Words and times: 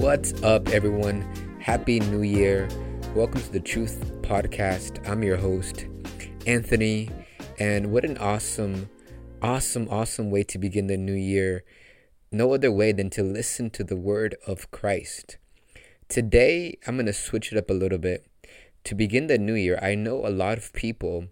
What's 0.00 0.32
up, 0.42 0.70
everyone? 0.70 1.20
Happy 1.60 2.00
New 2.00 2.22
Year. 2.22 2.70
Welcome 3.14 3.42
to 3.42 3.52
the 3.52 3.60
Truth 3.60 4.22
Podcast. 4.22 5.06
I'm 5.06 5.22
your 5.22 5.36
host, 5.36 5.84
Anthony. 6.46 7.10
And 7.58 7.92
what 7.92 8.06
an 8.06 8.16
awesome, 8.16 8.88
awesome, 9.42 9.86
awesome 9.90 10.30
way 10.30 10.42
to 10.44 10.56
begin 10.56 10.86
the 10.86 10.96
new 10.96 11.12
year. 11.12 11.64
No 12.32 12.54
other 12.54 12.72
way 12.72 12.92
than 12.92 13.10
to 13.10 13.22
listen 13.22 13.68
to 13.72 13.84
the 13.84 13.94
word 13.94 14.36
of 14.46 14.70
Christ. 14.70 15.36
Today, 16.08 16.78
I'm 16.86 16.96
going 16.96 17.04
to 17.04 17.12
switch 17.12 17.52
it 17.52 17.58
up 17.58 17.68
a 17.68 17.74
little 17.74 17.98
bit. 17.98 18.26
To 18.84 18.94
begin 18.94 19.26
the 19.26 19.36
new 19.36 19.54
year, 19.54 19.78
I 19.82 19.96
know 19.96 20.26
a 20.26 20.32
lot 20.32 20.56
of 20.56 20.72
people 20.72 21.26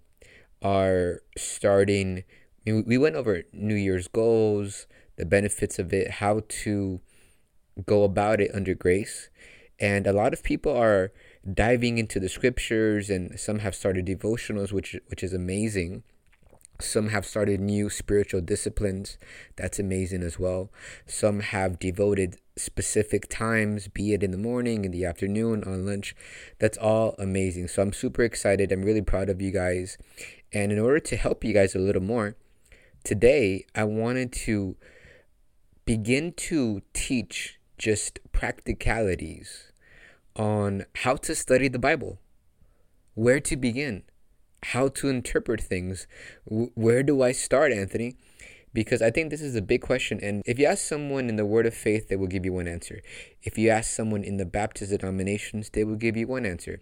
are 0.61 1.23
starting. 1.39 2.25
We 2.67 2.99
went 2.99 3.17
over 3.17 3.45
New 3.51 3.77
Year's 3.77 4.09
goals, 4.09 4.87
the 5.17 5.25
benefits 5.25 5.79
of 5.79 5.95
it, 5.95 6.11
how 6.11 6.43
to 6.65 7.01
go 7.87 8.05
about 8.05 8.41
it 8.41 8.51
under 8.55 8.75
grace. 8.75 9.29
And 9.81 10.07
a 10.07 10.13
lot 10.13 10.33
of 10.33 10.43
people 10.43 10.77
are 10.77 11.13
diving 11.55 11.99
into 11.99 12.19
the 12.19 12.29
scriptures 12.29 13.09
and 13.09 13.39
some 13.39 13.61
have 13.61 13.75
started 13.75 14.05
devotionals 14.05 14.73
which 14.73 14.97
which 15.09 15.23
is 15.23 15.33
amazing. 15.33 16.03
Some 16.81 17.09
have 17.09 17.27
started 17.27 17.61
new 17.61 17.91
spiritual 17.91 18.41
disciplines. 18.41 19.19
That's 19.57 19.81
amazing 19.81 20.23
as 20.23 20.39
well. 20.39 20.71
Some 21.07 21.41
have 21.41 21.81
devoted 21.81 22.37
specific 22.57 23.29
times, 23.29 23.89
be 23.89 24.13
it 24.13 24.23
in 24.23 24.31
the 24.31 24.39
morning, 24.39 24.85
in 24.85 24.93
the 24.93 25.05
afternoon, 25.05 25.65
on 25.65 25.85
lunch. 25.85 26.15
That's 26.61 26.79
all 26.79 27.17
amazing. 27.19 27.69
So 27.69 27.83
I'm 27.83 27.93
super 27.93 28.23
excited. 28.23 28.71
I'm 28.71 28.85
really 28.85 29.03
proud 29.03 29.29
of 29.29 29.43
you 29.43 29.51
guys. 29.51 29.99
And 30.53 30.71
in 30.71 30.79
order 30.79 31.01
to 31.01 31.17
help 31.17 31.43
you 31.43 31.53
guys 31.53 31.75
a 31.75 31.81
little 31.81 32.03
more, 32.03 32.37
today 33.03 33.67
I 33.75 33.83
wanted 33.85 34.33
to 34.45 34.77
begin 35.85 36.33
to 36.35 36.83
teach 36.93 37.58
just 37.79 38.21
practicalities 38.33 39.73
on 40.37 40.85
how 40.97 41.17
to 41.17 41.35
study 41.35 41.69
the 41.69 41.79
Bible, 41.79 42.19
where 43.15 43.41
to 43.41 43.57
begin, 43.57 44.03
how 44.63 44.89
to 44.89 45.09
interpret 45.09 45.61
things. 45.61 46.07
where 46.45 47.03
do 47.03 47.23
I 47.23 47.33
start, 47.33 47.73
Anthony? 47.73 48.17
Because 48.73 49.01
I 49.01 49.11
think 49.11 49.31
this 49.31 49.41
is 49.41 49.57
a 49.57 49.63
big 49.63 49.81
question. 49.81 50.21
And 50.23 50.43
if 50.45 50.59
you 50.59 50.67
ask 50.67 50.85
someone 50.85 51.29
in 51.29 51.37
the 51.37 51.47
Word 51.47 51.67
of 51.67 51.75
Faith, 51.75 52.09
they 52.09 52.17
will 52.17 52.27
give 52.27 52.45
you 52.45 52.53
one 52.53 52.69
answer. 52.69 53.01
If 53.43 53.57
you 53.57 53.71
ask 53.71 53.91
someone 53.91 54.23
in 54.23 54.37
the 54.37 54.45
Baptist 54.45 54.91
denominations, 54.91 55.71
they 55.71 55.85
will 55.85 55.97
give 55.97 56.17
you 56.17 56.27
one 56.27 56.45
answer. 56.45 56.81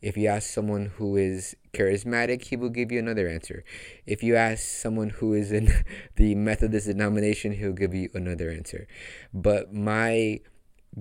If 0.00 0.16
you 0.16 0.28
ask 0.28 0.48
someone 0.48 0.92
who 0.96 1.16
is 1.16 1.56
charismatic, 1.72 2.42
he 2.44 2.56
will 2.56 2.68
give 2.68 2.92
you 2.92 2.98
another 2.98 3.28
answer. 3.28 3.64
If 4.06 4.22
you 4.22 4.36
ask 4.36 4.62
someone 4.62 5.10
who 5.10 5.34
is 5.34 5.50
in 5.50 5.84
the 6.16 6.34
Methodist 6.34 6.86
denomination, 6.86 7.52
he'll 7.52 7.72
give 7.72 7.94
you 7.94 8.08
another 8.14 8.50
answer. 8.50 8.86
But 9.34 9.72
my 9.72 10.40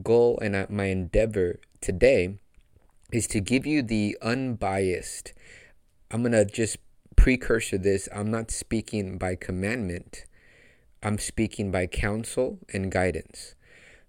goal 0.02 0.40
and 0.42 0.56
uh, 0.56 0.66
my 0.70 0.86
endeavor 0.86 1.60
today 1.82 2.40
is 3.12 3.28
to 3.28 3.40
give 3.40 3.66
you 3.66 3.82
the 3.82 4.18
unbiased. 4.22 5.34
I'm 6.12 6.22
going 6.22 6.32
to 6.34 6.46
just 6.46 6.78
precursor 7.16 7.78
this. 7.78 8.10
I'm 8.14 8.32
not 8.32 8.52
speaking 8.52 9.18
by 9.18 9.36
commandment, 9.36 10.26
I'm 11.04 11.20
speaking 11.20 11.72
by 11.72 11.88
counsel 11.88 12.60
and 12.74 12.92
guidance. 12.92 13.54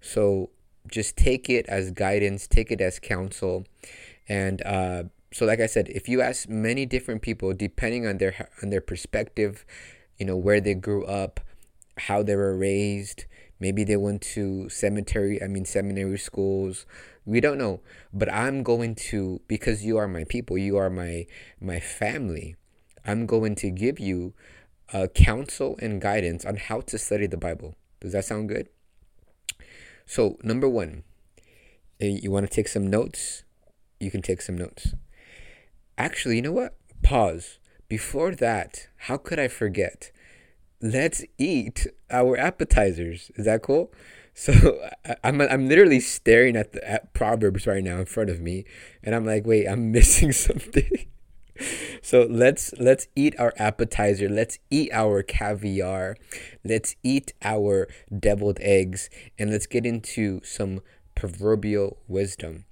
So 0.01 0.51
just 0.91 1.17
take 1.17 1.51
it 1.51 1.69
as 1.69 1.91
guidance, 1.91 2.47
take 2.47 2.71
it 2.71 2.81
as 2.81 2.99
counsel 2.99 3.67
and 4.29 4.63
uh, 4.65 5.05
so, 5.33 5.47
like 5.47 5.61
I 5.61 5.67
said, 5.67 5.89
if 5.89 6.09
you 6.09 6.21
ask 6.21 6.49
many 6.49 6.87
different 6.87 7.23
people, 7.23 7.53
depending 7.55 8.07
on 8.07 8.19
their 8.19 8.49
on 8.63 8.71
their 8.71 8.81
perspective, 8.81 9.65
you 10.19 10.27
know 10.27 10.37
where 10.37 10.61
they 10.61 10.75
grew 10.75 11.05
up, 11.05 11.41
how 11.99 12.23
they 12.23 12.37
were 12.37 12.57
raised, 12.57 13.25
maybe 13.61 13.85
they 13.85 13.97
went 13.97 14.23
to 14.35 14.69
cemetery. 14.69 15.43
I 15.43 15.49
mean 15.49 15.65
seminary 15.65 16.19
schools. 16.19 16.87
We 17.25 17.41
don't 17.41 17.59
know, 17.59 17.81
but 18.13 18.33
I'm 18.33 18.63
going 18.63 18.95
to 19.11 19.41
because 19.49 19.85
you 19.85 19.99
are 19.99 20.09
my 20.09 20.25
people. 20.25 20.57
You 20.57 20.77
are 20.79 20.91
my 20.91 21.27
my 21.61 21.81
family. 21.81 22.57
I'm 23.05 23.27
going 23.27 23.55
to 23.57 23.71
give 23.71 23.99
you 23.99 24.35
uh, 24.93 25.07
counsel 25.15 25.79
and 25.81 26.01
guidance 26.01 26.45
on 26.45 26.57
how 26.57 26.81
to 26.83 26.99
study 26.99 27.27
the 27.27 27.37
Bible. 27.37 27.75
Does 28.01 28.13
that 28.13 28.25
sound 28.25 28.49
good? 28.49 28.69
So, 30.07 30.39
number 30.43 30.69
one, 30.69 31.05
eh, 32.01 32.19
you 32.23 32.31
want 32.31 32.49
to 32.49 32.55
take 32.55 32.69
some 32.69 32.89
notes 32.89 33.45
you 34.01 34.11
can 34.11 34.23
take 34.23 34.43
some 34.43 34.57
notes. 34.57 34.95
Actually, 35.97 36.37
you 36.37 36.43
know 36.43 36.53
what? 36.53 36.75
Pause. 37.03 37.59
Before 37.89 38.35
that, 38.35 38.89
how 38.97 39.17
could 39.17 39.39
I 39.39 39.49
forget? 39.49 40.13
Let's 40.81 41.25
eat 41.39 41.87
our 42.11 42.37
appetizers. 42.37 43.31
Is 43.37 43.47
that 43.47 43.63
cool? 43.63 43.93
So 44.39 44.53
I'm 45.25 45.41
I'm 45.41 45.69
literally 45.69 45.99
staring 45.99 46.55
at 46.55 46.73
the 46.73 46.89
at 46.89 47.13
Proverbs 47.13 47.67
right 47.67 47.83
now 47.83 47.99
in 47.99 48.07
front 48.07 48.31
of 48.31 48.41
me, 48.41 48.67
and 49.03 49.13
I'm 49.13 49.25
like, 49.25 49.45
wait, 49.45 49.67
I'm 49.67 49.91
missing 49.99 50.31
something. 50.31 51.09
so 52.03 52.27
let's 52.31 52.73
let's 52.79 53.09
eat 53.17 53.35
our 53.39 53.53
appetizer. 53.57 54.29
Let's 54.29 54.61
eat 54.71 54.91
our 54.93 55.25
caviar. 55.25 56.17
Let's 56.65 56.95
eat 57.03 57.33
our 57.43 57.89
deviled 58.17 58.59
eggs, 58.61 59.11
and 59.41 59.51
let's 59.51 59.67
get 59.67 59.85
into 59.85 60.41
some 60.45 60.83
proverbial 61.17 61.99
wisdom. 62.07 62.65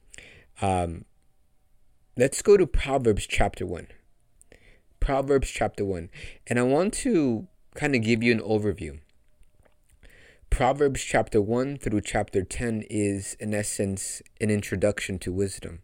Um, 0.62 1.04
Let's 2.18 2.40
go 2.40 2.56
to 2.56 2.66
Proverbs 2.66 3.26
chapter 3.26 3.66
1. 3.66 3.88
Proverbs 5.00 5.50
chapter 5.50 5.84
1. 5.84 6.08
And 6.46 6.58
I 6.58 6.62
want 6.62 6.94
to 6.94 7.46
kind 7.74 7.94
of 7.94 8.00
give 8.00 8.22
you 8.22 8.32
an 8.32 8.40
overview. 8.40 9.00
Proverbs 10.48 11.02
chapter 11.02 11.42
1 11.42 11.76
through 11.76 12.00
chapter 12.00 12.42
10 12.42 12.84
is, 12.88 13.36
in 13.38 13.52
essence, 13.52 14.22
an 14.40 14.48
introduction 14.48 15.18
to 15.18 15.30
wisdom. 15.30 15.80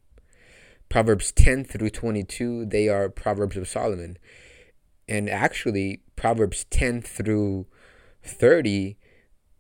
Proverbs 0.89 1.33
10 1.33 1.65
through 1.65 1.91
22, 1.91 2.65
they 2.65 2.89
are 2.89 3.11
Proverbs 3.11 3.59
of 3.59 3.69
Solomon. 3.69 4.17
And 5.07 5.29
actually, 5.29 6.01
Proverbs 6.17 6.65
10 6.71 7.03
through 7.03 7.67
30 8.25 8.97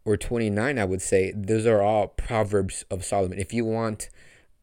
or 0.06 0.16
29, 0.16 0.78
I 0.78 0.84
would 0.86 1.02
say, 1.02 1.34
those 1.36 1.66
are 1.66 1.82
all 1.82 2.08
Proverbs 2.08 2.86
of 2.90 3.04
Solomon. 3.04 3.38
If 3.38 3.52
you 3.52 3.66
want 3.66 4.08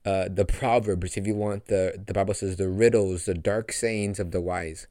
uh, 0.05 0.29
the 0.29 0.45
proverbs, 0.45 1.17
if 1.17 1.27
you 1.27 1.35
want 1.35 1.65
the 1.65 2.01
the 2.05 2.13
Bible 2.13 2.33
says 2.33 2.55
the 2.55 2.69
riddles, 2.69 3.25
the 3.25 3.33
dark 3.33 3.71
sayings 3.71 4.19
of 4.19 4.31
the 4.31 4.41
wise. 4.41 4.87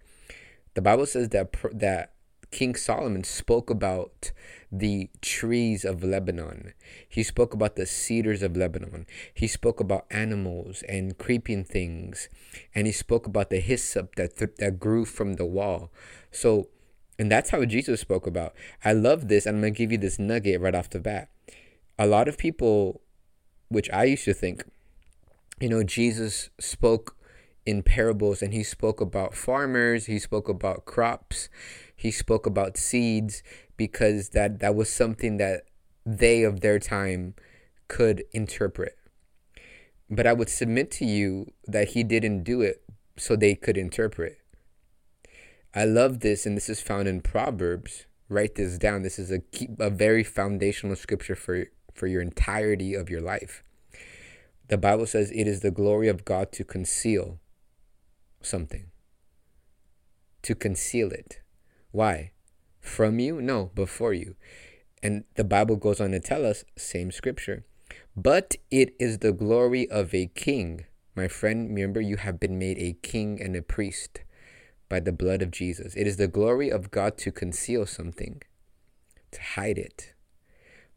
The 0.74 0.82
Bible 0.82 1.06
says 1.06 1.30
that 1.30 1.54
that 1.72 2.12
King 2.50 2.74
Solomon 2.74 3.24
spoke 3.24 3.70
about 3.70 4.32
the 4.70 5.10
trees 5.20 5.84
of 5.84 6.04
Lebanon. 6.04 6.72
He 7.08 7.22
spoke 7.22 7.54
about 7.54 7.76
the 7.76 7.86
cedars 7.86 8.42
of 8.42 8.56
Lebanon. 8.56 9.06
He 9.32 9.46
spoke 9.46 9.80
about 9.80 10.06
animals 10.10 10.82
and 10.88 11.16
creeping 11.16 11.64
things, 11.64 12.28
and 12.74 12.86
he 12.86 12.92
spoke 12.92 13.26
about 13.26 13.50
the 13.50 13.60
hyssop 13.60 14.14
that 14.16 14.36
th- 14.36 14.56
that 14.58 14.78
grew 14.78 15.04
from 15.04 15.34
the 15.34 15.46
wall. 15.46 15.90
So, 16.30 16.68
and 17.18 17.30
that's 17.30 17.50
how 17.50 17.64
Jesus 17.64 18.00
spoke 18.00 18.26
about. 18.26 18.54
I 18.84 18.92
love 18.92 19.28
this, 19.28 19.46
and 19.46 19.56
I'm 19.56 19.62
gonna 19.62 19.70
give 19.70 19.92
you 19.92 19.98
this 19.98 20.18
nugget 20.18 20.60
right 20.60 20.74
off 20.74 20.90
the 20.90 21.00
bat. 21.00 21.28
A 21.98 22.06
lot 22.06 22.28
of 22.28 22.38
people, 22.38 23.00
which 23.68 23.90
I 23.90 24.04
used 24.04 24.24
to 24.26 24.34
think 24.34 24.64
you 25.60 25.68
know, 25.68 25.82
Jesus 25.82 26.50
spoke 26.58 27.16
in 27.66 27.82
parables 27.82 28.42
and 28.42 28.52
he 28.54 28.62
spoke 28.62 29.00
about 29.00 29.34
farmers, 29.34 30.06
he 30.06 30.18
spoke 30.18 30.48
about 30.48 30.84
crops, 30.84 31.48
he 31.94 32.10
spoke 32.10 32.46
about 32.46 32.76
seeds 32.76 33.42
because 33.76 34.30
that 34.30 34.60
that 34.60 34.74
was 34.74 34.90
something 34.90 35.36
that 35.36 35.64
they 36.06 36.42
of 36.42 36.60
their 36.60 36.78
time 36.78 37.34
could 37.88 38.24
interpret. 38.32 38.96
But 40.10 40.26
I 40.26 40.32
would 40.32 40.48
submit 40.48 40.90
to 40.92 41.04
you 41.04 41.52
that 41.66 41.88
he 41.88 42.02
didn't 42.02 42.44
do 42.44 42.62
it 42.62 42.82
so 43.16 43.36
they 43.36 43.54
could 43.54 43.76
interpret. 43.76 44.38
I 45.74 45.84
love 45.84 46.20
this, 46.20 46.46
and 46.46 46.56
this 46.56 46.68
is 46.68 46.80
found 46.80 47.08
in 47.08 47.20
Proverbs. 47.20 48.06
Write 48.30 48.54
this 48.54 48.78
down. 48.78 49.02
This 49.02 49.18
is 49.18 49.30
a, 49.30 49.40
key, 49.40 49.68
a 49.78 49.90
very 49.90 50.24
foundational 50.24 50.96
scripture 50.96 51.34
for, 51.34 51.66
for 51.92 52.06
your 52.06 52.22
entirety 52.22 52.94
of 52.94 53.10
your 53.10 53.20
life. 53.20 53.62
The 54.68 54.76
Bible 54.78 55.06
says 55.06 55.30
it 55.30 55.46
is 55.46 55.60
the 55.60 55.70
glory 55.70 56.08
of 56.08 56.26
God 56.26 56.52
to 56.52 56.64
conceal 56.64 57.40
something, 58.42 58.90
to 60.42 60.54
conceal 60.54 61.10
it. 61.10 61.40
Why? 61.90 62.32
From 62.78 63.18
you? 63.18 63.40
No, 63.40 63.70
before 63.74 64.12
you. 64.12 64.36
And 65.02 65.24
the 65.36 65.44
Bible 65.44 65.76
goes 65.76 66.02
on 66.02 66.10
to 66.10 66.20
tell 66.20 66.44
us, 66.44 66.64
same 66.76 67.10
scripture, 67.10 67.64
but 68.14 68.56
it 68.70 68.94
is 68.98 69.18
the 69.18 69.32
glory 69.32 69.88
of 69.88 70.12
a 70.12 70.26
king. 70.26 70.84
My 71.14 71.28
friend, 71.28 71.70
remember, 71.70 72.02
you 72.02 72.16
have 72.16 72.38
been 72.38 72.58
made 72.58 72.78
a 72.78 72.92
king 73.00 73.40
and 73.40 73.56
a 73.56 73.62
priest 73.62 74.20
by 74.90 75.00
the 75.00 75.12
blood 75.12 75.40
of 75.40 75.50
Jesus. 75.50 75.94
It 75.94 76.06
is 76.06 76.18
the 76.18 76.28
glory 76.28 76.68
of 76.68 76.90
God 76.90 77.16
to 77.18 77.32
conceal 77.32 77.86
something, 77.86 78.42
to 79.30 79.40
hide 79.40 79.78
it. 79.78 80.12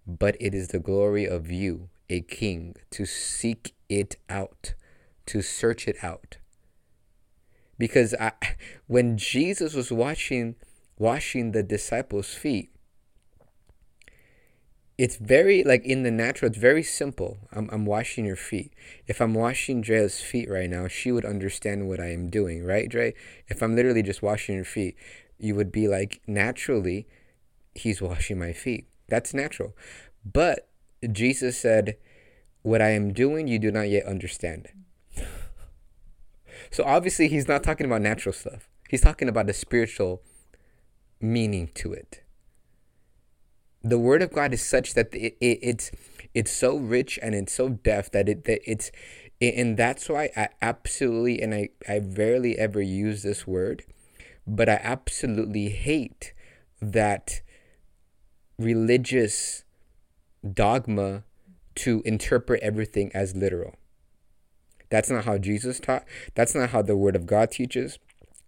But 0.05 0.35
it 0.41 0.53
is 0.53 0.69
the 0.69 0.79
glory 0.79 1.25
of 1.25 1.49
you 1.51 1.89
a 2.11 2.21
king, 2.21 2.75
to 2.91 3.05
seek 3.05 3.73
it 3.89 4.15
out, 4.29 4.73
to 5.27 5.41
search 5.41 5.87
it 5.87 5.97
out. 6.03 6.37
Because 7.77 8.13
I, 8.19 8.33
when 8.87 9.17
Jesus 9.17 9.73
was 9.73 9.91
washing, 9.91 10.55
washing 10.97 11.51
the 11.51 11.63
disciples' 11.63 12.33
feet, 12.33 12.69
it's 14.97 15.15
very 15.15 15.63
like 15.63 15.83
in 15.83 16.03
the 16.03 16.11
natural 16.11 16.49
it's 16.49 16.59
very 16.59 16.83
simple. 16.83 17.39
I'm, 17.51 17.69
I'm 17.71 17.85
washing 17.85 18.23
your 18.23 18.35
feet. 18.35 18.71
If 19.07 19.19
i'm 19.19 19.33
washing 19.33 19.81
drea's 19.81 20.21
feet 20.21 20.47
right 20.47 20.69
now 20.69 20.87
she 20.87 21.11
would 21.11 21.25
understand 21.25 21.87
what 21.87 21.99
i 21.99 22.11
am 22.11 22.29
doing 22.29 22.63
right 22.63 22.87
dre? 22.87 23.15
If 23.47 23.63
i'm 23.63 23.75
literally 23.75 24.03
just 24.03 24.21
washing 24.21 24.53
your 24.53 24.65
feet 24.65 24.95
you 25.39 25.55
would 25.55 25.71
be 25.71 25.87
like 25.87 26.21
naturally 26.27 27.07
he's 27.73 28.01
washing 28.01 28.39
my 28.39 28.53
feet. 28.53 28.87
That's 29.07 29.33
natural. 29.33 29.75
But 30.25 30.67
jesus 31.11 31.57
said 31.57 31.97
what 32.61 32.81
i 32.81 32.89
am 32.89 33.13
doing 33.13 33.47
you 33.47 33.57
do 33.57 33.71
not 33.71 33.89
yet 33.89 34.05
understand. 34.05 34.67
So 36.71 36.85
obviously 36.85 37.27
he's 37.27 37.47
not 37.47 37.63
talking 37.63 37.85
about 37.85 38.01
natural 38.01 38.33
stuff. 38.33 38.69
He's 38.89 39.01
talking 39.01 39.27
about 39.27 39.45
the 39.45 39.53
spiritual 39.53 40.21
meaning 41.19 41.69
to 41.75 41.93
it. 41.93 42.23
The 43.83 43.99
word 43.99 44.21
of 44.21 44.31
God 44.31 44.53
is 44.53 44.61
such 44.61 44.93
that 44.93 45.13
it, 45.13 45.35
it, 45.41 45.59
it's 45.61 45.91
it's 46.33 46.51
so 46.51 46.77
rich 46.77 47.19
and 47.21 47.35
it's 47.35 47.53
so 47.53 47.67
depth 47.67 48.11
that 48.11 48.29
it 48.29 48.45
that 48.45 48.61
it's 48.69 48.91
and 49.41 49.75
that's 49.75 50.07
why 50.07 50.29
I 50.37 50.49
absolutely 50.61 51.41
and 51.41 51.53
I 51.53 51.69
I 51.89 51.99
rarely 51.99 52.57
ever 52.57 52.81
use 52.81 53.23
this 53.23 53.45
word, 53.45 53.83
but 54.47 54.69
I 54.69 54.79
absolutely 54.83 55.69
hate 55.69 56.33
that 56.79 57.41
religious 58.57 59.63
dogma 60.49 61.23
to 61.75 62.01
interpret 62.05 62.61
everything 62.61 63.11
as 63.13 63.35
literal. 63.35 63.75
That's 64.89 65.09
not 65.09 65.25
how 65.25 65.37
Jesus 65.37 65.79
taught. 65.79 66.03
That's 66.35 66.53
not 66.53 66.71
how 66.71 66.81
the 66.81 66.97
word 66.97 67.15
of 67.15 67.25
God 67.25 67.51
teaches. 67.51 67.97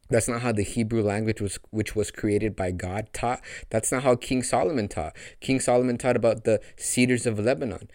That's 0.10 0.28
not 0.28 0.42
how 0.42 0.52
the 0.52 0.64
Hebrew 0.64 1.02
language 1.02 1.42
was, 1.42 1.58
which 1.72 1.96
was 1.96 2.12
created 2.12 2.56
by 2.56 2.72
God, 2.72 3.08
taught. 3.14 3.42
That's 3.70 3.92
not 3.92 4.04
how 4.04 4.16
King 4.16 4.44
Solomon 4.44 4.88
taught. 4.88 5.16
King 5.40 5.60
Solomon 5.60 5.98
taught 5.98 6.18
about 6.18 6.44
the 6.44 6.60
cedars 6.76 7.26
of 7.26 7.40
Lebanon. 7.40 7.90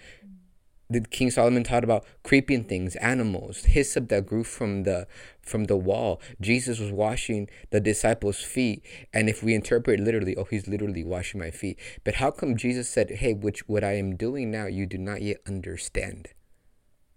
The 0.91 1.03
King 1.03 1.31
Solomon 1.31 1.65
taught 1.65 1.85
about 1.85 2.07
creeping 2.23 2.65
things, 2.65 2.97
animals, 2.97 3.65
hyssop 3.67 4.09
that 4.09 4.25
grew 4.25 4.43
from 4.43 4.85
the 4.85 5.07
from 5.43 5.65
the 5.65 5.77
wall. 5.77 6.21
Jesus 6.41 6.79
was 6.79 6.91
washing 6.91 7.51
the 7.71 7.79
disciples' 7.81 8.43
feet, 8.43 8.83
and 9.13 9.29
if 9.29 9.43
we 9.43 9.55
interpret 9.55 10.01
literally, 10.01 10.35
oh, 10.35 10.45
he's 10.45 10.67
literally 10.67 11.05
washing 11.05 11.41
my 11.41 11.51
feet. 11.51 11.79
But 12.05 12.15
how 12.15 12.31
come 12.31 12.57
Jesus 12.57 12.89
said, 12.89 13.11
"Hey, 13.11 13.35
which 13.35 13.69
what 13.69 13.85
I 13.85 13.97
am 13.97 14.17
doing 14.17 14.51
now, 14.51 14.65
you 14.67 14.87
do 14.87 14.97
not 14.97 15.21
yet 15.21 15.39
understand"? 15.47 16.29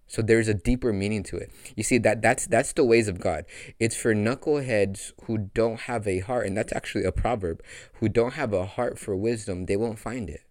So 0.05 0.21
there's 0.21 0.49
a 0.49 0.53
deeper 0.53 0.91
meaning 0.91 1.23
to 1.23 1.37
it. 1.37 1.49
You 1.77 1.83
see 1.83 1.97
that 1.99 2.21
that's 2.21 2.45
that's 2.47 2.73
the 2.73 2.83
ways 2.83 3.07
of 3.07 3.21
God. 3.21 3.45
It's 3.79 3.95
for 3.95 4.13
knuckleheads 4.13 5.13
who 5.23 5.49
don't 5.53 5.79
have 5.81 6.05
a 6.05 6.19
heart, 6.19 6.45
and 6.45 6.57
that's 6.57 6.73
actually 6.73 7.05
a 7.05 7.13
proverb, 7.13 7.63
who 7.93 8.09
don't 8.09 8.33
have 8.33 8.51
a 8.51 8.65
heart 8.65 8.99
for 8.99 9.15
wisdom, 9.15 9.67
they 9.67 9.77
won't 9.77 9.97
find 9.97 10.29
it. 10.29 10.41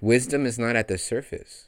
Wisdom 0.00 0.46
is 0.46 0.58
not 0.58 0.76
at 0.76 0.88
the 0.88 0.98
surface. 0.98 1.66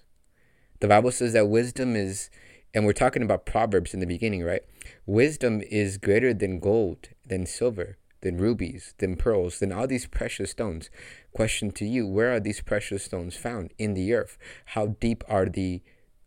The 0.81 0.88
Bible 0.88 1.11
says 1.11 1.32
that 1.32 1.49
wisdom 1.49 1.97
is 1.97 2.31
and 2.73 2.87
we're 2.87 2.93
talking 2.93 3.23
about 3.23 3.47
proverbs 3.47 3.93
in 3.93 4.00
the 4.00 4.06
beginning, 4.06 4.44
right? 4.44 4.62
Wisdom 5.05 5.61
is 5.62 5.99
greater 5.99 6.32
than 6.32 6.61
gold, 6.61 7.09
than 7.27 7.44
silver, 7.44 7.99
than 8.21 8.37
rubies, 8.37 8.94
than 8.99 9.17
pearls, 9.17 9.59
than 9.59 9.73
all 9.73 9.88
these 9.88 10.06
precious 10.06 10.53
stones. 10.53 10.88
Question 11.32 11.73
to 11.73 11.85
you, 11.85 12.06
where 12.06 12.32
are 12.32 12.41
these 12.41 12.61
precious 12.61 13.05
stones 13.05 13.37
found 13.37 13.73
in 13.79 13.94
the 13.94 14.15
earth? 14.15 14.38
How 14.67 14.87
deep 15.00 15.25
are 15.29 15.47
the 15.47 15.82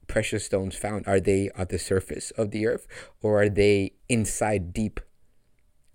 precious 0.08 0.46
stones 0.46 0.76
found? 0.76 1.08
Are 1.08 1.20
they 1.20 1.50
at 1.56 1.70
the 1.70 1.80
surface 1.80 2.32
of 2.32 2.52
the 2.52 2.68
earth 2.68 2.88
or 3.22 3.42
are 3.42 3.50
they 3.50 3.94
inside 4.10 4.74
deep? 4.74 5.00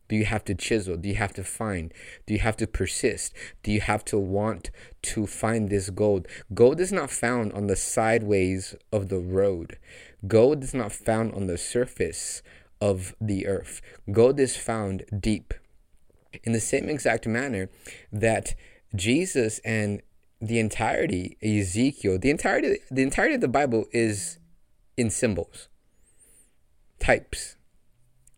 Do 0.08 0.16
you 0.16 0.24
have 0.24 0.44
to 0.46 0.54
chisel? 0.54 0.96
Do 0.96 1.08
you 1.08 1.16
have 1.16 1.34
to 1.34 1.44
find? 1.44 1.92
Do 2.26 2.34
you 2.34 2.40
have 2.40 2.56
to 2.58 2.66
persist? 2.66 3.34
Do 3.62 3.70
you 3.70 3.80
have 3.80 4.04
to 4.06 4.18
want 4.18 4.70
to 5.02 5.26
find 5.26 5.68
this 5.68 5.90
gold? 5.90 6.26
Gold 6.54 6.80
is 6.80 6.92
not 6.92 7.10
found 7.10 7.52
on 7.52 7.66
the 7.66 7.76
sideways 7.76 8.74
of 8.90 9.08
the 9.08 9.18
road. 9.18 9.78
Gold 10.26 10.64
is 10.64 10.74
not 10.74 10.92
found 10.92 11.34
on 11.34 11.46
the 11.46 11.58
surface 11.58 12.42
of 12.80 13.14
the 13.20 13.46
earth. 13.46 13.80
Gold 14.10 14.40
is 14.40 14.56
found 14.56 15.04
deep. 15.18 15.54
In 16.44 16.52
the 16.52 16.60
same 16.60 16.88
exact 16.88 17.26
manner 17.26 17.68
that 18.12 18.54
Jesus 18.94 19.60
and 19.60 20.02
the 20.40 20.58
entirety 20.58 21.36
Ezekiel, 21.42 22.18
the 22.18 22.30
entirety 22.30 22.78
the 22.90 23.02
entirety 23.02 23.34
of 23.34 23.40
the 23.40 23.48
Bible 23.48 23.86
is 23.92 24.38
in 24.96 25.10
symbols, 25.10 25.68
types, 27.00 27.56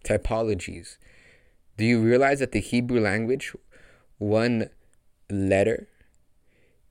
typologies. 0.05 0.97
Do 1.81 1.87
you 1.87 2.03
realize 2.03 2.41
that 2.41 2.53
the 2.53 2.61
Hebrew 2.61 3.01
language, 3.01 3.57
one 4.19 4.69
letter 5.31 5.89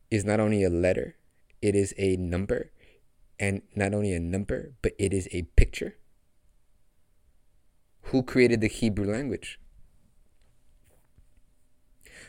is 0.10 0.26
not 0.26 0.40
only 0.40 0.64
a 0.64 0.70
letter, 0.72 1.16
it 1.62 1.76
is 1.76 1.94
a 2.00 2.18
number, 2.18 2.72
and 3.40 3.62
not 3.76 3.94
only 3.94 4.14
a 4.14 4.20
number, 4.20 4.74
but 4.82 4.94
it 4.98 5.14
is 5.14 5.30
a 5.32 5.44
picture? 5.56 5.98
Who 8.06 8.24
created 8.24 8.62
the 8.62 8.68
Hebrew 8.68 9.06
language? 9.06 9.60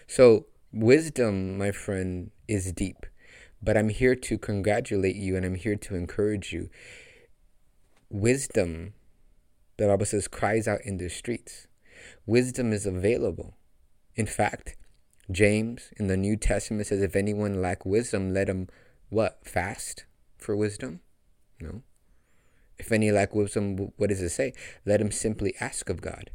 So, 0.06 0.44
wisdom, 0.70 1.56
my 1.56 1.70
friend, 1.70 2.30
is 2.46 2.72
deep. 2.72 3.06
But 3.62 3.78
I'm 3.78 3.88
here 3.88 4.14
to 4.16 4.36
congratulate 4.36 5.16
you 5.16 5.34
and 5.34 5.46
I'm 5.46 5.54
here 5.54 5.76
to 5.76 5.94
encourage 5.94 6.52
you. 6.52 6.68
Wisdom, 8.10 8.92
the 9.78 9.86
Bible 9.86 10.04
says, 10.04 10.28
cries 10.28 10.68
out 10.68 10.82
in 10.84 10.98
the 10.98 11.08
streets. 11.08 11.66
Wisdom 12.26 12.73
is 12.73 12.87
available. 12.87 13.56
In 14.14 14.26
fact, 14.26 14.76
James 15.31 15.91
in 15.97 16.08
the 16.08 16.17
New 16.17 16.37
Testament 16.37 16.87
says, 16.88 17.02
if 17.02 17.14
anyone 17.14 17.62
lack 17.62 17.87
wisdom, 17.87 18.32
let 18.32 18.49
him 18.49 18.69
what? 19.08 19.41
Fast 19.44 20.05
for 20.38 20.56
wisdom? 20.56 21.00
No. 21.61 21.82
If 22.79 22.91
any 22.91 23.11
lack 23.11 23.35
wisdom, 23.35 23.93
what 23.97 24.08
does 24.08 24.23
it 24.23 24.31
say? 24.31 24.55
Let 24.87 25.00
him 25.00 25.11
simply 25.11 25.55
ask 25.61 25.91
of 25.91 26.00
God. 26.00 26.31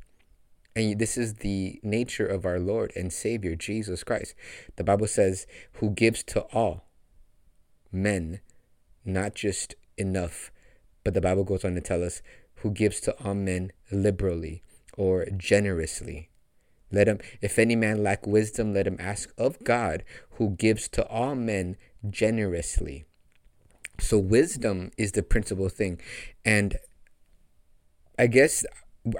And 0.75 0.99
this 0.99 1.17
is 1.17 1.35
the 1.35 1.79
nature 1.83 2.27
of 2.27 2.45
our 2.45 2.59
Lord 2.59 2.91
and 2.95 3.11
Savior, 3.11 3.55
Jesus 3.55 4.03
Christ. 4.03 4.35
The 4.75 4.83
Bible 4.83 5.07
says, 5.07 5.47
who 5.73 5.89
gives 5.89 6.21
to 6.25 6.41
all 6.53 6.85
men, 7.91 8.41
not 9.05 9.35
just 9.35 9.75
enough, 9.97 10.51
but 11.03 11.13
the 11.13 11.21
Bible 11.21 11.45
goes 11.45 11.63
on 11.63 11.75
to 11.75 11.81
tell 11.81 12.03
us, 12.03 12.21
who 12.55 12.71
gives 12.71 12.99
to 13.01 13.15
all 13.23 13.35
men 13.35 13.71
liberally 13.91 14.63
or 14.97 15.25
generously. 15.37 16.29
Let 16.91 17.07
him, 17.07 17.19
if 17.41 17.57
any 17.59 17.75
man 17.75 18.03
lack 18.03 18.25
wisdom, 18.25 18.73
let 18.73 18.87
him 18.87 18.97
ask 18.99 19.33
of 19.37 19.63
God, 19.63 20.03
who 20.31 20.51
gives 20.51 20.87
to 20.89 21.05
all 21.07 21.35
men 21.35 21.77
generously. 22.09 23.05
So 23.99 24.17
wisdom 24.17 24.91
is 24.97 25.13
the 25.13 25.23
principal 25.23 25.69
thing. 25.69 25.99
And 26.43 26.77
I 28.19 28.27
guess 28.27 28.65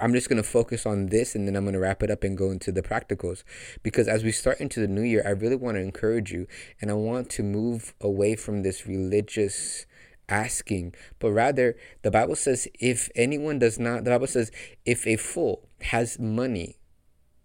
I'm 0.00 0.12
just 0.12 0.28
going 0.28 0.42
to 0.42 0.48
focus 0.48 0.86
on 0.86 1.06
this 1.06 1.34
and 1.34 1.46
then 1.46 1.56
I'm 1.56 1.64
going 1.64 1.74
to 1.74 1.80
wrap 1.80 2.02
it 2.02 2.10
up 2.10 2.24
and 2.24 2.36
go 2.36 2.50
into 2.50 2.72
the 2.72 2.82
practicals. 2.82 3.42
Because 3.82 4.08
as 4.08 4.24
we 4.24 4.32
start 4.32 4.60
into 4.60 4.80
the 4.80 4.88
new 4.88 5.02
year, 5.02 5.22
I 5.26 5.30
really 5.30 5.56
want 5.56 5.76
to 5.76 5.82
encourage 5.82 6.32
you 6.32 6.46
and 6.80 6.90
I 6.90 6.94
want 6.94 7.30
to 7.30 7.42
move 7.42 7.94
away 8.00 8.36
from 8.36 8.62
this 8.62 8.86
religious 8.86 9.86
asking, 10.28 10.94
but 11.18 11.30
rather 11.30 11.76
the 12.02 12.10
Bible 12.10 12.36
says, 12.36 12.68
if 12.80 13.08
anyone 13.14 13.58
does 13.58 13.78
not, 13.78 14.04
the 14.04 14.10
Bible 14.10 14.26
says, 14.26 14.50
if 14.84 15.06
a 15.06 15.16
fool 15.16 15.65
has 15.82 16.18
money 16.18 16.78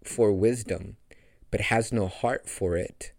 for 0.04 0.32
wisdom 0.32 0.96
but 1.50 1.60
has 1.60 1.92
no 1.92 2.08
heart 2.08 2.48
for 2.48 2.76
it, 2.76 3.12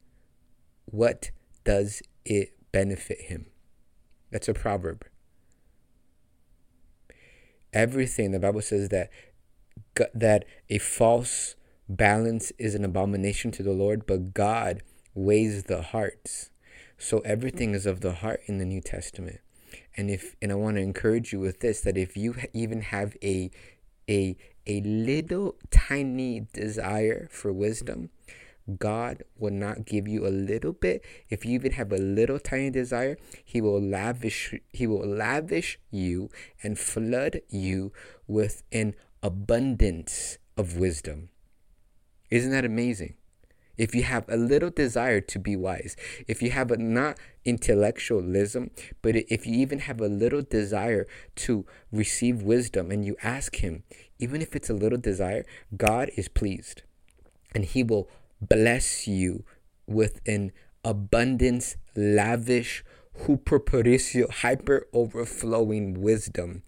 what 0.85 1.29
does 1.63 2.01
it 2.25 2.53
benefit 2.71 3.21
him? 3.21 3.45
That's 4.31 4.47
a 4.47 4.53
proverb 4.53 5.05
everything. 7.73 8.31
The 8.31 8.39
Bible 8.39 8.61
says 8.61 8.89
that 8.89 9.09
that 10.13 10.45
a 10.69 10.77
false 10.77 11.55
balance 11.89 12.51
is 12.57 12.75
an 12.75 12.85
abomination 12.85 13.51
to 13.51 13.63
the 13.63 13.71
Lord, 13.73 14.05
but 14.05 14.33
God 14.33 14.81
weighs 15.13 15.63
the 15.63 15.81
hearts. 15.81 16.49
So 16.97 17.19
everything 17.19 17.73
is 17.73 17.85
of 17.85 18.01
the 18.01 18.13
heart 18.13 18.41
in 18.45 18.59
the 18.59 18.65
New 18.65 18.81
Testament. 18.81 19.39
And 19.97 20.09
if 20.09 20.35
and 20.41 20.51
I 20.51 20.55
want 20.55 20.77
to 20.77 20.81
encourage 20.81 21.33
you 21.33 21.39
with 21.39 21.59
this 21.59 21.81
that 21.81 21.97
if 21.97 22.15
you 22.15 22.35
even 22.53 22.81
have 22.81 23.15
a 23.23 23.51
a 24.09 24.37
a 24.65 24.81
little 24.81 25.55
tiny 25.71 26.47
desire 26.53 27.27
for 27.31 27.51
wisdom, 27.51 28.09
God 28.79 29.23
will 29.37 29.51
not 29.51 29.85
give 29.85 30.07
you 30.07 30.25
a 30.25 30.29
little 30.29 30.71
bit. 30.71 31.03
If 31.29 31.45
you 31.45 31.51
even 31.51 31.73
have 31.73 31.91
a 31.91 31.97
little 31.97 32.39
tiny 32.39 32.69
desire, 32.69 33.17
he 33.43 33.59
will 33.59 33.81
lavish 33.81 34.53
he 34.71 34.87
will 34.87 35.05
lavish 35.05 35.79
you 35.91 36.29
and 36.61 36.79
flood 36.79 37.41
you 37.49 37.91
with 38.25 38.63
an 38.71 38.95
abundance 39.21 40.37
of 40.55 40.77
wisdom. 40.77 41.29
Isn't 42.29 42.51
that 42.51 42.65
amazing? 42.65 43.15
If 43.77 43.95
you 43.95 44.03
have 44.03 44.25
a 44.29 44.37
little 44.37 44.69
desire 44.69 45.19
to 45.21 45.39
be 45.39 45.55
wise, 45.55 45.95
if 46.27 46.41
you 46.41 46.51
have 46.51 46.69
a 46.69 46.77
not 46.77 47.17
intellectualism, 47.43 48.69
but 49.01 49.15
if 49.15 49.47
you 49.47 49.55
even 49.55 49.79
have 49.79 49.99
a 49.99 50.07
little 50.07 50.43
desire 50.43 51.07
to 51.37 51.65
receive 51.91 52.43
wisdom 52.43 52.91
and 52.91 53.03
you 53.03 53.15
ask 53.23 53.57
him, 53.57 53.83
even 54.19 54.41
if 54.41 54.55
it's 54.55 54.69
a 54.69 54.75
little 54.75 54.99
desire, 54.99 55.43
God 55.75 56.11
is 56.15 56.27
pleased 56.27 56.83
and 57.55 57.65
he 57.65 57.83
will 57.83 58.09
bless 58.39 59.07
you 59.07 59.43
with 59.87 60.21
an 60.27 60.51
abundance, 60.83 61.77
lavish, 61.95 62.83
hyper 63.15 64.27
hyper 64.29 64.87
overflowing 64.93 66.01
wisdom. 66.01 66.63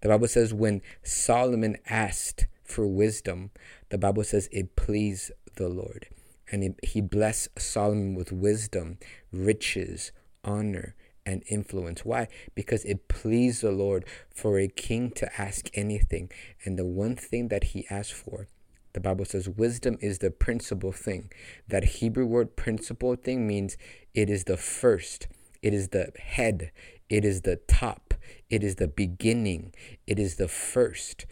The 0.00 0.08
Bible 0.08 0.28
says 0.28 0.52
when 0.52 0.82
Solomon 1.02 1.78
asked 1.88 2.46
for 2.62 2.86
wisdom, 2.86 3.50
the 3.88 3.98
Bible 3.98 4.24
says 4.24 4.48
it 4.52 4.76
pleased 4.76 5.32
the 5.56 5.68
Lord. 5.68 6.08
And 6.50 6.78
he 6.82 7.00
blessed 7.00 7.48
Solomon 7.58 8.14
with 8.14 8.32
wisdom, 8.32 8.98
riches, 9.32 10.12
honor, 10.44 10.94
and 11.26 11.42
influence. 11.48 12.04
Why? 12.04 12.28
Because 12.54 12.84
it 12.84 13.08
pleased 13.08 13.62
the 13.62 13.70
Lord 13.70 14.04
for 14.34 14.58
a 14.58 14.68
king 14.68 15.10
to 15.12 15.40
ask 15.40 15.70
anything. 15.74 16.30
And 16.64 16.78
the 16.78 16.84
one 16.84 17.16
thing 17.16 17.48
that 17.48 17.64
he 17.64 17.86
asked 17.90 18.12
for, 18.12 18.48
the 18.92 19.00
Bible 19.00 19.24
says 19.24 19.48
wisdom 19.48 19.98
is 20.00 20.18
the 20.18 20.30
principal 20.30 20.92
thing. 20.92 21.30
That 21.68 21.84
Hebrew 21.84 22.26
word 22.26 22.56
principal 22.56 23.16
thing 23.16 23.46
means 23.46 23.76
it 24.14 24.30
is 24.30 24.44
the 24.44 24.56
first, 24.56 25.26
it 25.62 25.74
is 25.74 25.88
the 25.88 26.12
head, 26.18 26.70
it 27.08 27.24
is 27.24 27.42
the 27.42 27.56
top, 27.68 28.14
it 28.50 28.62
is 28.62 28.76
the 28.76 28.88
beginning, 28.88 29.74
it 30.06 30.18
is 30.18 30.36
the 30.36 30.48
first. 30.48 31.26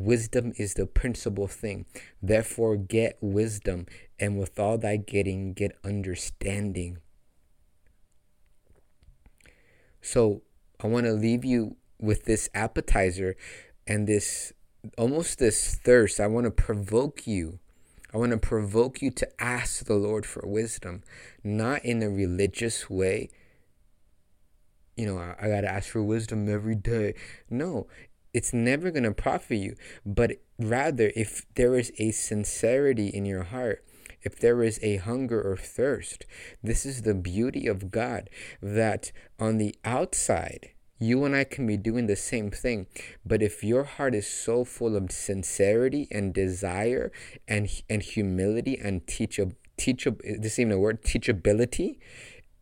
Wisdom 0.00 0.52
is 0.56 0.74
the 0.74 0.86
principal 0.86 1.46
thing. 1.46 1.86
Therefore, 2.22 2.76
get 2.76 3.18
wisdom, 3.20 3.86
and 4.18 4.38
with 4.38 4.58
all 4.58 4.78
thy 4.78 4.96
getting, 4.96 5.52
get 5.52 5.76
understanding. 5.84 6.98
So, 10.00 10.42
I 10.82 10.86
want 10.86 11.06
to 11.06 11.12
leave 11.12 11.44
you 11.44 11.76
with 12.00 12.24
this 12.24 12.48
appetizer 12.54 13.36
and 13.86 14.06
this 14.06 14.52
almost 14.96 15.38
this 15.38 15.74
thirst. 15.74 16.20
I 16.20 16.26
want 16.26 16.44
to 16.44 16.50
provoke 16.50 17.26
you. 17.26 17.58
I 18.12 18.16
want 18.16 18.32
to 18.32 18.38
provoke 18.38 19.02
you 19.02 19.10
to 19.12 19.42
ask 19.42 19.84
the 19.84 19.94
Lord 19.94 20.26
for 20.26 20.46
wisdom, 20.46 21.02
not 21.44 21.84
in 21.84 22.02
a 22.02 22.10
religious 22.10 22.90
way. 22.90 23.30
You 24.96 25.06
know, 25.06 25.18
I, 25.18 25.36
I 25.40 25.48
got 25.48 25.60
to 25.60 25.70
ask 25.70 25.90
for 25.90 26.02
wisdom 26.02 26.48
every 26.48 26.74
day. 26.74 27.14
No, 27.48 27.86
it's 28.32 28.52
never 28.52 28.90
going 28.90 29.04
to 29.04 29.12
profit 29.12 29.58
you. 29.58 29.76
But 30.04 30.38
rather, 30.58 31.12
if 31.16 31.46
there 31.54 31.74
is 31.76 31.92
a 31.98 32.10
sincerity 32.12 33.08
in 33.08 33.24
your 33.24 33.44
heart, 33.44 33.84
if 34.22 34.38
there 34.38 34.62
is 34.62 34.78
a 34.82 34.96
hunger 34.96 35.40
or 35.40 35.56
thirst, 35.56 36.26
this 36.62 36.84
is 36.84 37.02
the 37.02 37.14
beauty 37.14 37.66
of 37.66 37.90
God 37.90 38.28
that 38.60 39.12
on 39.38 39.58
the 39.58 39.74
outside, 39.84 40.70
you 40.98 41.24
and 41.24 41.34
I 41.34 41.44
can 41.44 41.66
be 41.66 41.78
doing 41.78 42.06
the 42.06 42.16
same 42.16 42.50
thing. 42.50 42.86
But 43.24 43.42
if 43.42 43.64
your 43.64 43.84
heart 43.84 44.14
is 44.14 44.26
so 44.26 44.64
full 44.64 44.94
of 44.94 45.10
sincerity 45.10 46.06
and 46.10 46.34
desire 46.34 47.10
and 47.48 47.68
and 47.88 48.02
humility 48.02 48.78
and 48.78 49.06
teachable 49.06 49.56
teachable 49.78 50.20
this 50.38 50.58
even 50.58 50.72
a 50.72 50.78
word 50.78 51.02
teachability, 51.02 51.98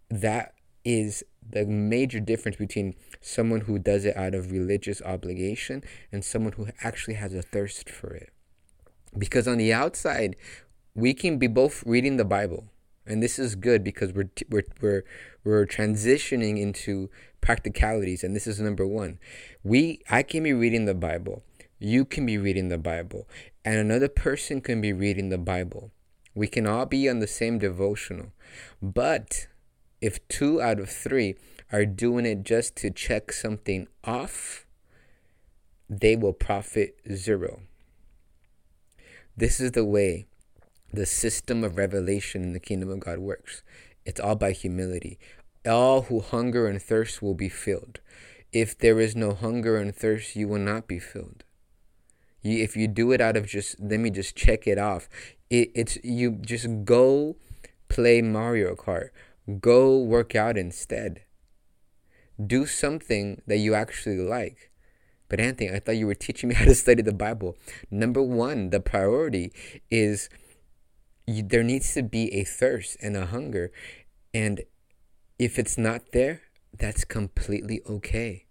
that 0.09 0.55
is 0.85 1.25
the 1.51 1.65
major 1.65 2.21
difference 2.21 2.57
between 2.57 2.95
someone 3.21 3.63
who 3.63 3.79
does 3.79 4.05
it 4.05 4.17
out 4.17 4.35
of 4.35 4.53
religious 4.53 5.01
obligation 5.03 5.83
and 6.13 6.25
someone 6.25 6.53
who 6.53 6.69
actually 6.83 7.15
has 7.15 7.35
a 7.35 7.43
thirst 7.43 7.89
for 7.89 8.15
it. 8.15 8.31
Because 9.17 9.49
on 9.49 9.59
the 9.59 9.73
outside, 9.73 10.37
we 10.95 11.15
can 11.15 11.39
be 11.39 11.47
both 11.47 11.83
reading 11.87 12.17
the 12.17 12.25
Bible, 12.25 12.65
and 13.07 13.23
this 13.23 13.39
is 13.39 13.55
good 13.55 13.83
because 13.83 14.13
we're 14.13 14.31
we're 14.51 14.65
we're 14.81 15.05
we're 15.45 15.67
transitioning 15.67 16.61
into 16.61 17.09
practicalities, 17.41 18.23
and 18.23 18.37
this 18.37 18.47
is 18.47 18.61
number 18.61 18.87
one. 18.87 19.19
We 19.63 20.03
I 20.11 20.23
can 20.23 20.43
be 20.43 20.53
reading 20.53 20.85
the 20.85 20.95
Bible, 20.95 21.43
you 21.79 22.05
can 22.05 22.27
be 22.27 22.37
reading 22.37 22.69
the 22.69 22.79
Bible, 22.79 23.29
and 23.65 23.79
another 23.79 24.09
person 24.09 24.61
can 24.61 24.81
be 24.81 24.93
reading 24.93 25.29
the 25.29 25.39
Bible. 25.39 25.93
We 26.35 26.49
can 26.49 26.67
all 26.67 26.87
be 26.87 27.09
on 27.09 27.21
the 27.21 27.27
same 27.27 27.59
devotional, 27.59 28.33
but 28.83 29.47
if 30.01 30.27
two 30.29 30.61
out 30.61 30.79
of 30.79 30.89
three 30.89 31.35
are 31.73 31.85
doing 31.85 32.25
it 32.27 32.43
just 32.43 32.77
to 32.77 32.91
check 32.91 33.33
something 33.33 33.89
off, 34.05 34.67
they 35.89 36.17
will 36.17 36.33
profit 36.33 36.99
zero. 37.13 37.63
This 39.37 39.61
is 39.61 39.73
the 39.73 39.85
way 39.85 40.27
the 40.93 41.07
system 41.07 41.63
of 41.63 41.77
revelation 41.77 42.43
in 42.43 42.53
the 42.53 42.61
kingdom 42.61 42.91
of 42.91 43.01
God 43.01 43.19
works. 43.19 43.63
It's 44.05 44.21
all 44.21 44.37
by 44.37 44.53
humility. 44.53 45.19
All 45.67 46.03
who 46.03 46.21
hunger 46.21 46.67
and 46.67 46.81
thirst 46.81 47.21
will 47.21 47.35
be 47.35 47.49
filled. 47.49 48.01
If 48.53 48.79
there 48.79 48.99
is 48.99 49.15
no 49.15 49.35
hunger 49.35 49.77
and 49.77 49.95
thirst, 49.95 50.35
you 50.35 50.49
will 50.49 50.59
not 50.59 50.87
be 50.87 50.99
filled. 50.99 51.45
You, 52.41 52.63
if 52.63 52.77
you 52.77 52.89
do 52.89 53.13
it 53.13 53.21
out 53.21 53.37
of 53.37 53.47
just 53.47 53.79
let 53.79 54.01
me 54.01 54.11
just 54.11 54.35
check 54.35 54.67
it 54.67 54.79
off, 54.79 55.09
it, 55.51 55.71
it's 55.75 55.99
you 56.03 56.33
just 56.33 56.85
go 56.85 57.37
play 57.89 58.23
Mario 58.23 58.75
Kart 58.75 59.11
Go 59.61 59.99
work 59.99 60.35
out 60.35 60.59
instead. 60.59 61.23
Do 62.45 62.67
something 62.67 63.41
that 63.47 63.57
you 63.57 63.75
actually 63.75 64.19
like. 64.19 64.71
But 65.29 65.41
Anthony, 65.41 65.71
I 65.71 65.81
thought 65.81 65.97
you 65.97 66.07
were 66.07 66.15
teaching 66.15 66.49
me 66.49 66.55
how 66.57 66.67
to 66.67 66.75
study 66.75 67.03
the 67.03 67.13
Bible. 67.13 67.57
Number 67.91 68.23
one, 68.23 68.71
the 68.71 68.81
priority 68.81 69.53
is 69.91 70.29
you, 71.27 71.43
there 71.43 71.63
needs 71.63 71.95
to 71.95 72.03
be 72.03 72.33
a 72.35 72.45
thirst 72.45 72.97
and 73.01 73.17
a 73.17 73.27
hunger. 73.27 73.73
And 74.35 74.63
if 75.39 75.59
it's 75.59 75.79
not 75.79 76.13
there, 76.13 76.43
that's 76.77 77.05
completely 77.05 77.81
okay. 77.89 78.45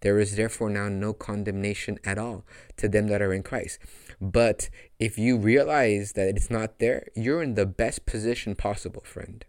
There 0.00 0.18
is 0.18 0.34
therefore 0.34 0.68
now 0.68 0.88
no 0.88 1.12
condemnation 1.12 1.98
at 2.04 2.18
all 2.18 2.44
to 2.76 2.88
them 2.88 3.06
that 3.06 3.22
are 3.22 3.32
in 3.32 3.44
Christ. 3.44 3.78
But 4.20 4.68
if 4.98 5.16
you 5.16 5.36
realize 5.36 6.12
that 6.12 6.28
it's 6.28 6.50
not 6.50 6.80
there, 6.80 7.06
you're 7.14 7.42
in 7.42 7.54
the 7.54 7.66
best 7.66 8.04
position 8.04 8.56
possible, 8.56 9.02
friend. 9.04 9.44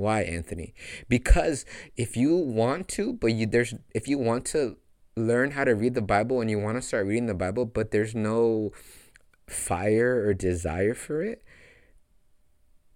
Why, 0.00 0.22
Anthony? 0.22 0.72
Because 1.10 1.66
if 1.94 2.16
you 2.16 2.34
want 2.34 2.88
to, 2.88 3.12
but 3.12 3.32
you 3.34 3.44
there's 3.44 3.74
if 3.94 4.08
you 4.08 4.16
want 4.16 4.46
to 4.46 4.78
learn 5.14 5.50
how 5.50 5.64
to 5.64 5.74
read 5.74 5.92
the 5.92 6.00
Bible 6.00 6.40
and 6.40 6.48
you 6.48 6.58
want 6.58 6.78
to 6.78 6.82
start 6.82 7.06
reading 7.06 7.26
the 7.26 7.34
Bible, 7.34 7.66
but 7.66 7.90
there's 7.90 8.14
no 8.14 8.72
fire 9.46 10.24
or 10.26 10.32
desire 10.32 10.94
for 10.94 11.22
it, 11.22 11.44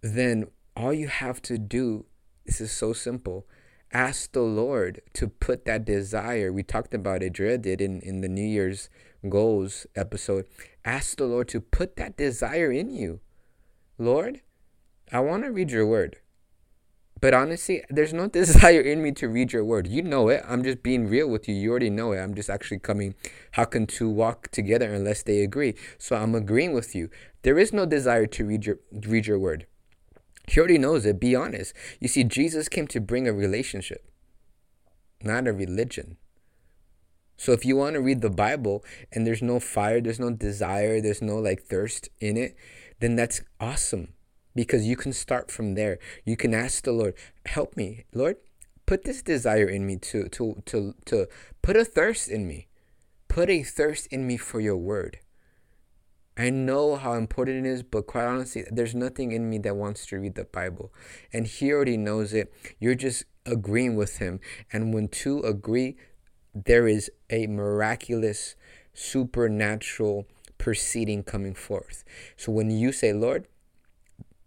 then 0.00 0.46
all 0.74 0.94
you 0.94 1.08
have 1.08 1.42
to 1.42 1.58
do 1.58 2.06
this 2.46 2.62
is 2.62 2.72
so 2.72 2.94
simple. 2.94 3.46
Ask 3.92 4.32
the 4.32 4.40
Lord 4.40 5.02
to 5.12 5.28
put 5.28 5.66
that 5.66 5.84
desire. 5.84 6.50
We 6.54 6.62
talked 6.62 6.94
about 6.94 7.22
it, 7.22 7.34
Drea 7.34 7.58
did 7.58 7.82
in, 7.82 8.00
in 8.00 8.22
the 8.22 8.28
New 8.30 8.48
Year's 8.48 8.88
goals 9.28 9.86
episode. 9.94 10.46
Ask 10.86 11.18
the 11.18 11.26
Lord 11.26 11.48
to 11.48 11.60
put 11.60 11.96
that 11.96 12.16
desire 12.16 12.72
in 12.72 12.88
you. 12.88 13.20
Lord, 13.98 14.40
I 15.12 15.20
want 15.20 15.44
to 15.44 15.52
read 15.52 15.70
your 15.70 15.86
word. 15.86 16.16
But 17.24 17.32
honestly, 17.32 17.82
there's 17.88 18.12
no 18.12 18.28
desire 18.42 18.82
in 18.82 19.02
me 19.02 19.10
to 19.12 19.30
read 19.30 19.54
your 19.54 19.64
word. 19.64 19.86
You 19.86 20.02
know 20.02 20.28
it. 20.28 20.44
I'm 20.46 20.62
just 20.62 20.82
being 20.82 21.08
real 21.08 21.26
with 21.26 21.48
you. 21.48 21.54
You 21.54 21.70
already 21.70 21.88
know 21.88 22.12
it. 22.12 22.18
I'm 22.18 22.34
just 22.34 22.50
actually 22.50 22.80
coming. 22.80 23.14
How 23.52 23.64
can 23.64 23.86
two 23.86 24.10
walk 24.10 24.50
together 24.50 24.92
unless 24.92 25.22
they 25.22 25.40
agree? 25.40 25.74
So 25.96 26.16
I'm 26.16 26.34
agreeing 26.34 26.74
with 26.74 26.94
you. 26.94 27.08
There 27.40 27.58
is 27.58 27.72
no 27.72 27.86
desire 27.86 28.26
to 28.26 28.44
read 28.44 28.66
your 28.66 28.76
read 28.92 29.26
your 29.26 29.38
word. 29.38 29.64
He 30.48 30.60
already 30.60 30.76
knows 30.76 31.06
it. 31.06 31.18
Be 31.18 31.34
honest. 31.34 31.72
You 31.98 32.08
see, 32.08 32.24
Jesus 32.24 32.68
came 32.68 32.86
to 32.88 33.00
bring 33.00 33.26
a 33.26 33.32
relationship, 33.32 34.04
not 35.22 35.48
a 35.48 35.54
religion. 35.54 36.18
So 37.38 37.52
if 37.52 37.64
you 37.64 37.74
want 37.74 37.94
to 37.94 38.02
read 38.02 38.20
the 38.20 38.28
Bible 38.28 38.84
and 39.12 39.26
there's 39.26 39.40
no 39.40 39.60
fire, 39.60 40.02
there's 40.02 40.20
no 40.20 40.30
desire, 40.30 41.00
there's 41.00 41.22
no 41.22 41.38
like 41.38 41.62
thirst 41.62 42.10
in 42.20 42.36
it, 42.36 42.54
then 43.00 43.16
that's 43.16 43.40
awesome 43.58 44.12
because 44.54 44.86
you 44.86 44.96
can 44.96 45.12
start 45.12 45.50
from 45.50 45.74
there. 45.74 45.98
You 46.24 46.36
can 46.36 46.54
ask 46.54 46.84
the 46.84 46.92
Lord, 46.92 47.14
help 47.46 47.76
me, 47.76 48.04
Lord, 48.12 48.36
put 48.86 49.04
this 49.04 49.22
desire 49.22 49.68
in 49.68 49.86
me 49.86 49.96
to 49.96 50.28
to 50.28 50.62
to 50.66 50.94
to 51.06 51.28
put 51.62 51.76
a 51.76 51.84
thirst 51.84 52.28
in 52.28 52.46
me. 52.46 52.68
Put 53.28 53.50
a 53.50 53.62
thirst 53.62 54.06
in 54.08 54.26
me 54.26 54.36
for 54.36 54.60
your 54.60 54.76
word. 54.76 55.18
I 56.36 56.50
know 56.50 56.96
how 56.96 57.14
important 57.14 57.64
it 57.64 57.68
is, 57.68 57.82
but 57.82 58.06
quite 58.06 58.24
honestly, 58.24 58.64
there's 58.70 58.94
nothing 58.94 59.32
in 59.32 59.48
me 59.48 59.58
that 59.58 59.76
wants 59.76 60.04
to 60.06 60.18
read 60.18 60.34
the 60.34 60.44
Bible. 60.44 60.92
And 61.32 61.46
he 61.46 61.72
already 61.72 61.96
knows 61.96 62.32
it. 62.32 62.52
You're 62.80 62.96
just 62.96 63.24
agreeing 63.46 63.94
with 63.94 64.18
him. 64.18 64.40
And 64.72 64.92
when 64.92 65.08
two 65.08 65.40
agree, 65.40 65.96
there 66.52 66.88
is 66.88 67.10
a 67.30 67.46
miraculous, 67.46 68.56
supernatural 68.92 70.26
proceeding 70.58 71.22
coming 71.22 71.54
forth. 71.54 72.04
So 72.36 72.50
when 72.50 72.70
you 72.70 72.90
say, 72.90 73.12
Lord, 73.12 73.46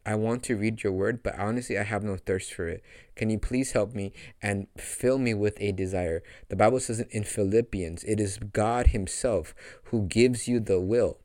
I 0.08 0.16
want 0.16 0.42
to 0.44 0.56
read 0.56 0.84
your 0.84 0.94
word, 0.94 1.22
but 1.22 1.38
honestly, 1.38 1.78
I 1.78 1.84
have 1.84 2.02
no 2.02 2.16
thirst 2.16 2.54
for 2.54 2.66
it. 2.66 2.82
Can 3.18 3.30
you 3.30 3.38
please 3.38 3.74
help 3.74 3.94
me 3.94 4.14
and 4.42 4.68
fill 4.78 5.18
me 5.18 5.34
with 5.34 5.58
a 5.60 5.74
desire? 5.74 6.24
The 6.48 6.56
Bible 6.56 6.80
says 6.80 7.02
in 7.02 7.26
Philippians, 7.26 8.06
it 8.06 8.18
is 8.22 8.38
God 8.38 8.88
Himself 8.88 9.54
who 9.84 10.04
gives 10.04 10.48
you 10.48 10.62
the 10.62 10.80
will. 10.80 11.18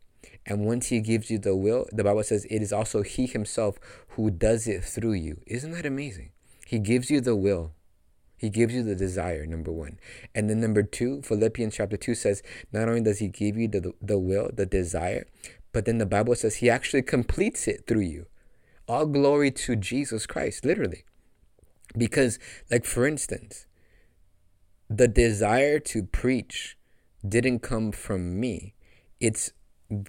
And 0.44 0.66
once 0.66 0.88
He 0.88 1.00
gives 1.00 1.30
you 1.30 1.38
the 1.38 1.54
will, 1.54 1.86
the 1.92 2.02
Bible 2.02 2.24
says 2.24 2.44
it 2.46 2.60
is 2.60 2.72
also 2.72 3.02
He 3.02 3.26
Himself 3.26 3.78
who 4.08 4.32
does 4.32 4.66
it 4.66 4.82
through 4.82 5.12
you. 5.12 5.40
Isn't 5.46 5.70
that 5.70 5.86
amazing? 5.86 6.32
He 6.66 6.80
gives 6.80 7.08
you 7.08 7.20
the 7.20 7.36
will. 7.36 7.74
He 8.36 8.50
gives 8.50 8.74
you 8.74 8.82
the 8.82 8.96
desire, 8.96 9.46
number 9.46 9.70
one. 9.70 10.00
And 10.34 10.50
then 10.50 10.60
number 10.60 10.82
two, 10.82 11.22
Philippians 11.22 11.76
chapter 11.76 11.96
2 11.96 12.16
says, 12.16 12.42
not 12.72 12.88
only 12.88 13.02
does 13.02 13.20
He 13.20 13.28
give 13.28 13.56
you 13.56 13.68
the, 13.68 13.92
the 14.02 14.18
will, 14.18 14.50
the 14.52 14.66
desire, 14.66 15.28
but 15.70 15.84
then 15.84 15.98
the 15.98 16.06
Bible 16.06 16.34
says 16.34 16.56
He 16.56 16.68
actually 16.68 17.02
completes 17.02 17.68
it 17.68 17.86
through 17.86 18.00
you. 18.00 18.26
All 18.88 19.06
glory 19.06 19.50
to 19.50 19.76
Jesus 19.76 20.26
Christ, 20.26 20.64
literally. 20.64 21.04
Because, 21.96 22.38
like, 22.70 22.84
for 22.84 23.06
instance, 23.06 23.66
the 24.88 25.08
desire 25.08 25.78
to 25.78 26.02
preach 26.02 26.76
didn't 27.26 27.60
come 27.60 27.92
from 27.92 28.38
me. 28.40 28.74
It's 29.20 29.52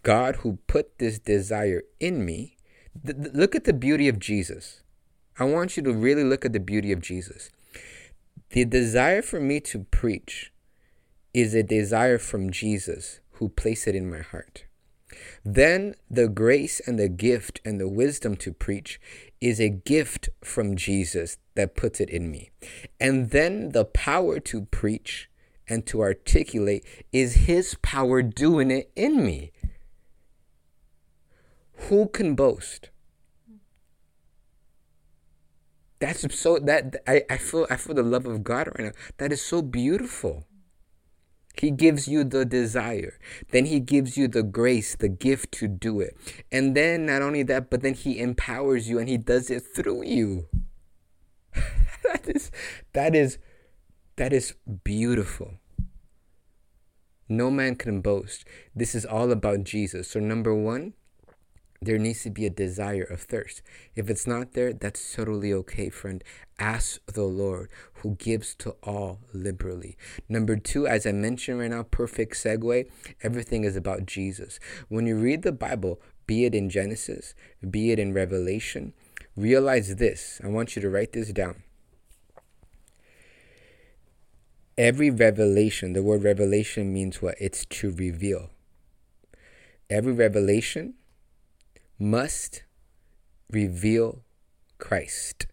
God 0.01 0.37
who 0.37 0.59
put 0.67 0.97
this 0.97 1.19
desire 1.19 1.83
in 1.99 2.25
me. 2.25 2.57
Th- 3.05 3.15
th- 3.15 3.33
look 3.33 3.55
at 3.55 3.65
the 3.65 3.73
beauty 3.73 4.07
of 4.07 4.19
Jesus. 4.19 4.81
I 5.39 5.45
want 5.45 5.77
you 5.77 5.83
to 5.83 5.93
really 5.93 6.23
look 6.23 6.45
at 6.45 6.53
the 6.53 6.59
beauty 6.59 6.91
of 6.91 7.01
Jesus. 7.01 7.49
The 8.51 8.65
desire 8.65 9.21
for 9.21 9.39
me 9.39 9.59
to 9.61 9.79
preach 9.85 10.51
is 11.33 11.55
a 11.55 11.63
desire 11.63 12.19
from 12.19 12.51
Jesus 12.51 13.19
who 13.33 13.49
placed 13.49 13.87
it 13.87 13.95
in 13.95 14.09
my 14.09 14.21
heart. 14.21 14.65
Then 15.43 15.95
the 16.09 16.27
grace 16.27 16.81
and 16.85 16.99
the 16.99 17.09
gift 17.09 17.61
and 17.65 17.79
the 17.79 17.87
wisdom 17.87 18.35
to 18.37 18.53
preach 18.53 18.99
is 19.41 19.59
a 19.59 19.69
gift 19.69 20.29
from 20.43 20.75
Jesus 20.75 21.37
that 21.55 21.75
puts 21.75 21.99
it 21.99 22.09
in 22.09 22.31
me. 22.31 22.51
And 22.99 23.31
then 23.31 23.69
the 23.69 23.85
power 23.85 24.39
to 24.39 24.65
preach 24.65 25.29
and 25.67 25.85
to 25.87 26.01
articulate 26.01 26.85
is 27.11 27.45
his 27.45 27.75
power 27.81 28.21
doing 28.21 28.71
it 28.71 28.91
in 28.95 29.25
me. 29.25 29.51
Who 31.89 32.07
can 32.07 32.35
boast? 32.35 32.89
That's 35.99 36.37
so 36.37 36.59
that 36.59 36.97
I, 37.07 37.23
I 37.29 37.37
feel 37.37 37.65
I 37.69 37.77
feel 37.77 37.95
the 37.95 38.03
love 38.03 38.25
of 38.25 38.43
God 38.43 38.67
right 38.67 38.87
now. 38.87 38.91
That 39.17 39.31
is 39.31 39.41
so 39.41 39.61
beautiful. 39.61 40.45
He 41.53 41.71
gives 41.71 42.07
you 42.07 42.23
the 42.23 42.45
desire. 42.45 43.19
Then 43.51 43.65
he 43.65 43.79
gives 43.79 44.17
you 44.17 44.27
the 44.27 44.43
grace, 44.43 44.95
the 44.95 45.09
gift 45.09 45.51
to 45.53 45.67
do 45.67 45.99
it. 46.01 46.17
And 46.51 46.75
then 46.75 47.05
not 47.05 47.21
only 47.21 47.43
that, 47.43 47.69
but 47.69 47.81
then 47.81 47.93
he 47.93 48.19
empowers 48.19 48.89
you 48.89 48.99
and 48.99 49.07
he 49.07 49.17
does 49.17 49.49
it 49.49 49.63
through 49.75 50.03
you. 50.05 50.47
that 52.03 52.27
is 52.27 52.51
that 52.93 53.15
is 53.15 53.37
that 54.15 54.33
is 54.33 54.55
beautiful. 54.83 55.59
No 57.29 57.49
man 57.49 57.75
can 57.75 58.01
boast. 58.01 58.45
This 58.75 58.93
is 58.93 59.05
all 59.05 59.31
about 59.31 59.63
Jesus. 59.63 60.09
So 60.09 60.19
number 60.19 60.53
1, 60.53 60.93
there 61.85 61.97
needs 61.97 62.23
to 62.23 62.29
be 62.29 62.45
a 62.45 62.49
desire 62.49 63.03
of 63.03 63.21
thirst. 63.21 63.61
If 63.95 64.09
it's 64.09 64.27
not 64.27 64.53
there, 64.53 64.73
that's 64.73 65.13
totally 65.13 65.53
okay, 65.53 65.89
friend. 65.89 66.23
Ask 66.59 67.03
the 67.05 67.23
Lord 67.23 67.69
who 67.95 68.15
gives 68.15 68.55
to 68.55 68.75
all 68.83 69.19
liberally. 69.33 69.97
Number 70.29 70.55
two, 70.55 70.87
as 70.87 71.05
I 71.05 71.11
mentioned 71.11 71.59
right 71.59 71.69
now, 71.69 71.83
perfect 71.83 72.35
segue, 72.35 72.89
everything 73.21 73.63
is 73.63 73.75
about 73.75 74.05
Jesus. 74.05 74.59
When 74.89 75.07
you 75.07 75.15
read 75.15 75.41
the 75.41 75.51
Bible, 75.51 76.01
be 76.27 76.45
it 76.45 76.55
in 76.55 76.69
Genesis, 76.69 77.33
be 77.69 77.91
it 77.91 77.99
in 77.99 78.13
Revelation, 78.13 78.93
realize 79.35 79.95
this. 79.95 80.39
I 80.43 80.47
want 80.47 80.75
you 80.75 80.81
to 80.81 80.89
write 80.89 81.13
this 81.13 81.31
down. 81.31 81.63
Every 84.77 85.11
revelation, 85.11 85.93
the 85.93 86.01
word 86.01 86.23
revelation 86.23 86.91
means 86.91 87.21
what? 87.21 87.35
It's 87.39 87.65
to 87.65 87.91
reveal. 87.91 88.49
Every 89.89 90.13
revelation 90.13 90.95
must 91.99 92.63
reveal 93.49 94.23
Christ. 94.77 95.47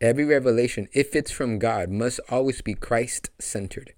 Every 0.00 0.24
revelation, 0.24 0.88
if 0.92 1.16
it's 1.16 1.30
from 1.30 1.58
God, 1.58 1.90
must 1.90 2.20
always 2.28 2.60
be 2.60 2.74
Christ 2.74 3.30
centered. 3.38 3.94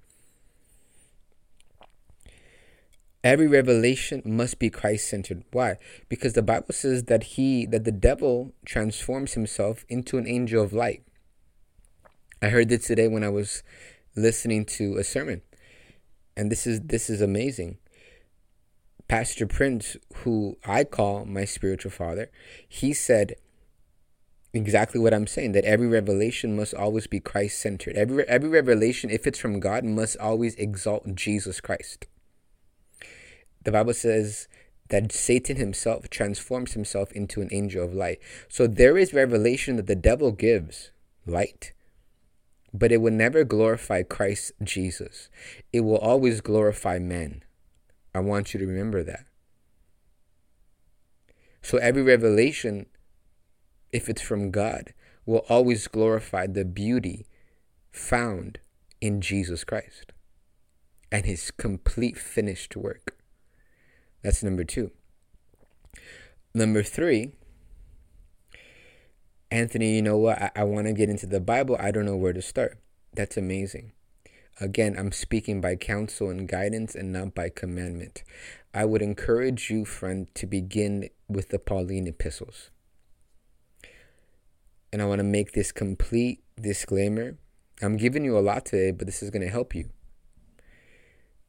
Every 3.24 3.48
revelation 3.48 4.22
must 4.24 4.60
be 4.60 4.70
Christ 4.70 5.08
centered. 5.08 5.42
Why? 5.50 5.76
Because 6.08 6.34
the 6.34 6.42
Bible 6.42 6.72
says 6.72 7.04
that 7.04 7.24
he 7.24 7.66
that 7.66 7.82
the 7.84 7.92
devil 7.92 8.54
transforms 8.64 9.34
himself 9.34 9.84
into 9.88 10.18
an 10.18 10.28
angel 10.28 10.62
of 10.62 10.72
light. 10.72 11.02
I 12.40 12.50
heard 12.50 12.68
this 12.68 12.86
today 12.86 13.08
when 13.08 13.24
I 13.24 13.28
was 13.28 13.64
listening 14.14 14.64
to 14.66 14.96
a 14.98 15.04
sermon. 15.04 15.42
And 16.36 16.52
this 16.52 16.64
is 16.64 16.80
this 16.82 17.10
is 17.10 17.20
amazing. 17.20 17.78
Pastor 19.08 19.46
Prince, 19.46 19.96
who 20.16 20.58
I 20.66 20.84
call 20.84 21.24
my 21.24 21.46
spiritual 21.46 21.90
father, 21.90 22.30
he 22.68 22.92
said 22.92 23.36
exactly 24.52 25.00
what 25.00 25.14
I'm 25.14 25.26
saying 25.26 25.52
that 25.52 25.64
every 25.64 25.88
revelation 25.88 26.54
must 26.54 26.74
always 26.74 27.06
be 27.06 27.18
Christ 27.18 27.58
centered. 27.58 27.96
Every, 27.96 28.28
every 28.28 28.50
revelation, 28.50 29.08
if 29.08 29.26
it's 29.26 29.38
from 29.38 29.60
God, 29.60 29.84
must 29.84 30.18
always 30.18 30.54
exalt 30.56 31.14
Jesus 31.14 31.60
Christ. 31.60 32.06
The 33.64 33.72
Bible 33.72 33.94
says 33.94 34.46
that 34.90 35.12
Satan 35.12 35.56
himself 35.56 36.10
transforms 36.10 36.72
himself 36.72 37.10
into 37.12 37.40
an 37.40 37.48
angel 37.50 37.84
of 37.84 37.94
light. 37.94 38.18
So 38.48 38.66
there 38.66 38.98
is 38.98 39.12
revelation 39.14 39.76
that 39.76 39.86
the 39.86 39.96
devil 39.96 40.32
gives, 40.32 40.90
light, 41.26 41.72
but 42.72 42.92
it 42.92 42.98
will 42.98 43.12
never 43.12 43.44
glorify 43.44 44.02
Christ 44.02 44.52
Jesus. 44.62 45.30
It 45.72 45.80
will 45.80 45.98
always 45.98 46.40
glorify 46.40 46.98
man. 46.98 47.42
I 48.18 48.20
want 48.20 48.52
you 48.52 48.58
to 48.58 48.66
remember 48.66 49.04
that. 49.04 49.26
So 51.62 51.78
every 51.78 52.02
revelation, 52.02 52.86
if 53.92 54.08
it's 54.08 54.20
from 54.20 54.50
God, 54.50 54.92
will 55.24 55.44
always 55.48 55.86
glorify 55.86 56.48
the 56.48 56.64
beauty 56.64 57.26
found 57.92 58.58
in 59.00 59.20
Jesus 59.20 59.62
Christ 59.62 60.12
and 61.12 61.26
his 61.26 61.52
complete 61.52 62.18
finished 62.18 62.76
work. 62.76 63.16
That's 64.24 64.42
number 64.42 64.64
two. 64.64 64.90
Number 66.52 66.82
three, 66.82 67.34
Anthony, 69.48 69.94
you 69.94 70.02
know 70.02 70.18
what? 70.18 70.42
I, 70.42 70.50
I 70.56 70.64
want 70.64 70.88
to 70.88 70.92
get 70.92 71.08
into 71.08 71.26
the 71.26 71.40
Bible. 71.40 71.76
I 71.78 71.92
don't 71.92 72.04
know 72.04 72.16
where 72.16 72.32
to 72.32 72.42
start. 72.42 72.80
That's 73.14 73.36
amazing. 73.36 73.92
Again, 74.60 74.96
I'm 74.98 75.12
speaking 75.12 75.60
by 75.60 75.76
counsel 75.76 76.30
and 76.30 76.48
guidance 76.48 76.96
and 76.96 77.12
not 77.12 77.32
by 77.32 77.48
commandment. 77.48 78.24
I 78.74 78.84
would 78.84 79.02
encourage 79.02 79.70
you, 79.70 79.84
friend, 79.84 80.26
to 80.34 80.46
begin 80.46 81.10
with 81.28 81.50
the 81.50 81.60
Pauline 81.60 82.08
epistles. 82.08 82.70
And 84.92 85.00
I 85.00 85.04
want 85.04 85.20
to 85.20 85.24
make 85.24 85.52
this 85.52 85.70
complete 85.70 86.42
disclaimer. 86.60 87.38
I'm 87.80 87.96
giving 87.96 88.24
you 88.24 88.36
a 88.36 88.40
lot 88.40 88.64
today, 88.64 88.90
but 88.90 89.06
this 89.06 89.22
is 89.22 89.30
going 89.30 89.42
to 89.42 89.48
help 89.48 89.76
you. 89.76 89.90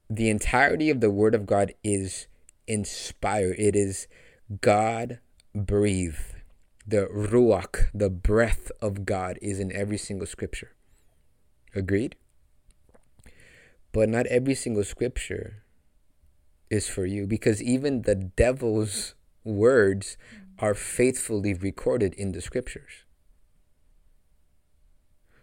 The 0.07 0.29
entirety 0.29 0.91
of 0.91 1.01
the 1.01 1.09
Word 1.09 1.33
of 1.33 1.47
God 1.47 1.73
is 1.83 2.27
inspired, 2.67 3.55
it 3.57 3.75
is 3.75 4.07
God 4.61 5.19
breathed. 5.55 6.35
The 6.85 7.07
Ruach, 7.07 7.89
the 7.93 8.09
breath 8.09 8.71
of 8.81 9.05
God, 9.05 9.37
is 9.41 9.59
in 9.59 9.71
every 9.71 9.97
single 9.97 10.27
scripture. 10.27 10.71
Agreed? 11.75 12.15
But 13.91 14.09
not 14.09 14.27
every 14.27 14.55
single 14.55 14.83
scripture 14.83 15.63
is 16.69 16.87
for 16.87 17.05
you 17.05 17.25
because 17.25 17.61
even 17.61 18.03
the 18.03 18.15
devil's 18.15 19.15
words 19.43 20.17
are 20.59 20.73
faithfully 20.73 21.53
recorded 21.53 22.13
in 22.13 22.31
the 22.31 22.41
scriptures. 22.41 23.05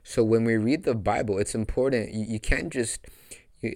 So 0.03 0.23
when 0.23 0.45
we 0.45 0.57
read 0.57 0.85
the 0.85 0.95
Bible, 0.95 1.39
it's 1.39 1.55
important. 1.55 2.15
You, 2.15 2.27
you 2.29 2.39
can't 2.39 2.73
just, 2.73 3.07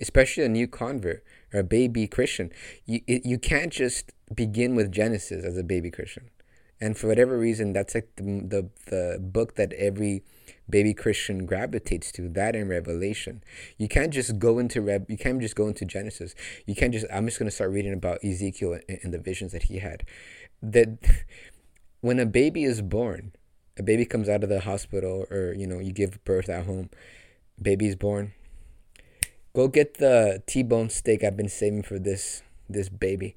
especially 0.01 0.45
a 0.45 0.49
new 0.49 0.69
convert 0.69 1.25
or 1.53 1.61
a 1.61 1.65
baby 1.65 2.07
Christian, 2.07 2.53
you, 2.87 3.01
you 3.07 3.39
can't 3.39 3.73
just 3.73 4.13
begin 4.33 4.77
with 4.77 4.93
Genesis 4.93 5.45
as 5.45 5.57
a 5.57 5.65
baby 5.65 5.91
Christian. 5.91 6.31
And 6.81 6.97
for 6.97 7.09
whatever 7.09 7.37
reason, 7.37 7.73
that's 7.73 7.97
like 7.97 8.11
the, 8.17 8.23
the, 8.23 8.71
the 8.87 9.19
book 9.21 9.57
that 9.57 9.73
every 9.73 10.23
baby 10.71 10.95
Christian 10.95 11.47
gravitates 11.47 12.13
to 12.13 12.29
that 12.31 12.55
in 12.55 12.69
Revelation. 12.69 13.43
You 13.79 13.89
can't 13.89 14.13
just 14.13 14.39
go 14.39 14.59
into 14.59 14.81
Rev. 14.81 15.07
You 15.09 15.19
can't 15.19 15.41
just 15.41 15.57
go 15.57 15.67
into 15.67 15.85
Genesis. 15.85 16.35
You 16.67 16.75
can't 16.75 16.93
just. 16.93 17.07
I'm 17.13 17.27
just 17.27 17.39
going 17.39 17.49
to 17.49 17.55
start 17.55 17.71
reading 17.71 17.93
about 17.93 18.25
Ezekiel 18.25 18.75
and, 18.75 18.99
and 19.03 19.15
the 19.15 19.19
visions 19.19 19.53
that 19.53 19.65
he 19.65 19.79
had. 19.79 20.05
That 20.63 20.99
when 22.01 22.19
a 22.19 22.27
baby 22.27 22.65
is 22.65 22.83
born, 22.83 23.33
a 23.79 23.83
baby 23.83 24.05
comes 24.05 24.29
out 24.29 24.43
of 24.43 24.49
the 24.49 24.61
hospital, 24.61 25.27
or 25.31 25.55
you 25.55 25.67
know, 25.67 25.79
you 25.79 25.93
give 25.93 26.23
birth 26.25 26.49
at 26.49 26.67
home. 26.67 26.91
Baby's 27.61 27.97
born. 27.97 28.33
Go 29.55 29.69
get 29.69 29.99
the 29.99 30.43
T-bone 30.47 30.91
steak 30.91 31.25
I've 31.25 31.37
been 31.37 31.49
saving 31.49 31.83
for 31.83 31.99
this 31.99 32.43
this 32.69 32.89
baby. 32.89 33.37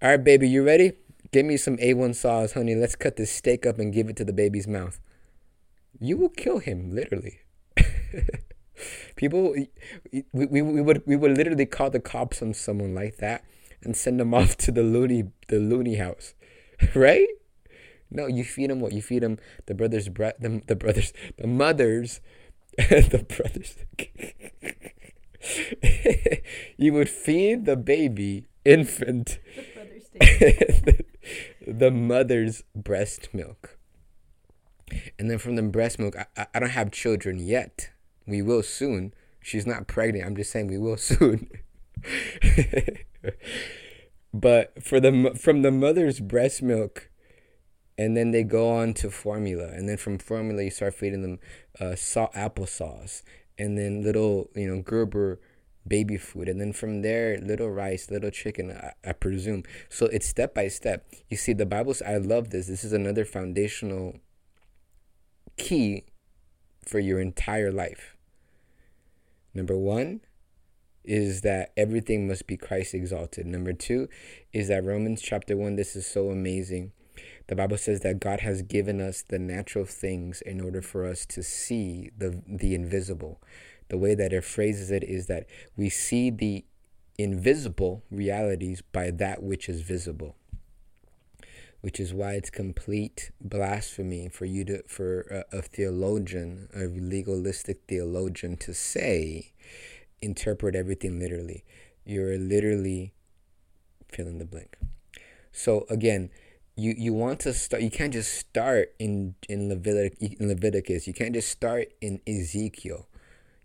All 0.00 0.10
right, 0.10 0.22
baby, 0.22 0.48
you 0.48 0.64
ready? 0.64 0.92
Give 1.32 1.44
me 1.44 1.56
some 1.56 1.76
A1 1.76 2.14
sauce, 2.14 2.52
honey. 2.52 2.74
Let's 2.74 2.96
cut 2.96 3.16
this 3.16 3.30
steak 3.30 3.66
up 3.66 3.78
and 3.78 3.92
give 3.92 4.08
it 4.08 4.16
to 4.16 4.24
the 4.24 4.32
baby's 4.32 4.66
mouth 4.66 4.98
you 5.98 6.16
will 6.16 6.28
kill 6.28 6.58
him 6.58 6.94
literally. 6.94 7.40
People, 9.16 9.52
we, 9.52 9.70
we, 10.32 10.62
we 10.62 10.80
would 10.80 11.02
we 11.06 11.16
would 11.16 11.36
literally 11.36 11.66
call 11.66 11.90
the 11.90 12.00
cops 12.00 12.40
on 12.40 12.54
someone 12.54 12.94
like 12.94 13.18
that 13.18 13.44
and 13.82 13.96
send 13.96 14.18
them 14.20 14.34
off 14.38 14.56
to 14.58 14.72
the 14.72 14.82
loony 14.82 15.24
the 15.48 15.58
loony 15.58 15.96
house, 15.96 16.34
right? 16.94 17.28
No, 18.10 18.26
you 18.26 18.42
feed 18.42 18.70
them 18.70 18.80
what 18.80 18.92
you 18.92 19.02
feed 19.02 19.22
them. 19.22 19.38
The 19.66 19.74
brothers, 19.74 20.08
bre- 20.08 20.36
the, 20.38 20.60
the 20.66 20.74
brothers, 20.74 21.12
the 21.36 21.46
mothers, 21.46 22.20
the 22.76 23.24
brothers. 23.28 23.76
you 26.76 26.92
would 26.92 27.08
feed 27.08 27.66
the 27.66 27.76
baby 27.76 28.46
infant 28.64 29.38
the, 30.20 31.04
the 31.66 31.90
mother's 31.90 32.62
breast 32.74 33.28
milk 33.32 33.78
And 35.18 35.30
then 35.30 35.38
from 35.38 35.56
the 35.56 35.62
breast 35.62 35.98
milk, 35.98 36.14
I, 36.36 36.46
I 36.54 36.58
don't 36.58 36.70
have 36.70 36.90
children 36.90 37.38
yet. 37.38 37.90
We 38.26 38.42
will 38.42 38.62
soon. 38.62 39.14
She's 39.40 39.66
not 39.66 39.86
pregnant. 39.86 40.26
I'm 40.26 40.36
just 40.36 40.50
saying 40.50 40.68
we 40.68 40.78
will 40.78 40.96
soon. 40.98 41.48
but 44.32 44.82
for 44.82 45.00
the 45.00 45.36
from 45.38 45.62
the 45.62 45.70
mother's 45.70 46.20
breast 46.20 46.62
milk, 46.62 47.10
and 47.98 48.16
then 48.16 48.30
they 48.30 48.44
go 48.44 48.70
on 48.70 48.94
to 48.94 49.10
formula, 49.10 49.68
and 49.68 49.88
then 49.88 49.96
from 49.96 50.18
formula 50.18 50.62
you 50.62 50.70
start 50.70 50.94
feeding 50.94 51.22
them 51.22 51.38
uh, 51.80 51.94
salt 51.96 52.32
applesauce, 52.34 53.22
and 53.58 53.76
then 53.76 54.02
little 54.02 54.50
you 54.54 54.66
know 54.66 54.82
Gerber 54.82 55.40
baby 55.86 56.16
food 56.16 56.48
and 56.48 56.60
then 56.60 56.72
from 56.72 57.02
there 57.02 57.38
little 57.40 57.70
rice 57.70 58.10
little 58.10 58.30
chicken 58.30 58.70
I, 58.70 58.92
I, 59.08 59.12
presume 59.12 59.64
so 59.88 60.06
it's 60.06 60.26
step 60.26 60.54
by 60.54 60.68
step 60.68 61.06
you 61.30 61.36
see 61.36 61.54
the 61.54 61.64
bible 61.64 61.94
i 62.06 62.18
love 62.18 62.50
this 62.50 62.66
this 62.66 62.84
is 62.84 62.92
another 62.92 63.24
foundational 63.24 64.18
key 65.60 66.04
for 66.84 66.98
your 66.98 67.20
entire 67.20 67.70
life. 67.70 68.16
Number 69.54 69.76
one 69.76 70.20
is 71.04 71.42
that 71.42 71.72
everything 71.76 72.26
must 72.26 72.46
be 72.46 72.56
christ 72.56 72.94
exalted. 72.94 73.46
Number 73.46 73.72
two 73.72 74.08
is 74.52 74.68
that 74.68 74.84
romans 74.84 75.22
chapter 75.22 75.56
1 75.56 75.76
this 75.76 75.94
is 75.94 76.06
so 76.06 76.30
amazing. 76.30 76.92
The 77.48 77.56
bible 77.56 77.76
says 77.76 78.00
that 78.00 78.20
god 78.20 78.40
has 78.40 78.62
given 78.62 79.00
us 79.00 79.22
the 79.22 79.38
natural 79.38 79.84
things 79.84 80.40
in 80.40 80.60
order 80.60 80.82
for 80.82 81.06
us 81.06 81.26
to 81.26 81.42
see 81.42 82.10
the 82.16 82.42
the 82.46 82.74
invisible. 82.74 83.40
The 83.88 83.98
way 83.98 84.14
that 84.14 84.32
it 84.32 84.44
phrases 84.44 84.90
it 84.90 85.04
is 85.04 85.26
that 85.26 85.46
we 85.76 85.90
see 85.90 86.30
the 86.30 86.64
invisible 87.18 88.02
realities 88.10 88.82
by 88.92 89.10
that 89.10 89.42
which 89.42 89.68
is 89.68 89.82
visible 89.82 90.36
which 91.80 91.98
is 91.98 92.12
why 92.12 92.34
it's 92.34 92.50
complete 92.50 93.30
blasphemy 93.40 94.28
for 94.28 94.44
you 94.44 94.64
to 94.64 94.82
for 94.86 95.22
a, 95.52 95.58
a, 95.58 95.62
theologian 95.62 96.68
a 96.74 96.84
legalistic 96.86 97.82
theologian 97.88 98.56
to 98.56 98.74
say 98.74 99.52
interpret 100.20 100.74
everything 100.74 101.18
literally. 101.18 101.64
You're 102.04 102.36
literally 102.38 103.12
fill 104.08 104.26
in 104.26 104.38
the 104.38 104.44
blank. 104.44 104.76
So 105.52 105.86
again 105.88 106.30
you 106.76 106.94
you 106.96 107.12
want 107.12 107.40
to 107.40 107.54
start 107.54 107.82
you 107.82 107.90
can't 107.90 108.12
just 108.12 108.34
start 108.34 108.94
in 108.98 109.34
in 109.48 109.68
Levitic, 109.68 110.38
in 110.38 110.48
Leviticus. 110.48 111.06
You 111.06 111.14
can't 111.14 111.34
just 111.34 111.48
start 111.48 111.88
in 112.00 112.20
Ezekiel. 112.26 113.06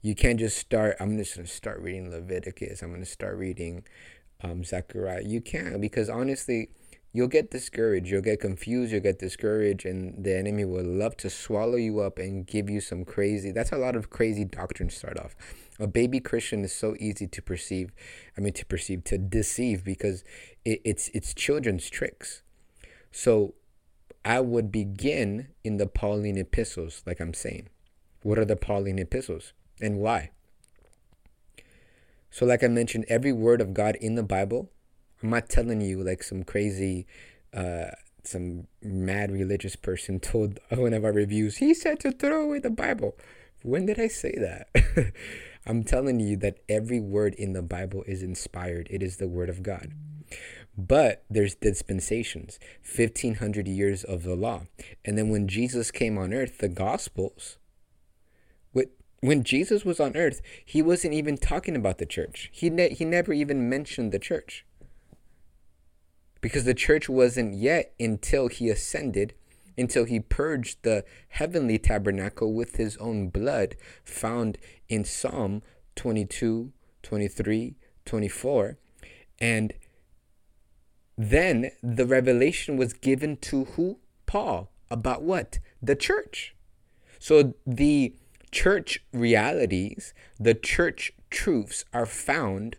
You 0.02 0.16
can't 0.16 0.40
just 0.40 0.58
start 0.58 0.98
i'm 1.00 1.18
just 1.18 1.36
going 1.36 1.48
to 1.48 1.52
start 1.52 1.82
reading 1.82 2.12
leviticus. 2.12 2.82
I'm 2.82 2.90
going 2.90 3.02
to 3.02 3.10
start 3.10 3.38
reading 3.38 3.84
um, 4.42 4.64
zechariah. 4.64 5.24
You 5.26 5.42
can't 5.42 5.82
because 5.82 6.10
honestly 6.10 6.70
you'll 7.16 7.30
get 7.30 7.50
discouraged 7.50 8.08
you'll 8.08 8.22
get 8.22 8.42
confused 8.42 8.92
you'll 8.92 9.02
get 9.02 9.20
discouraged 9.20 9.86
and 9.86 10.26
the 10.26 10.36
enemy 10.36 10.66
will 10.66 10.84
love 10.84 11.16
to 11.16 11.30
swallow 11.30 11.78
you 11.78 12.02
up 12.02 12.18
and 12.20 12.46
give 12.46 12.70
you 12.70 12.82
some 12.82 13.06
crazy 13.06 13.52
that's 13.52 13.72
a 13.72 13.78
lot 13.78 13.96
of 13.96 14.10
crazy 14.10 14.44
doctrines 14.44 14.96
start 14.96 15.18
off. 15.18 15.34
A 15.80 15.88
baby 15.88 16.20
christian 16.20 16.66
is 16.66 16.74
so 16.74 16.94
easy 17.00 17.26
to 17.26 17.42
perceive 17.42 17.92
i 18.38 18.42
mean 18.42 18.54
to 18.54 18.66
perceive 18.66 19.06
to 19.06 19.18
deceive 19.18 19.86
because 19.86 20.26
it, 20.66 20.82
it's 20.84 21.10
it's 21.14 21.34
children's 21.34 21.90
tricks. 21.90 22.42
So 23.12 23.54
i 24.26 24.42
would 24.42 24.70
begin 24.70 25.48
in 25.64 25.78
the 25.78 25.88
pauline 25.88 26.38
epistles 26.38 27.02
like 27.06 27.22
i'm 27.22 27.34
saying. 27.34 27.70
What 28.24 28.38
are 28.38 28.46
the 28.46 28.58
pauline 28.58 29.00
epistles 29.00 29.54
and 29.80 30.00
why. 30.00 30.32
So, 32.30 32.46
like 32.46 32.66
I 32.66 32.68
mentioned, 32.68 33.06
every 33.08 33.32
word 33.32 33.62
of 33.62 33.74
God 33.74 33.96
in 34.02 34.16
the 34.16 34.24
Bible, 34.24 34.70
I'm 35.22 35.30
not 35.30 35.50
telling 35.50 35.82
you 35.82 36.04
like 36.04 36.24
some 36.24 36.44
crazy, 36.44 37.08
uh, 37.54 37.92
some 38.24 38.68
mad 38.82 39.32
religious 39.32 39.76
person 39.76 40.20
told 40.22 40.60
one 40.70 40.94
of 40.94 41.06
our 41.06 41.14
reviews, 41.14 41.58
he 41.58 41.74
said 41.74 42.00
to 42.02 42.12
throw 42.12 42.44
away 42.44 42.60
the 42.60 42.70
Bible. 42.70 43.18
When 43.64 43.86
did 43.86 44.00
I 44.00 44.08
say 44.08 44.36
that? 44.38 45.14
I'm 45.66 45.84
telling 45.84 46.20
you 46.20 46.38
that 46.38 46.60
every 46.70 47.00
word 47.00 47.34
in 47.34 47.54
the 47.54 47.64
Bible 47.64 48.04
is 48.08 48.22
inspired, 48.22 48.88
it 48.92 49.02
is 49.02 49.18
the 49.18 49.28
word 49.28 49.50
of 49.50 49.64
God. 49.64 49.94
But 50.78 51.24
there's 51.30 51.56
dispensations, 51.56 52.60
1500 52.84 53.68
years 53.68 54.04
of 54.04 54.24
the 54.24 54.36
law. 54.36 54.64
And 55.04 55.18
then 55.18 55.30
when 55.30 55.48
Jesus 55.48 55.90
came 55.90 56.18
on 56.18 56.34
earth, 56.34 56.60
the 56.60 56.68
Gospels, 56.68 57.58
when 59.26 59.44
Jesus 59.44 59.84
was 59.84 60.00
on 60.00 60.16
earth, 60.16 60.42
he 60.64 60.82
wasn't 60.82 61.14
even 61.14 61.38
talking 61.38 61.76
about 61.76 61.98
the 61.98 62.06
church. 62.06 62.50
He, 62.54 62.70
ne- 62.70 62.94
he 62.94 63.06
never 63.06 63.34
even 63.34 63.68
mentioned 63.68 64.12
the 64.12 64.20
church. 64.20 64.66
Because 66.46 66.66
the 66.66 66.76
church 66.76 67.10
wasn't 67.10 67.56
yet 67.56 67.96
until 68.00 68.50
he 68.50 68.70
ascended, 68.70 69.34
until 69.80 70.06
he 70.06 70.20
purged 70.20 70.84
the 70.84 71.04
heavenly 71.30 71.80
tabernacle 71.80 72.54
with 72.54 72.76
his 72.76 72.98
own 72.98 73.30
blood, 73.30 73.76
found 74.04 74.60
in 74.88 75.06
Psalm 75.06 75.64
22, 75.96 76.72
23, 77.02 77.76
24. 78.06 78.78
And 79.40 79.74
then 81.18 81.72
the 81.82 82.06
revelation 82.06 82.78
was 82.78 82.94
given 82.94 83.38
to 83.38 83.66
who? 83.66 83.98
Paul. 84.28 84.70
About 84.92 85.24
what? 85.24 85.58
The 85.82 85.96
church. 85.96 86.56
So 87.18 87.56
the 87.66 88.14
church 88.52 89.04
realities, 89.12 90.14
the 90.40 90.54
church 90.54 91.12
truths 91.32 91.86
are 91.92 92.06
found 92.06 92.78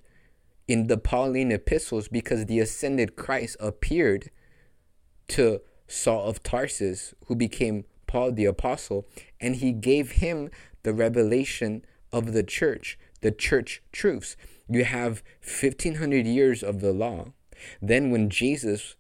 in 0.69 0.89
the 0.89 0.99
Pauline 0.99 1.53
epistles 1.53 2.09
because 2.09 2.47
the 2.47 2.61
ascended 2.61 3.17
Christ 3.17 3.57
appeared 3.61 4.31
to 5.29 5.61
Saul 5.87 6.29
of 6.29 6.43
Tarsus, 6.43 7.15
who 7.27 7.37
became 7.37 7.85
Paul 8.07 8.33
the 8.33 8.47
apostle, 8.47 9.07
and 9.41 9.57
he 9.57 9.73
gave 9.73 10.13
him 10.13 10.51
the 10.83 10.93
revelation 10.93 11.85
of 12.13 12.33
the 12.33 12.43
church, 12.43 12.99
the 13.21 13.31
church 13.31 13.83
truths. 13.93 14.37
You 14.69 14.85
have 14.85 15.23
1500 15.41 16.27
years 16.27 16.63
of 16.63 16.81
the 16.81 16.93
law. 16.93 17.33
Then, 17.81 18.11
when 18.11 18.29
Jesus 18.31 18.97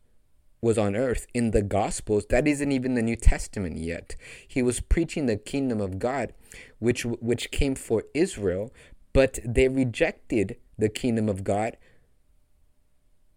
was 0.60 0.78
on 0.78 0.96
earth 0.96 1.26
in 1.34 1.50
the 1.50 1.62
Gospels, 1.62 2.26
that 2.30 2.48
isn't 2.48 2.72
even 2.72 2.94
the 2.94 3.02
New 3.02 3.16
Testament 3.16 3.76
yet. 3.76 4.16
He 4.46 4.62
was 4.62 4.80
preaching 4.80 5.26
the 5.26 5.36
kingdom 5.36 5.80
of 5.80 5.98
God, 5.98 6.32
which 6.78 7.04
which 7.04 7.50
came 7.50 7.74
for 7.74 8.04
Israel, 8.14 8.72
but 9.12 9.38
they 9.44 9.68
rejected 9.68 10.56
the 10.78 10.88
kingdom 10.88 11.28
of 11.28 11.44
God. 11.44 11.76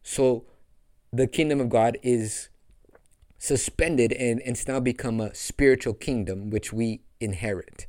So 0.04 0.46
the 1.12 1.28
kingdom 1.28 1.60
of 1.60 1.70
God 1.70 1.98
is 2.04 2.50
suspended 3.38 4.12
and, 4.14 4.42
it's 4.46 4.68
now 4.68 4.80
become 4.80 5.22
a 5.22 5.34
spiritual 5.34 5.94
kingdom 5.94 6.50
which 6.50 6.74
we 6.74 7.02
inherit. 7.20 7.88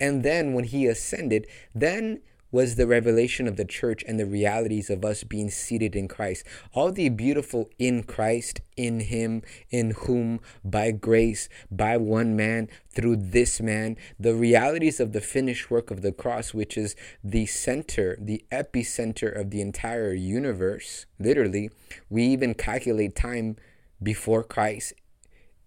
And 0.00 0.22
then 0.22 0.54
when 0.54 0.64
he 0.64 0.86
ascended, 0.86 1.46
then 1.74 2.20
was 2.50 2.74
the 2.74 2.86
revelation 2.86 3.46
of 3.46 3.56
the 3.56 3.64
church 3.64 4.02
and 4.06 4.18
the 4.18 4.26
realities 4.26 4.88
of 4.90 5.04
us 5.04 5.24
being 5.24 5.50
seated 5.50 5.94
in 5.94 6.08
Christ. 6.08 6.46
All 6.72 6.90
the 6.90 7.08
beautiful 7.08 7.68
in 7.78 8.02
Christ, 8.04 8.60
in 8.76 9.00
Him, 9.00 9.42
in 9.70 9.90
whom, 9.90 10.40
by 10.64 10.90
grace, 10.90 11.48
by 11.70 11.96
one 11.96 12.36
man, 12.36 12.68
through 12.90 13.16
this 13.16 13.60
man, 13.60 13.96
the 14.18 14.34
realities 14.34 14.98
of 15.00 15.12
the 15.12 15.20
finished 15.20 15.70
work 15.70 15.90
of 15.90 16.02
the 16.02 16.12
cross, 16.12 16.54
which 16.54 16.76
is 16.76 16.96
the 17.22 17.46
center, 17.46 18.16
the 18.20 18.44
epicenter 18.50 19.34
of 19.38 19.50
the 19.50 19.60
entire 19.60 20.14
universe. 20.14 21.06
Literally, 21.18 21.70
we 22.08 22.24
even 22.24 22.54
calculate 22.54 23.14
time 23.14 23.56
before 24.02 24.42
Christ, 24.42 24.94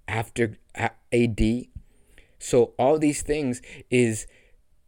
after 0.08 0.58
AD. 0.76 1.68
So, 2.40 2.74
all 2.80 2.98
these 2.98 3.22
things 3.22 3.62
is 3.90 4.26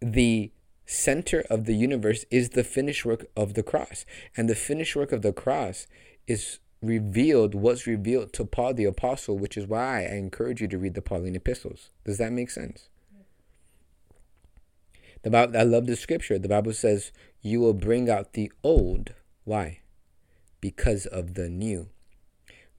the 0.01 0.51
center 0.85 1.43
of 1.49 1.65
the 1.65 1.75
universe 1.75 2.25
is 2.29 2.49
the 2.49 2.63
finished 2.63 3.05
work 3.05 3.25
of 3.35 3.53
the 3.53 3.63
cross. 3.63 4.05
And 4.35 4.49
the 4.49 4.55
finished 4.55 4.95
work 4.95 5.11
of 5.11 5.21
the 5.21 5.33
cross 5.33 5.87
is 6.27 6.59
revealed, 6.81 7.55
was 7.55 7.87
revealed 7.87 8.33
to 8.33 8.45
Paul 8.45 8.73
the 8.73 8.85
Apostle, 8.85 9.37
which 9.37 9.57
is 9.57 9.67
why 9.67 10.03
I 10.03 10.15
encourage 10.15 10.61
you 10.61 10.67
to 10.67 10.77
read 10.77 10.93
the 10.93 11.01
Pauline 11.01 11.35
epistles. 11.35 11.89
Does 12.05 12.17
that 12.17 12.31
make 12.31 12.49
sense? 12.49 12.89
The 15.23 15.29
Bible, 15.29 15.57
I 15.57 15.63
love 15.63 15.87
the 15.87 15.95
scripture. 15.95 16.37
The 16.37 16.49
Bible 16.49 16.73
says, 16.73 17.13
You 17.41 17.61
will 17.61 17.73
bring 17.73 18.09
out 18.09 18.33
the 18.33 18.51
old. 18.61 19.13
Why? 19.45 19.79
Because 20.59 21.05
of 21.05 21.35
the 21.35 21.49
new. 21.49 21.89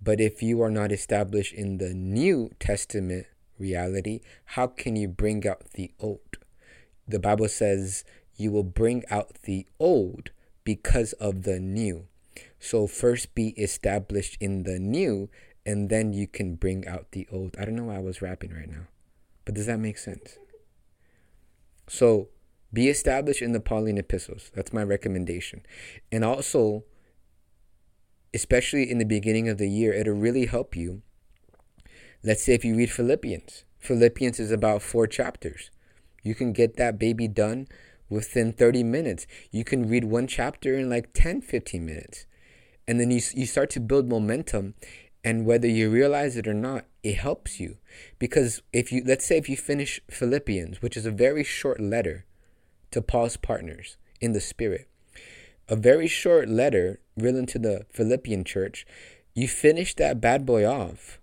But 0.03 0.21
if 0.21 0.43
you 0.43 0.61
are 0.61 0.71
not 0.71 0.93
established 0.93 1.55
in 1.55 1.79
the 1.79 1.95
New 1.95 2.51
Testament 2.61 3.27
reality, 3.59 4.21
how 4.45 4.67
can 4.67 4.97
you 4.97 5.09
bring 5.09 5.47
out 5.47 5.71
the 5.73 5.93
old? 5.99 6.34
The 7.07 7.19
Bible 7.19 7.49
says 7.49 8.05
you 8.37 8.51
will 8.51 8.65
bring 8.65 9.05
out 9.11 9.35
the 9.45 9.67
old 9.79 10.31
because 10.65 11.13
of 11.15 11.43
the 11.43 11.61
new. 11.61 12.07
So 12.59 12.87
first 12.87 13.35
be 13.35 13.49
established 13.51 14.37
in 14.41 14.63
the 14.63 14.79
new 14.79 15.29
and 15.67 15.89
then 15.89 16.13
you 16.13 16.27
can 16.27 16.57
bring 16.57 16.87
out 16.87 17.13
the 17.13 17.27
old. 17.31 17.57
I 17.59 17.65
don't 17.65 17.77
know 17.77 17.85
why 17.85 17.97
I 17.97 18.01
was 18.01 18.23
rapping 18.23 18.53
right 18.53 18.69
now. 18.69 18.87
But 19.45 19.55
does 19.55 19.67
that 19.67 19.79
make 19.79 19.99
sense? 19.99 20.39
So 21.89 22.29
be 22.73 22.89
established 22.89 23.43
in 23.43 23.53
the 23.53 23.61
Pauline 23.61 23.99
epistles. 23.99 24.51
That's 24.55 24.73
my 24.73 24.83
recommendation. 24.83 25.65
And 26.11 26.25
also 26.25 26.85
especially 28.35 28.91
in 28.91 28.99
the 28.99 29.05
beginning 29.05 29.49
of 29.49 29.59
the 29.59 29.69
year, 29.69 29.93
it'll 29.93 30.15
really 30.15 30.47
help 30.47 30.77
you. 30.77 31.03
Let's 32.23 32.43
say 32.43 32.55
if 32.55 32.65
you 32.65 32.77
read 32.77 32.91
Philippians, 32.91 33.65
Philippians 33.79 34.41
is 34.41 34.51
about 34.51 34.83
four 34.83 35.07
chapters. 35.07 35.71
You 36.25 36.35
can 36.35 36.53
get 36.53 36.77
that 36.77 36.99
baby 36.99 37.29
done 37.29 37.69
within 38.09 38.53
30 38.53 38.83
minutes. 38.83 39.27
You 39.53 39.63
can 39.63 39.89
read 39.89 40.05
one 40.05 40.27
chapter 40.27 40.77
in 40.77 40.91
like 40.91 41.13
10, 41.15 41.43
15 41.43 41.87
minutes. 41.87 42.27
And 42.89 42.99
then 42.99 43.11
you, 43.11 43.21
you 43.35 43.47
start 43.47 43.71
to 43.71 43.81
build 43.81 44.09
momentum. 44.09 44.75
And 45.23 45.47
whether 45.47 45.69
you 45.69 45.91
realize 45.91 46.37
it 46.37 46.49
or 46.49 46.55
not, 46.55 46.87
it 47.03 47.17
helps 47.17 47.61
you. 47.61 47.77
Because 48.19 48.63
if 48.73 48.91
you, 48.91 49.03
let's 49.07 49.25
say, 49.25 49.39
if 49.39 49.49
you 49.49 49.57
finish 49.57 50.01
Philippians, 50.11 50.83
which 50.83 50.97
is 50.97 51.07
a 51.07 51.11
very 51.11 51.45
short 51.45 51.81
letter 51.81 52.27
to 52.91 53.01
Paul's 53.01 53.37
partners 53.37 53.97
in 54.21 54.33
the 54.33 54.41
Spirit, 54.41 54.89
a 55.69 55.77
very 55.77 56.09
short 56.09 56.49
letter 56.49 57.01
written 57.17 57.47
to 57.47 57.59
the 57.59 57.87
Philippian 57.91 58.45
church, 58.45 58.87
you 59.35 59.49
finish 59.49 59.95
that 59.95 60.21
bad 60.21 60.45
boy 60.45 60.67
off. 60.67 61.19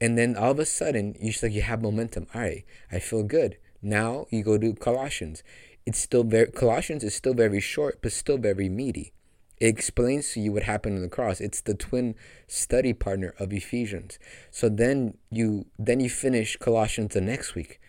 And 0.00 0.18
then 0.18 0.36
all 0.36 0.50
of 0.50 0.58
a 0.58 0.64
sudden, 0.64 1.14
you 1.20 1.30
just 1.30 1.42
like 1.42 1.52
you 1.52 1.62
have 1.62 1.82
momentum. 1.82 2.26
All 2.34 2.40
right, 2.40 2.64
I 2.90 2.98
feel 2.98 3.22
good. 3.22 3.56
Now 3.82 4.26
you 4.30 4.42
go 4.42 4.56
to 4.58 4.74
Colossians. 4.74 5.42
It's 5.84 5.98
still 5.98 6.24
very 6.24 6.50
Colossians 6.52 7.02
is 7.02 7.14
still 7.14 7.34
very 7.34 7.60
short, 7.60 7.98
but 8.00 8.12
still 8.12 8.38
very 8.38 8.68
meaty. 8.68 9.12
It 9.58 9.66
explains 9.66 10.32
to 10.32 10.40
you 10.40 10.52
what 10.52 10.64
happened 10.64 10.96
on 10.96 11.02
the 11.02 11.08
cross. 11.08 11.40
It's 11.40 11.60
the 11.60 11.74
twin 11.74 12.14
study 12.46 12.92
partner 12.92 13.34
of 13.38 13.52
Ephesians. 13.52 14.18
So 14.50 14.68
then 14.68 15.18
you 15.30 15.66
then 15.78 16.00
you 16.00 16.08
finish 16.08 16.56
Colossians 16.56 17.14
the 17.14 17.20
next 17.20 17.54
week 17.54 17.80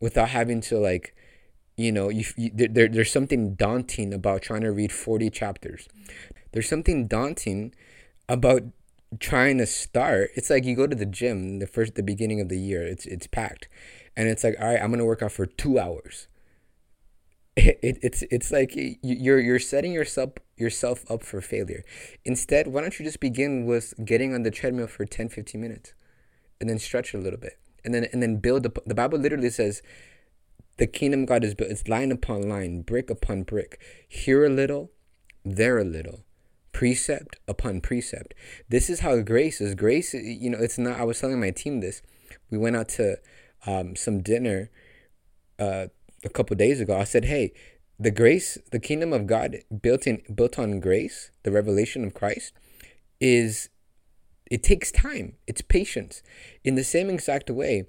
without 0.00 0.30
having 0.30 0.60
to 0.62 0.78
like 0.78 1.14
you 1.76 1.92
know 1.92 2.08
you, 2.08 2.24
you 2.36 2.50
there, 2.54 2.88
there's 2.88 3.12
something 3.12 3.54
daunting 3.54 4.12
about 4.14 4.42
trying 4.42 4.62
to 4.62 4.72
read 4.72 4.92
40 4.92 5.30
chapters 5.30 5.88
there's 6.52 6.68
something 6.68 7.06
daunting 7.06 7.74
about 8.28 8.62
trying 9.20 9.58
to 9.58 9.66
start 9.66 10.30
it's 10.34 10.50
like 10.50 10.64
you 10.64 10.74
go 10.74 10.86
to 10.86 10.96
the 10.96 11.06
gym 11.06 11.58
the 11.58 11.66
first 11.66 11.94
the 11.94 12.02
beginning 12.02 12.40
of 12.40 12.48
the 12.48 12.58
year 12.58 12.82
it's 12.82 13.06
it's 13.06 13.26
packed 13.26 13.68
and 14.16 14.28
it's 14.28 14.42
like 14.44 14.56
all 14.60 14.68
right 14.68 14.80
i'm 14.82 14.90
gonna 14.90 15.04
work 15.04 15.22
out 15.22 15.32
for 15.32 15.46
two 15.46 15.78
hours. 15.78 16.28
It, 17.58 17.78
it, 17.82 17.98
it's 18.02 18.22
it's 18.30 18.52
like 18.52 18.72
you're 18.74 19.40
you're 19.40 19.58
setting 19.58 19.90
yourself 19.90 20.32
yourself 20.58 21.10
up 21.10 21.22
for 21.22 21.40
failure. 21.40 21.84
Instead 22.22 22.66
why 22.66 22.82
don't 22.82 22.98
you 22.98 23.04
just 23.04 23.18
begin 23.18 23.64
with 23.64 23.94
getting 24.04 24.34
on 24.34 24.42
the 24.42 24.50
treadmill 24.50 24.88
for 24.88 25.06
10 25.06 25.30
15 25.30 25.58
minutes 25.58 25.94
and 26.60 26.68
then 26.68 26.78
stretch 26.78 27.14
a 27.14 27.18
little 27.18 27.38
bit 27.38 27.58
and 27.82 27.94
then 27.94 28.08
and 28.12 28.22
then 28.22 28.36
build 28.36 28.62
the, 28.62 28.72
the 28.84 28.94
bible 28.94 29.18
literally 29.18 29.48
says 29.48 29.80
the 30.76 30.86
kingdom 30.86 31.24
god 31.24 31.42
is 31.44 31.54
built 31.54 31.70
it's 31.70 31.88
line 31.88 32.12
upon 32.12 32.46
line 32.46 32.82
brick 32.82 33.08
upon 33.08 33.42
brick. 33.42 33.80
Here 34.06 34.44
a 34.44 34.50
little 34.50 34.90
there 35.42 35.78
a 35.78 35.84
little 35.84 36.24
precept 36.72 37.38
upon 37.48 37.80
precept. 37.80 38.34
This 38.68 38.90
is 38.90 39.00
how 39.00 39.18
grace 39.22 39.62
is. 39.62 39.74
Grace 39.74 40.12
you 40.12 40.50
know 40.50 40.58
it's 40.58 40.76
not 40.76 41.00
i 41.00 41.04
was 41.04 41.20
telling 41.20 41.40
my 41.40 41.52
team 41.52 41.80
this. 41.80 42.02
We 42.50 42.58
went 42.58 42.76
out 42.76 42.90
to 42.90 43.16
um, 43.66 43.96
some 43.96 44.22
dinner 44.22 44.70
uh, 45.58 45.86
a 46.24 46.28
couple 46.28 46.56
days 46.56 46.80
ago. 46.80 46.96
I 46.96 47.04
said, 47.04 47.26
"Hey, 47.26 47.52
the 47.98 48.10
grace, 48.10 48.58
the 48.72 48.80
kingdom 48.80 49.12
of 49.12 49.26
God 49.26 49.58
built 49.82 50.06
in 50.06 50.22
built 50.34 50.58
on 50.58 50.80
grace, 50.80 51.30
the 51.42 51.52
revelation 51.52 52.04
of 52.04 52.14
Christ 52.14 52.52
is 53.20 53.70
it 54.50 54.62
takes 54.62 54.92
time. 54.92 55.34
It's 55.46 55.62
patience. 55.62 56.22
In 56.62 56.76
the 56.76 56.84
same 56.84 57.10
exact 57.10 57.50
way 57.50 57.86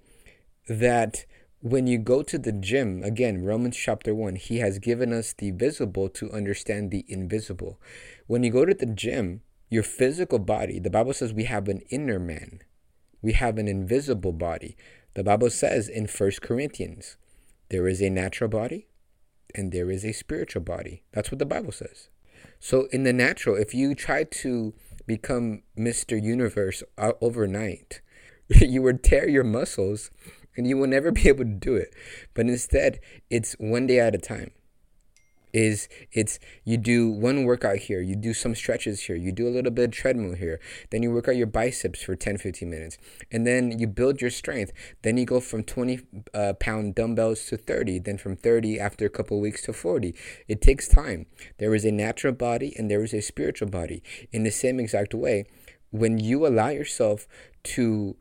that 0.68 1.26
when 1.62 1.88
you 1.88 1.98
go 1.98 2.24
to 2.24 2.38
the 2.38 2.52
gym, 2.52 3.04
again, 3.04 3.44
Romans 3.44 3.76
chapter 3.76 4.14
1, 4.14 4.36
he 4.36 4.58
has 4.58 4.80
given 4.80 5.12
us 5.12 5.34
the 5.34 5.52
visible 5.52 6.10
to 6.10 6.32
understand 6.32 6.92
the 6.92 7.06
invisible. 7.08 7.80
When 8.28 8.44
you 8.44 8.52
go 8.52 8.66
to 8.66 8.74
the 8.74 8.86
gym, 8.86 9.42
your 9.70 9.84
physical 9.84 10.40
body, 10.40 10.80
the 10.80 10.90
Bible 10.90 11.14
says 11.14 11.34
we 11.34 11.44
have 11.46 11.68
an 11.68 11.82
inner 11.90 12.20
man. 12.20 12.62
We 13.22 13.34
have 13.34 13.58
an 13.58 13.68
invisible 13.68 14.32
body. 14.32 14.78
The 15.18 15.24
Bible 15.24 15.50
says 15.50 15.90
in 15.90 16.06
First 16.06 16.44
Corinthians, 16.44 17.18
there 17.70 17.88
is 17.88 18.04
a 18.04 18.10
natural 18.12 18.52
body 18.52 18.86
and 19.56 19.72
there 19.72 19.90
is 19.90 20.06
a 20.06 20.12
spiritual 20.12 20.62
body. 20.62 21.02
That's 21.12 21.32
what 21.32 21.40
the 21.40 21.46
Bible 21.48 21.72
says. 21.72 22.10
So, 22.60 22.88
in 22.92 23.02
the 23.02 23.14
natural, 23.14 23.56
if 23.56 23.74
you 23.74 23.96
try 23.96 24.26
to 24.26 24.76
become 25.08 25.64
Mr. 25.76 26.22
Universe 26.22 26.84
overnight, 27.00 28.02
you 28.50 28.84
would 28.84 29.02
tear 29.02 29.28
your 29.28 29.44
muscles 29.44 30.12
and 30.56 30.68
you 30.68 30.78
will 30.78 30.86
never 30.86 31.12
be 31.12 31.28
able 31.28 31.46
to 31.46 31.50
do 31.50 31.76
it. 31.76 31.96
But 32.36 32.46
instead, 32.46 33.00
it's 33.32 33.54
one 33.54 33.88
day 33.88 34.00
at 34.00 34.14
a 34.14 34.20
time 34.20 34.52
is 35.58 35.88
it's 36.12 36.40
you 36.64 36.78
do 36.78 37.10
one 37.10 37.44
workout 37.44 37.78
here 37.90 38.02
you 38.02 38.16
do 38.16 38.34
some 38.34 38.54
stretches 38.54 39.02
here 39.02 39.16
you 39.16 39.32
do 39.32 39.48
a 39.48 39.54
little 39.58 39.72
bit 39.72 39.86
of 39.86 39.92
treadmill 39.92 40.36
here 40.36 40.60
then 40.92 41.02
you 41.04 41.12
work 41.12 41.28
out 41.28 41.36
your 41.36 41.48
biceps 41.48 42.02
for 42.04 42.16
10 42.16 42.38
15 42.38 42.70
minutes 42.70 42.98
and 43.32 43.46
then 43.46 43.78
you 43.78 43.88
build 43.88 44.22
your 44.22 44.30
strength. 44.30 44.72
Then 45.02 45.18
you 45.18 45.26
go 45.26 45.40
from 45.40 45.64
20 45.64 46.00
uh, 46.34 46.54
pound 46.60 46.96
dumbbells 46.96 47.46
to 47.46 47.58
30 47.58 48.00
then 48.00 48.18
from 48.18 48.36
30 48.36 48.80
after 48.80 49.06
a 49.06 49.10
couple 49.10 49.40
weeks 49.40 49.62
to 49.64 49.74
40 49.74 50.16
it 50.48 50.62
takes 50.62 50.88
time. 50.88 51.26
There 51.58 51.74
is 51.76 51.86
a 51.86 51.92
natural 51.92 52.34
body 52.34 52.74
and 52.78 52.90
there 52.90 53.04
is 53.04 53.14
a 53.14 53.22
spiritual 53.22 53.70
body. 53.70 54.04
In 54.32 54.44
the 54.44 54.52
same 54.52 54.80
exact 54.80 55.14
way 55.14 55.46
when 55.92 56.18
you 56.18 56.46
allow 56.46 56.70
yourself 56.70 57.28
to 57.64 58.16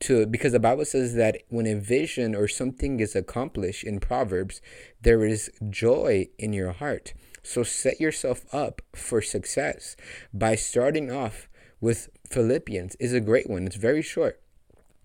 to 0.00 0.26
because 0.26 0.52
the 0.52 0.60
Bible 0.60 0.84
says 0.84 1.14
that 1.14 1.42
when 1.48 1.66
a 1.66 1.74
vision 1.74 2.34
or 2.34 2.48
something 2.48 3.00
is 3.00 3.16
accomplished 3.16 3.84
in 3.84 4.00
Proverbs, 4.00 4.60
there 5.00 5.24
is 5.24 5.50
joy 5.68 6.28
in 6.38 6.52
your 6.52 6.72
heart. 6.72 7.14
So 7.42 7.62
set 7.62 8.00
yourself 8.00 8.44
up 8.52 8.82
for 8.94 9.22
success 9.22 9.96
by 10.34 10.56
starting 10.56 11.12
off 11.12 11.48
with 11.80 12.08
Philippians 12.28 12.96
is 12.96 13.12
a 13.12 13.20
great 13.20 13.48
one. 13.48 13.66
It's 13.66 13.76
very 13.76 14.02
short. 14.02 14.40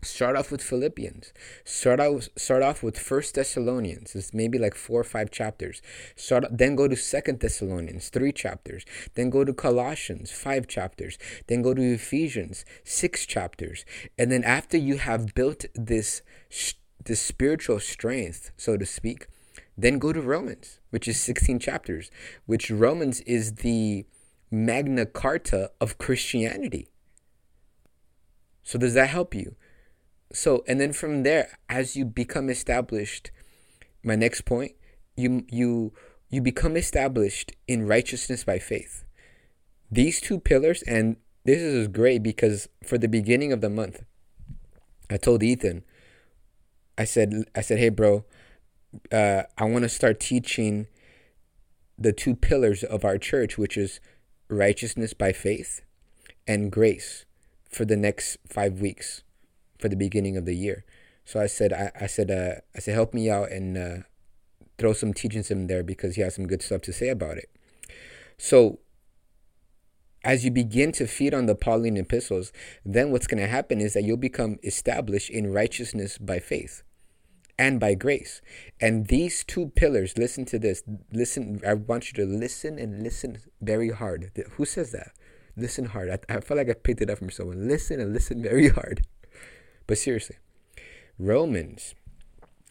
Start 0.04 0.36
off 0.36 0.52
with 0.52 0.64
Philippians. 0.64 1.32
Start 1.64 2.00
out 2.00 2.28
start 2.36 2.64
off 2.64 2.82
with 2.82 2.98
First 2.98 3.36
Thessalonians. 3.36 4.16
It's 4.16 4.34
maybe 4.34 4.58
like 4.58 4.74
four 4.74 5.02
or 5.02 5.04
five 5.04 5.30
chapters. 5.30 5.82
Start 6.16 6.46
then 6.50 6.76
go 6.76 6.88
to 6.88 6.96
Second 6.96 7.40
Thessalonians, 7.40 8.10
three 8.10 8.32
chapters. 8.32 8.84
Then 9.14 9.30
go 9.30 9.44
to 9.44 9.54
Colossians, 9.54 10.32
five 10.32 10.68
chapters. 10.68 11.20
Then 11.46 11.62
go 11.62 11.76
to 11.76 11.94
Ephesians, 11.94 12.66
six 12.84 13.28
chapters. 13.28 13.86
And 14.18 14.32
then 14.32 14.44
after 14.44 14.76
you 14.76 14.98
have 14.98 15.36
built 15.36 15.66
this 15.76 16.24
this 17.06 17.22
spiritual 17.22 17.80
strength, 17.80 18.52
so 18.58 18.78
to 18.78 18.86
speak, 18.88 19.28
then 19.78 20.00
go 20.00 20.14
to 20.14 20.22
Romans, 20.22 20.80
which 20.90 21.08
is 21.08 21.20
16 21.22 21.60
chapters, 21.60 22.10
which 22.46 22.72
Romans 22.72 23.22
is 23.22 23.56
the 23.56 24.06
Magna 24.50 25.06
Carta 25.06 25.72
of 25.80 25.98
Christianity. 25.98 26.90
So 28.64 28.78
does 28.78 28.94
that 28.94 29.10
help 29.10 29.34
you? 29.34 29.56
So 30.34 30.64
and 30.68 30.80
then 30.80 30.94
from 30.94 31.24
there 31.24 31.58
as 31.70 31.96
you 31.96 32.06
become 32.06 32.50
established 32.50 33.32
my 34.04 34.16
next 34.16 34.42
point 34.42 34.74
you 35.16 35.46
you 35.50 35.94
you 36.30 36.42
become 36.42 36.78
established 36.78 37.52
in 37.68 37.86
righteousness 37.86 38.46
by 38.46 38.58
faith. 38.58 39.04
These 39.92 40.22
two 40.22 40.40
pillars 40.40 40.82
and 40.84 41.18
this 41.44 41.60
is 41.60 41.88
great 41.88 42.24
because 42.24 42.70
for 42.84 42.98
the 42.98 43.08
beginning 43.08 43.52
of 43.52 43.62
the 43.62 43.70
month 43.70 44.04
i 45.10 45.18
told 45.18 45.44
ethan 45.44 45.84
i 46.98 47.04
said 47.04 47.34
i 47.56 47.62
said 47.62 47.80
hey 47.80 47.90
bro 47.90 48.24
uh, 49.12 49.44
i 49.58 49.64
want 49.66 49.84
to 49.84 49.90
start 49.90 50.20
teaching 50.20 50.88
the 51.98 52.14
two 52.14 52.36
pillars 52.36 52.84
of 52.84 53.04
our 53.04 53.18
church 53.18 53.58
which 53.58 53.78
is 53.78 54.00
righteousness 54.50 55.14
by 55.14 55.32
faith 55.32 55.82
and 56.48 56.72
grace 56.72 57.26
for 57.70 57.86
the 57.86 57.98
next 57.98 58.38
five 58.48 58.80
weeks 58.80 59.24
for 59.82 59.90
the 59.90 59.96
beginning 59.96 60.38
of 60.38 60.46
the 60.46 60.56
year. 60.56 60.86
So 61.26 61.40
I 61.40 61.48
said, 61.48 61.74
I, 61.74 61.92
I 62.00 62.08
said, 62.08 62.32
uh, 62.32 62.62
I 62.76 62.80
said, 62.80 62.94
help 62.94 63.14
me 63.14 63.30
out 63.30 63.52
and 63.52 63.78
uh, 63.78 63.98
throw 64.78 64.94
some 64.94 65.14
teachings 65.14 65.52
in 65.52 65.68
there 65.68 65.84
because 65.84 66.16
he 66.16 66.22
has 66.22 66.36
some 66.36 66.48
good 66.48 66.62
stuff 66.62 66.82
to 66.82 66.94
say 66.94 67.10
about 67.10 67.38
it. 67.38 67.50
So 68.38 68.80
as 70.24 70.46
you 70.46 70.52
begin 70.52 70.92
to 70.94 71.08
feed 71.08 71.34
on 71.34 71.46
the 71.46 71.56
Pauline 71.56 71.98
epistles, 71.98 72.52
then 72.86 73.12
what's 73.12 73.28
going 73.28 73.42
to 73.42 73.48
happen 73.48 73.82
is 73.82 73.94
that 73.94 74.04
you'll 74.04 74.18
become 74.18 74.58
established 74.64 75.30
in 75.30 75.52
righteousness 75.52 76.18
by 76.18 76.40
faith 76.40 76.84
and 77.58 77.80
by 77.80 77.94
grace. 77.94 78.42
And 78.80 79.08
these 79.08 79.44
two 79.44 79.72
pillars, 79.76 80.18
listen 80.18 80.46
to 80.46 80.60
this. 80.60 80.84
Listen, 81.12 81.62
I 81.68 81.74
want 81.76 82.12
you 82.12 82.26
to 82.26 82.32
listen 82.32 82.80
and 82.80 83.04
listen 83.04 83.40
very 83.62 83.90
hard. 83.90 84.32
Who 84.54 84.66
says 84.66 84.92
that? 84.92 85.12
Listen 85.56 85.86
hard. 85.86 86.10
I, 86.10 86.36
I 86.36 86.40
feel 86.40 86.58
like 86.58 86.70
I 86.70 86.74
picked 86.74 87.02
it 87.02 87.10
up 87.10 87.18
from 87.18 87.30
someone. 87.30 87.68
Listen 87.68 88.00
and 88.00 88.14
listen 88.14 88.42
very 88.42 88.70
hard. 88.70 89.06
But 89.88 89.98
seriously, 89.98 90.38
Romans, 91.18 91.96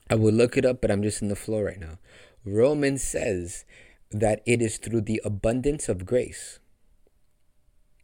I 0.09 0.15
will 0.15 0.33
look 0.33 0.57
it 0.57 0.65
up, 0.65 0.81
but 0.81 0.91
I'm 0.91 1.03
just 1.03 1.23
in 1.23 1.29
the 1.29 1.37
flow 1.37 1.61
right 1.61 1.79
now. 1.79 1.99
Romans 2.45 3.03
says 3.03 3.65
that 4.11 4.43
it 4.47 4.61
is 4.61 4.79
through 4.79 5.03
the 5.03 5.21
abundance 5.25 5.89
of 5.89 6.07
grace, 6.07 6.59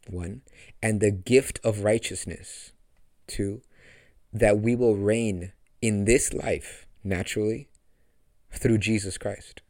one, 0.07 0.41
and 0.81 1.01
the 1.01 1.11
gift 1.11 1.59
of 1.63 1.83
righteousness, 1.83 2.71
two, 3.27 3.61
that 4.31 4.59
we 4.59 4.75
will 4.75 4.95
reign 4.95 5.51
in 5.81 6.05
this 6.05 6.33
life 6.33 6.87
naturally 7.03 7.67
through 8.51 8.77
Jesus 8.77 9.17
Christ. 9.17 9.61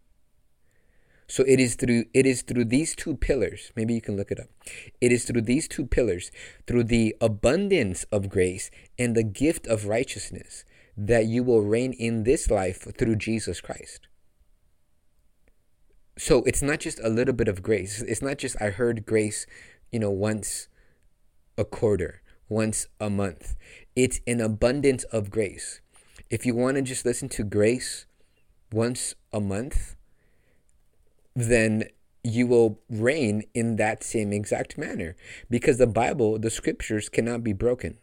So 1.28 1.44
it 1.46 1.60
is 1.60 1.76
through 1.76 2.06
it 2.14 2.26
is 2.26 2.42
through 2.42 2.66
these 2.66 2.96
two 2.96 3.18
pillars. 3.18 3.72
Maybe 3.76 3.94
you 3.94 4.02
can 4.02 4.16
look 4.16 4.32
it 4.32 4.40
up. 4.40 4.48
It 5.02 5.12
is 5.12 5.26
through 5.26 5.42
these 5.42 5.68
two 5.68 5.86
pillars, 5.86 6.32
through 6.66 6.86
the 6.86 7.16
abundance 7.20 8.06
of 8.12 8.30
grace 8.30 8.72
and 8.98 9.16
the 9.16 9.24
gift 9.24 9.68
of 9.68 9.86
righteousness, 9.86 10.64
that 10.96 11.26
you 11.26 11.44
will 11.44 11.62
reign 11.62 11.92
in 11.94 12.24
this 12.24 12.50
life 12.50 12.88
through 12.98 13.18
Jesus 13.18 13.60
Christ. 13.60 14.08
So 16.18 16.44
it's 16.46 16.62
not 16.62 16.80
just 16.80 17.00
a 17.04 17.10
little 17.10 17.34
bit 17.34 17.48
of 17.48 17.62
grace. 17.62 18.02
It's 18.02 18.22
not 18.22 18.38
just 18.38 18.60
I 18.62 18.70
heard 18.70 19.06
grace, 19.06 19.46
you 19.92 20.00
know, 20.00 20.10
once 20.10 20.70
a 21.58 21.66
quarter, 21.66 22.22
once 22.48 22.88
a 23.00 23.10
month. 23.10 23.56
It's 23.96 24.22
an 24.26 24.40
abundance 24.40 25.04
of 25.06 25.30
grace. 25.30 25.82
If 26.30 26.46
you 26.46 26.56
want 26.56 26.78
to 26.78 26.84
just 26.84 27.06
listen 27.06 27.30
to 27.30 27.44
grace 27.44 28.06
once 28.72 29.14
a 29.32 29.40
month, 29.40 29.97
then 31.38 31.84
you 32.24 32.48
will 32.48 32.80
reign 32.90 33.44
in 33.54 33.76
that 33.76 34.04
same 34.04 34.34
exact 34.34 34.76
manner 34.76 35.16
because 35.52 35.78
the 35.78 35.86
Bible, 35.86 36.40
the 36.40 36.50
scriptures 36.50 37.10
cannot 37.10 37.44
be 37.44 37.54
broken. 37.54 38.00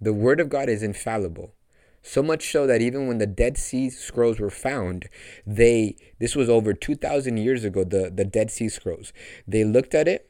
The 0.00 0.12
word 0.12 0.40
of 0.40 0.48
God 0.48 0.68
is 0.68 0.82
infallible. 0.82 1.54
So 2.02 2.22
much 2.22 2.50
so 2.50 2.66
that 2.66 2.80
even 2.80 3.06
when 3.06 3.18
the 3.18 3.26
Dead 3.26 3.56
Sea 3.56 3.88
Scrolls 3.88 4.40
were 4.40 4.50
found, 4.50 5.08
they 5.46 5.96
this 6.18 6.34
was 6.34 6.48
over 6.48 6.72
2000 6.72 7.36
years 7.36 7.62
ago 7.62 7.84
the 7.84 8.10
the 8.10 8.24
Dead 8.24 8.50
Sea 8.50 8.68
Scrolls. 8.68 9.12
They 9.46 9.64
looked 9.64 9.94
at 9.94 10.08
it 10.08 10.28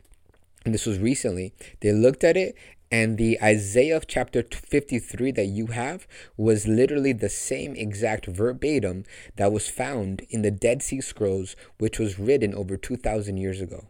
and 0.65 0.75
this 0.75 0.85
was 0.85 0.99
recently. 0.99 1.55
They 1.81 1.93
looked 1.93 2.23
at 2.23 2.37
it 2.37 2.55
and 2.91 3.19
the 3.19 3.41
Isaiah 3.41 4.01
chapter 4.07 4.43
53 4.43 5.31
that 5.33 5.47
you 5.47 5.69
have 5.69 6.09
was 6.37 6.67
literally 6.67 7.13
the 7.13 7.29
same 7.29 7.77
exact 7.77 8.27
verbatim 8.27 9.05
that 9.37 9.53
was 9.53 9.69
found 9.69 10.27
in 10.29 10.43
the 10.43 10.51
Dead 10.51 10.83
Sea 10.83 11.01
Scrolls, 11.01 11.55
which 11.79 12.01
was 12.01 12.19
written 12.19 12.53
over 12.53 12.77
2,000 12.77 13.37
years 13.37 13.61
ago. 13.61 13.89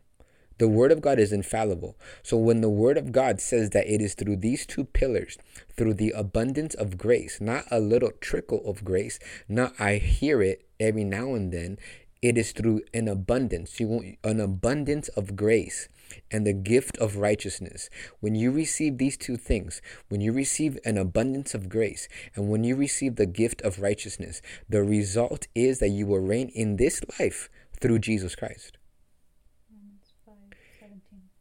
The 0.58 0.68
Word 0.68 0.92
of 0.92 1.00
God 1.00 1.18
is 1.18 1.32
infallible. 1.32 1.96
So 2.22 2.36
when 2.36 2.60
the 2.60 2.68
Word 2.68 2.98
of 2.98 3.12
God 3.12 3.40
says 3.40 3.70
that 3.70 3.90
it 3.90 4.02
is 4.02 4.12
through 4.12 4.36
these 4.36 4.66
two 4.66 4.84
pillars, 4.84 5.38
through 5.74 5.94
the 5.94 6.10
abundance 6.10 6.74
of 6.74 6.98
grace, 6.98 7.40
not 7.40 7.64
a 7.70 7.80
little 7.80 8.10
trickle 8.20 8.62
of 8.68 8.84
grace, 8.84 9.18
not 9.48 9.72
I 9.80 9.94
hear 9.94 10.42
it 10.42 10.66
every 10.78 11.04
now 11.04 11.32
and 11.32 11.50
then, 11.50 11.78
it 12.20 12.36
is 12.36 12.52
through 12.52 12.82
an 12.92 13.08
abundance. 13.08 13.80
You 13.80 13.88
want 13.88 14.18
an 14.22 14.40
abundance 14.40 15.08
of 15.08 15.34
grace 15.34 15.88
and 16.30 16.46
the 16.46 16.52
gift 16.52 16.96
of 16.98 17.16
righteousness. 17.16 17.90
When 18.20 18.34
you 18.34 18.50
receive 18.50 18.98
these 18.98 19.16
two 19.16 19.36
things, 19.36 19.82
when 20.08 20.20
you 20.20 20.32
receive 20.32 20.78
an 20.84 20.98
abundance 20.98 21.54
of 21.54 21.68
grace, 21.68 22.08
and 22.34 22.48
when 22.48 22.64
you 22.64 22.76
receive 22.76 23.16
the 23.16 23.26
gift 23.26 23.60
of 23.62 23.80
righteousness, 23.80 24.42
the 24.68 24.82
result 24.82 25.46
is 25.54 25.78
that 25.78 25.88
you 25.88 26.06
will 26.06 26.20
reign 26.20 26.48
in 26.54 26.76
this 26.76 27.00
life 27.18 27.48
through 27.80 27.98
Jesus 27.98 28.34
Christ. 28.34 28.78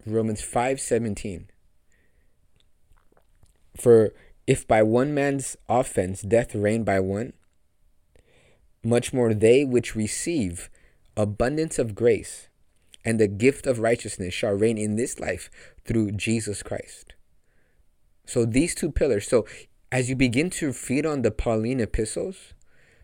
Romans 0.05 0.41
5:17 0.41 1.49
For 3.75 4.13
if 4.47 4.67
by 4.67 4.81
one 4.81 5.13
man's 5.13 5.57
offense 5.67 6.21
death 6.21 6.55
reigned 6.55 6.85
by 6.85 6.99
one 6.99 7.33
much 8.83 9.13
more 9.13 9.33
they 9.33 9.65
which 9.65 9.95
receive 9.95 10.69
abundance 11.15 11.77
of 11.77 11.95
grace 11.95 12.48
and 13.03 13.19
the 13.19 13.27
gift 13.27 13.65
of 13.65 13.79
righteousness 13.79 14.33
shall 14.33 14.53
reign 14.53 14.77
in 14.77 14.95
this 14.95 15.19
life 15.19 15.49
through 15.85 16.11
Jesus 16.11 16.63
Christ. 16.63 17.13
So 18.25 18.45
these 18.45 18.75
two 18.75 18.91
pillars. 18.91 19.27
So 19.27 19.45
as 19.91 20.09
you 20.09 20.15
begin 20.15 20.49
to 20.51 20.71
feed 20.71 21.05
on 21.05 21.23
the 21.23 21.31
Pauline 21.31 21.79
epistles, 21.79 22.53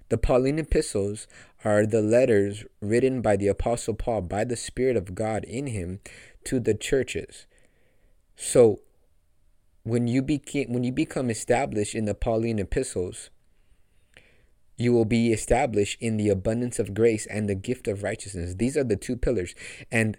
the 0.09 0.17
Pauline 0.17 0.59
epistles 0.59 1.27
are 1.63 1.85
the 1.85 2.01
letters 2.01 2.63
written 2.79 3.21
by 3.21 3.35
the 3.35 3.47
apostle 3.47 3.95
Paul 3.95 4.21
by 4.21 4.43
the 4.43 4.55
spirit 4.55 4.95
of 4.95 5.15
God 5.15 5.43
in 5.45 5.67
him 5.67 5.99
to 6.43 6.59
the 6.59 6.75
churches. 6.75 7.47
So 8.35 8.81
when 9.81 10.07
you 10.07 10.21
became 10.21 10.71
when 10.71 10.83
you 10.83 10.91
become 10.91 11.29
established 11.31 11.95
in 11.95 12.05
the 12.05 12.13
Pauline 12.13 12.59
epistles, 12.59 13.31
you 14.77 14.93
will 14.93 15.05
be 15.05 15.31
established 15.31 15.97
in 16.01 16.17
the 16.17 16.29
abundance 16.29 16.79
of 16.79 16.93
grace 16.93 17.25
and 17.27 17.49
the 17.49 17.55
gift 17.55 17.87
of 17.87 18.03
righteousness. 18.03 18.55
These 18.55 18.75
are 18.75 18.83
the 18.83 18.95
two 18.95 19.15
pillars. 19.15 19.55
And 19.91 20.17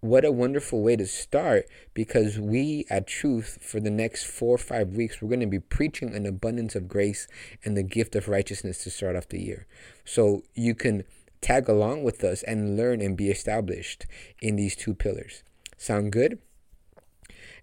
what 0.00 0.24
a 0.24 0.32
wonderful 0.32 0.82
way 0.82 0.96
to 0.96 1.06
start 1.06 1.66
because 1.94 2.38
we 2.38 2.84
at 2.90 3.06
Truth, 3.06 3.58
for 3.60 3.80
the 3.80 3.90
next 3.90 4.24
four 4.24 4.54
or 4.54 4.58
five 4.58 4.90
weeks, 4.90 5.20
we're 5.20 5.28
going 5.28 5.40
to 5.40 5.46
be 5.46 5.60
preaching 5.60 6.14
an 6.14 6.26
abundance 6.26 6.74
of 6.74 6.88
grace 6.88 7.26
and 7.64 7.76
the 7.76 7.82
gift 7.82 8.14
of 8.14 8.28
righteousness 8.28 8.84
to 8.84 8.90
start 8.90 9.16
off 9.16 9.28
the 9.28 9.42
year. 9.42 9.66
So 10.04 10.42
you 10.54 10.74
can 10.74 11.04
tag 11.40 11.68
along 11.68 12.02
with 12.02 12.24
us 12.24 12.42
and 12.42 12.76
learn 12.76 13.00
and 13.00 13.16
be 13.16 13.30
established 13.30 14.06
in 14.40 14.56
these 14.56 14.76
two 14.76 14.94
pillars. 14.94 15.42
Sound 15.76 16.12
good? 16.12 16.38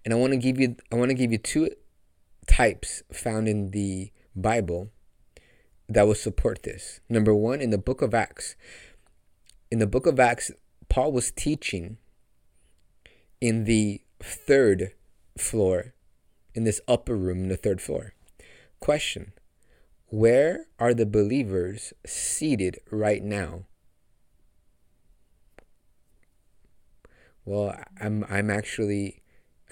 And 0.04 0.12
I 0.12 0.16
want 0.16 0.32
to 0.32 0.38
give 0.38 0.60
you 0.60 0.76
I 0.92 0.96
want 0.96 1.10
to 1.10 1.14
give 1.14 1.32
you 1.32 1.38
two 1.38 1.70
types 2.46 3.02
found 3.12 3.48
in 3.48 3.70
the 3.70 4.10
Bible 4.36 4.90
that 5.88 6.06
will 6.06 6.14
support 6.14 6.62
this. 6.62 7.00
Number 7.08 7.34
one, 7.34 7.60
in 7.60 7.70
the 7.70 7.78
book 7.78 8.02
of 8.02 8.14
Acts. 8.14 8.56
In 9.70 9.78
the 9.78 9.86
book 9.86 10.06
of 10.06 10.18
Acts, 10.18 10.50
Paul 10.88 11.12
was 11.12 11.30
teaching 11.30 11.98
in 13.40 13.64
the 13.64 14.00
third 14.22 14.92
floor, 15.36 15.94
in 16.54 16.64
this 16.64 16.80
upper 16.88 17.16
room 17.16 17.44
in 17.44 17.48
the 17.48 17.56
third 17.56 17.80
floor. 17.80 18.14
Question 18.80 19.32
Where 20.06 20.66
are 20.78 20.94
the 20.94 21.06
believers 21.06 21.92
seated 22.06 22.78
right 22.90 23.22
now? 23.22 23.64
Well, 27.44 27.76
I'm 28.00 28.24
I'm 28.30 28.50
actually 28.50 29.22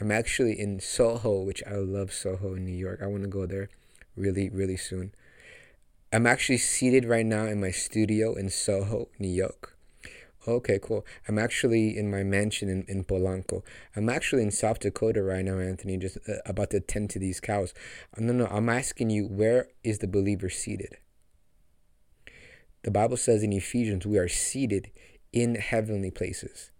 I'm 0.00 0.10
actually 0.10 0.58
in 0.58 0.80
Soho, 0.80 1.42
which 1.42 1.62
I 1.66 1.76
love 1.76 2.12
Soho 2.12 2.54
in 2.54 2.66
New 2.66 2.76
York. 2.76 3.00
I 3.02 3.06
want 3.06 3.22
to 3.22 3.28
go 3.28 3.46
there 3.46 3.70
really 4.16 4.50
really 4.50 4.76
soon. 4.76 5.14
I'm 6.14 6.26
actually 6.26 6.58
seated 6.58 7.06
right 7.06 7.24
now 7.24 7.44
in 7.46 7.58
my 7.58 7.70
studio 7.70 8.34
in 8.34 8.50
Soho, 8.50 9.08
New 9.18 9.30
York. 9.30 9.78
Okay, 10.46 10.78
cool. 10.82 11.06
I'm 11.26 11.38
actually 11.38 11.96
in 11.96 12.10
my 12.10 12.22
mansion 12.22 12.68
in, 12.68 12.84
in 12.86 13.04
Polanco. 13.04 13.62
I'm 13.96 14.10
actually 14.10 14.42
in 14.42 14.50
South 14.50 14.80
Dakota 14.80 15.22
right 15.22 15.42
now, 15.42 15.58
Anthony, 15.58 15.96
just 15.96 16.18
uh, 16.28 16.34
about 16.44 16.70
to 16.70 16.80
tend 16.80 17.08
to 17.10 17.18
these 17.18 17.40
cows. 17.40 17.72
Uh, 18.14 18.20
no, 18.20 18.34
no, 18.34 18.46
I'm 18.46 18.68
asking 18.68 19.08
you, 19.08 19.24
where 19.24 19.68
is 19.82 20.00
the 20.00 20.06
believer 20.06 20.50
seated? 20.50 20.98
The 22.82 22.90
Bible 22.90 23.16
says 23.16 23.42
in 23.42 23.52
Ephesians, 23.54 24.04
we 24.04 24.18
are 24.18 24.28
seated 24.28 24.90
in 25.32 25.54
heavenly 25.54 26.10
places, 26.10 26.72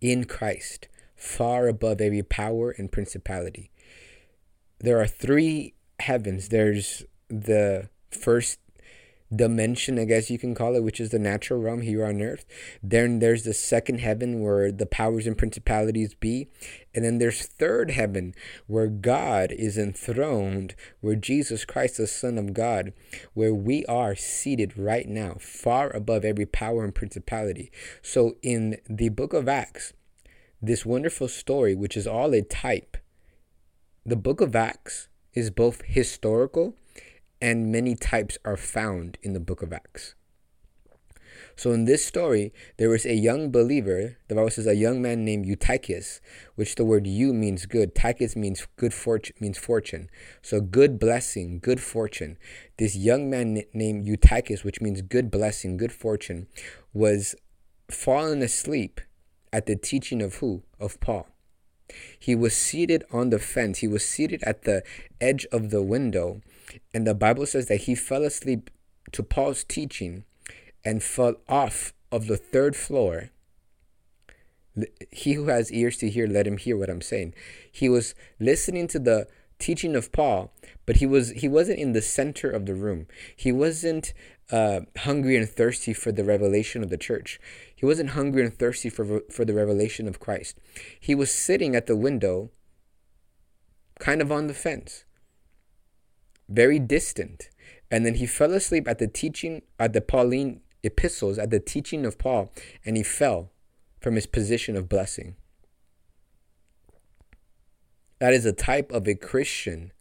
in 0.00 0.24
Christ, 0.24 0.86
far 1.16 1.66
above 1.66 2.00
every 2.00 2.22
power 2.22 2.70
and 2.70 2.92
principality. 2.92 3.72
There 4.78 5.00
are 5.00 5.08
three 5.08 5.74
heavens 5.98 6.50
there's 6.50 7.04
the 7.32 7.88
first 8.10 8.58
dimension, 9.34 9.98
I 9.98 10.04
guess 10.04 10.30
you 10.30 10.38
can 10.38 10.54
call 10.54 10.76
it, 10.76 10.82
which 10.82 11.00
is 11.00 11.10
the 11.10 11.18
natural 11.18 11.60
realm 11.60 11.80
here 11.80 12.04
on 12.04 12.20
earth. 12.20 12.44
Then 12.82 13.18
there's 13.18 13.44
the 13.44 13.54
second 13.54 14.00
heaven 14.00 14.42
where 14.42 14.70
the 14.70 14.84
powers 14.86 15.26
and 15.26 15.38
principalities 15.38 16.14
be. 16.14 16.48
And 16.94 17.04
then 17.04 17.16
there's 17.16 17.46
third 17.46 17.92
heaven 17.92 18.34
where 18.66 18.88
God 18.88 19.50
is 19.52 19.78
enthroned, 19.78 20.74
where 21.00 21.14
Jesus 21.14 21.64
Christ, 21.64 21.96
the 21.96 22.06
Son 22.06 22.36
of 22.36 22.52
God, 22.52 22.92
where 23.32 23.54
we 23.54 23.86
are 23.86 24.14
seated 24.14 24.76
right 24.76 25.08
now, 25.08 25.36
far 25.40 25.90
above 25.90 26.24
every 26.24 26.46
power 26.46 26.84
and 26.84 26.94
principality. 26.94 27.72
So 28.02 28.36
in 28.42 28.76
the 28.88 29.08
book 29.08 29.32
of 29.32 29.48
Acts, 29.48 29.94
this 30.60 30.84
wonderful 30.84 31.28
story, 31.28 31.74
which 31.74 31.96
is 31.96 32.06
all 32.06 32.34
a 32.34 32.42
type, 32.42 32.98
the 34.04 34.16
book 34.16 34.40
of 34.40 34.54
Acts 34.54 35.08
is 35.32 35.50
both 35.50 35.82
historical 35.86 36.76
and 37.42 37.72
many 37.72 37.96
types 37.96 38.38
are 38.44 38.56
found 38.56 39.18
in 39.20 39.32
the 39.32 39.40
book 39.40 39.62
of 39.62 39.72
Acts. 39.72 40.14
So 41.56 41.72
in 41.72 41.84
this 41.84 42.04
story, 42.06 42.52
there 42.78 42.88
was 42.88 43.04
a 43.04 43.14
young 43.14 43.50
believer. 43.50 44.16
The 44.28 44.36
Bible 44.36 44.50
says 44.50 44.66
a 44.66 44.76
young 44.76 45.02
man 45.02 45.24
named 45.24 45.44
Eutychus, 45.44 46.20
which 46.54 46.76
the 46.76 46.84
word 46.84 47.06
"you" 47.06 47.34
means 47.34 47.66
good. 47.66 47.94
Tychus 47.94 48.36
means 48.36 48.66
good 48.76 48.94
fortune, 48.94 49.36
means 49.40 49.58
fortune. 49.58 50.08
So 50.40 50.60
good 50.60 50.98
blessing, 51.00 51.58
good 51.60 51.80
fortune. 51.80 52.38
This 52.78 52.94
young 52.96 53.28
man 53.28 53.62
named 53.74 54.06
Eutychus, 54.06 54.64
which 54.64 54.80
means 54.80 55.02
good 55.02 55.30
blessing, 55.30 55.76
good 55.76 55.92
fortune, 55.92 56.46
was 56.94 57.34
fallen 57.90 58.40
asleep 58.40 59.00
at 59.52 59.66
the 59.66 59.76
teaching 59.76 60.22
of 60.22 60.36
who? 60.36 60.62
Of 60.78 61.00
Paul. 61.00 61.26
He 62.18 62.34
was 62.34 62.56
seated 62.56 63.04
on 63.12 63.30
the 63.30 63.38
fence. 63.38 63.80
He 63.80 63.88
was 63.88 64.06
seated 64.06 64.42
at 64.44 64.62
the 64.62 64.82
edge 65.20 65.44
of 65.52 65.70
the 65.70 65.82
window 65.82 66.40
and 66.94 67.06
the 67.06 67.14
Bible 67.14 67.46
says 67.46 67.66
that 67.66 67.82
he 67.82 67.94
fell 67.94 68.24
asleep 68.24 68.70
to 69.12 69.22
Paul's 69.22 69.64
teaching 69.64 70.24
and 70.84 71.02
fell 71.02 71.36
off 71.48 71.92
of 72.10 72.26
the 72.26 72.36
third 72.36 72.76
floor. 72.76 73.30
He 75.10 75.34
who 75.34 75.46
has 75.46 75.70
ears 75.70 75.98
to 75.98 76.08
hear, 76.08 76.26
let 76.26 76.46
him 76.46 76.56
hear 76.56 76.76
what 76.76 76.90
I'm 76.90 77.02
saying. 77.02 77.34
He 77.70 77.88
was 77.88 78.14
listening 78.40 78.88
to 78.88 78.98
the 78.98 79.26
teaching 79.58 79.94
of 79.94 80.12
Paul, 80.12 80.52
but 80.86 80.96
he 80.96 81.06
was 81.06 81.30
he 81.30 81.48
wasn't 81.48 81.78
in 81.78 81.92
the 81.92 82.02
center 82.02 82.50
of 82.50 82.66
the 82.66 82.74
room. 82.74 83.06
He 83.36 83.52
wasn't 83.52 84.14
uh, 84.50 84.80
hungry 84.98 85.36
and 85.36 85.48
thirsty 85.48 85.92
for 85.92 86.10
the 86.10 86.24
revelation 86.24 86.82
of 86.82 86.90
the 86.90 86.96
church. 86.96 87.38
He 87.74 87.86
wasn't 87.86 88.10
hungry 88.10 88.44
and 88.44 88.52
thirsty 88.52 88.88
for 88.88 89.20
for 89.30 89.44
the 89.44 89.54
revelation 89.54 90.08
of 90.08 90.20
Christ. 90.20 90.58
He 90.98 91.14
was 91.14 91.30
sitting 91.30 91.76
at 91.76 91.86
the 91.86 91.96
window, 91.96 92.50
kind 93.98 94.22
of 94.22 94.32
on 94.32 94.46
the 94.46 94.54
fence 94.54 95.04
very 96.48 96.78
distant. 96.78 97.48
And 97.90 98.06
then 98.06 98.14
he 98.14 98.26
fell 98.26 98.52
asleep 98.52 98.88
at 98.88 98.98
the 98.98 99.06
teaching, 99.06 99.62
at 99.78 99.92
the 99.92 100.00
Pauline 100.00 100.60
epistles, 100.82 101.38
at 101.38 101.50
the 101.50 101.60
teaching 101.60 102.04
of 102.04 102.18
Paul, 102.18 102.52
and 102.84 102.96
he 102.96 103.02
fell 103.02 103.50
from 104.00 104.14
his 104.14 104.26
position 104.26 104.76
of 104.76 104.88
blessing. 104.88 105.36
That 108.18 108.32
is 108.32 108.46
a 108.46 108.52
type 108.52 108.90
of 108.92 109.06
a 109.06 109.14
Christian 109.14 109.92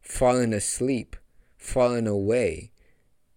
falling 0.00 0.52
asleep, 0.52 1.16
falling 1.56 2.06
away 2.06 2.70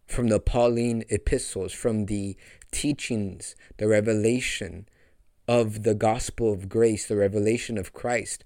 from 0.08 0.28
the 0.28 0.40
Pauline 0.40 1.04
epistles, 1.10 1.74
from 1.74 2.06
the 2.06 2.38
teachings, 2.72 3.56
the 3.78 3.88
revelation 3.88 4.88
of 5.48 5.84
the 5.84 5.96
gospel 5.96 6.54
of 6.54 6.70
grace, 6.70 7.08
the 7.08 7.16
revelation 7.16 7.78
of 7.78 7.94
Christ 7.94 8.44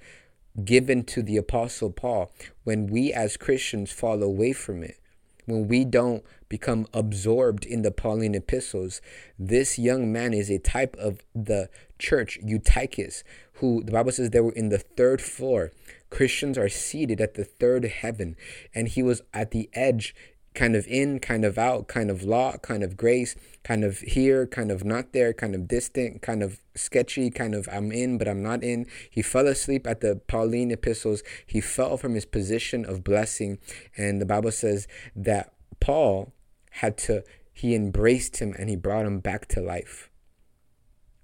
given 0.63 1.03
to 1.03 1.21
the 1.21 1.37
Apostle 1.37 1.91
Paul. 1.91 2.31
When 2.63 2.87
we 2.87 3.11
as 3.11 3.37
Christians 3.37 3.91
fall 3.91 4.23
away 4.23 4.53
from 4.53 4.83
it, 4.83 4.99
when 5.45 5.67
we 5.67 5.85
don't 5.85 6.23
become 6.49 6.87
absorbed 6.93 7.65
in 7.65 7.81
the 7.81 7.91
Pauline 7.91 8.35
epistles, 8.35 9.01
this 9.37 9.77
young 9.77 10.11
man 10.11 10.33
is 10.33 10.49
a 10.49 10.59
type 10.59 10.95
of 10.97 11.21
the 11.33 11.69
church, 11.99 12.39
Eutychus, 12.43 13.23
who 13.55 13.83
the 13.83 13.91
Bible 13.91 14.11
says 14.11 14.29
they 14.29 14.39
were 14.39 14.51
in 14.51 14.69
the 14.69 14.79
third 14.79 15.21
floor. 15.21 15.71
Christians 16.09 16.57
are 16.57 16.69
seated 16.69 17.21
at 17.21 17.35
the 17.35 17.43
third 17.43 17.85
heaven, 17.85 18.35
and 18.73 18.87
he 18.87 19.03
was 19.03 19.21
at 19.33 19.51
the 19.51 19.69
edge 19.73 20.15
kind 20.55 20.75
of 20.75 20.87
in, 20.87 21.19
kind 21.19 21.45
of 21.45 21.57
out, 21.57 21.87
kind 21.87 22.09
of 22.09 22.23
law, 22.23 22.57
kind 22.57 22.83
of 22.83 22.97
grace, 22.97 23.35
kind 23.63 23.83
of 23.83 23.99
here, 23.99 24.47
kind 24.47 24.71
of 24.71 24.83
not 24.83 25.13
there, 25.13 25.33
kind 25.33 25.53
of 25.53 25.67
distant, 25.67 26.21
kind 26.21 26.41
of 26.41 26.59
sketchy, 26.75 27.29
kind 27.29 27.53
of 27.53 27.67
I'm 27.71 27.91
in, 27.91 28.17
but 28.17 28.27
I'm 28.27 28.41
not 28.41 28.63
in. 28.63 28.87
He 29.09 29.21
fell 29.21 29.47
asleep 29.47 29.85
at 29.85 30.01
the 30.01 30.21
Pauline 30.27 30.71
epistles. 30.71 31.21
He 31.45 31.61
fell 31.61 31.97
from 31.97 32.15
his 32.15 32.25
position 32.25 32.85
of 32.85 33.03
blessing. 33.03 33.59
And 33.97 34.21
the 34.21 34.25
Bible 34.25 34.51
says 34.51 34.87
that 35.15 35.53
Paul 35.79 36.33
had 36.71 36.97
to, 36.99 37.23
he 37.53 37.75
embraced 37.75 38.37
him 38.37 38.55
and 38.57 38.69
he 38.69 38.75
brought 38.75 39.05
him 39.05 39.19
back 39.19 39.47
to 39.49 39.61
life. 39.61 40.09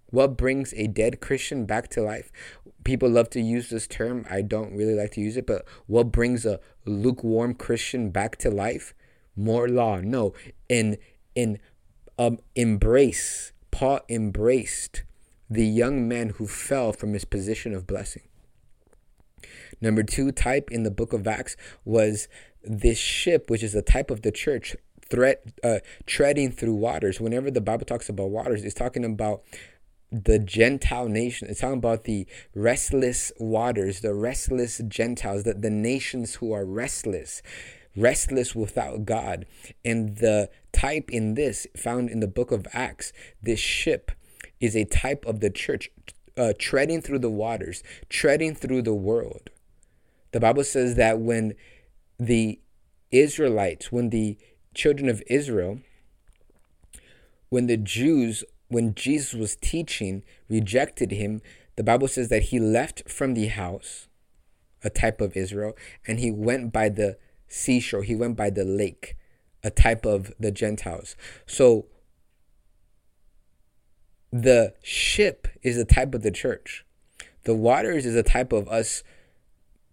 What 0.07 0.35
brings 0.35 0.73
a 0.73 0.87
dead 0.87 1.21
Christian 1.21 1.65
back 1.65 1.87
to 1.91 2.01
life? 2.01 2.31
People 2.83 3.09
love 3.09 3.29
to 3.29 3.39
use 3.39 3.69
this 3.69 3.87
term. 3.87 4.25
I 4.29 4.41
don't 4.41 4.75
really 4.75 4.93
like 4.93 5.11
to 5.11 5.21
use 5.21 5.37
it, 5.37 5.47
but 5.47 5.65
what 5.87 6.11
brings 6.11 6.45
a 6.45 6.59
lukewarm 6.85 7.53
Christian 7.53 8.09
back 8.09 8.35
to 8.39 8.49
life? 8.49 8.93
More 9.35 9.67
law. 9.67 9.99
No, 10.01 10.33
in 10.69 10.97
in 11.35 11.59
um, 12.17 12.39
embrace. 12.55 13.51
Paul 13.71 14.01
embraced 14.09 15.03
the 15.49 15.65
young 15.65 16.07
man 16.07 16.29
who 16.29 16.47
fell 16.47 16.93
from 16.93 17.13
his 17.13 17.25
position 17.25 17.73
of 17.73 17.87
blessing. 17.87 18.23
Number 19.79 20.03
two 20.03 20.31
type 20.31 20.69
in 20.71 20.83
the 20.83 20.91
book 20.91 21.13
of 21.13 21.27
Acts 21.27 21.55
was 21.83 22.27
this 22.63 22.97
ship, 22.97 23.49
which 23.49 23.63
is 23.63 23.73
a 23.73 23.81
type 23.81 24.11
of 24.11 24.21
the 24.21 24.31
church, 24.31 24.75
threat 25.09 25.43
uh, 25.63 25.79
treading 26.05 26.51
through 26.51 26.75
waters. 26.75 27.19
Whenever 27.19 27.49
the 27.49 27.61
Bible 27.61 27.85
talks 27.85 28.07
about 28.07 28.29
waters, 28.29 28.63
it's 28.63 28.75
talking 28.75 29.03
about 29.03 29.41
the 30.11 30.37
Gentile 30.37 31.07
nation. 31.07 31.47
It's 31.49 31.61
talking 31.61 31.79
about 31.79 32.03
the 32.03 32.27
restless 32.53 33.31
waters, 33.39 34.01
the 34.01 34.13
restless 34.13 34.79
Gentiles, 34.87 35.43
the, 35.43 35.53
the 35.53 35.69
nations 35.69 36.35
who 36.35 36.53
are 36.53 36.65
restless 36.65 37.41
restless 37.95 38.55
without 38.55 39.05
God. 39.05 39.45
And 39.83 40.17
the 40.17 40.49
type 40.71 41.09
in 41.09 41.35
this, 41.35 41.67
found 41.75 42.09
in 42.09 42.19
the 42.19 42.27
book 42.27 42.51
of 42.51 42.67
Acts, 42.73 43.11
this 43.41 43.59
ship 43.59 44.11
is 44.59 44.75
a 44.75 44.85
type 44.85 45.25
of 45.25 45.39
the 45.39 45.49
church 45.49 45.91
uh, 46.37 46.53
treading 46.57 47.01
through 47.01 47.19
the 47.19 47.29
waters, 47.29 47.83
treading 48.09 48.55
through 48.55 48.83
the 48.83 48.93
world. 48.93 49.49
The 50.31 50.39
Bible 50.39 50.63
says 50.63 50.95
that 50.95 51.19
when 51.19 51.55
the 52.19 52.59
Israelites, 53.11 53.91
when 53.91 54.09
the 54.09 54.37
children 54.73 55.09
of 55.09 55.21
Israel, 55.27 55.79
when 57.49 57.67
the 57.67 57.77
Jews, 57.77 58.43
when 58.69 58.95
Jesus 58.95 59.33
was 59.33 59.57
teaching, 59.57 60.23
rejected 60.47 61.11
him, 61.11 61.41
the 61.75 61.83
Bible 61.83 62.07
says 62.07 62.29
that 62.29 62.43
he 62.43 62.59
left 62.59 63.09
from 63.09 63.33
the 63.33 63.47
house, 63.47 64.07
a 64.83 64.89
type 64.89 65.19
of 65.19 65.35
Israel, 65.35 65.73
and 66.07 66.19
he 66.19 66.31
went 66.31 66.71
by 66.71 66.87
the 66.87 67.17
seashore. 67.51 68.03
He 68.03 68.15
went 68.15 68.35
by 68.35 68.49
the 68.49 68.63
lake, 68.63 69.17
a 69.63 69.69
type 69.69 70.05
of 70.05 70.31
the 70.39 70.51
Gentiles. 70.51 71.15
So 71.45 71.85
the 74.31 74.73
ship 74.81 75.47
is 75.61 75.77
a 75.77 75.85
type 75.85 76.15
of 76.15 76.23
the 76.23 76.31
church. 76.31 76.85
The 77.43 77.55
waters 77.55 78.05
is 78.05 78.15
a 78.15 78.23
type 78.23 78.53
of 78.53 78.67
us 78.69 79.03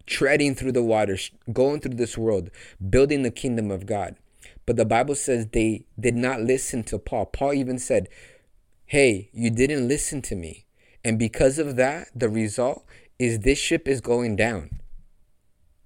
treading 0.07 0.55
through 0.55 0.73
the 0.73 0.83
waters, 0.83 1.31
going 1.53 1.81
through 1.81 1.95
this 1.95 2.17
world, 2.17 2.51
building 2.89 3.23
the 3.23 3.31
kingdom 3.31 3.71
of 3.71 3.87
God. 3.87 4.17
But 4.65 4.77
the 4.77 4.85
Bible 4.85 5.15
says 5.15 5.47
they 5.47 5.87
did 5.99 6.15
not 6.15 6.41
listen 6.41 6.85
to 6.85 6.99
Paul. 6.99 7.27
Paul 7.27 7.55
even 7.55 7.79
said, 7.79 8.09
Hey, 8.87 9.29
you 9.33 9.51
didn't 9.51 9.89
listen 9.89 10.23
to 10.23 10.35
me. 10.35 10.67
And 11.05 11.19
because 11.19 11.59
of 11.59 11.77
that, 11.77 12.09
the 12.15 12.29
result 12.29 12.85
is 13.19 13.41
this 13.41 13.59
ship 13.59 13.89
is 13.89 14.01
going 14.01 14.37
down. 14.37 14.81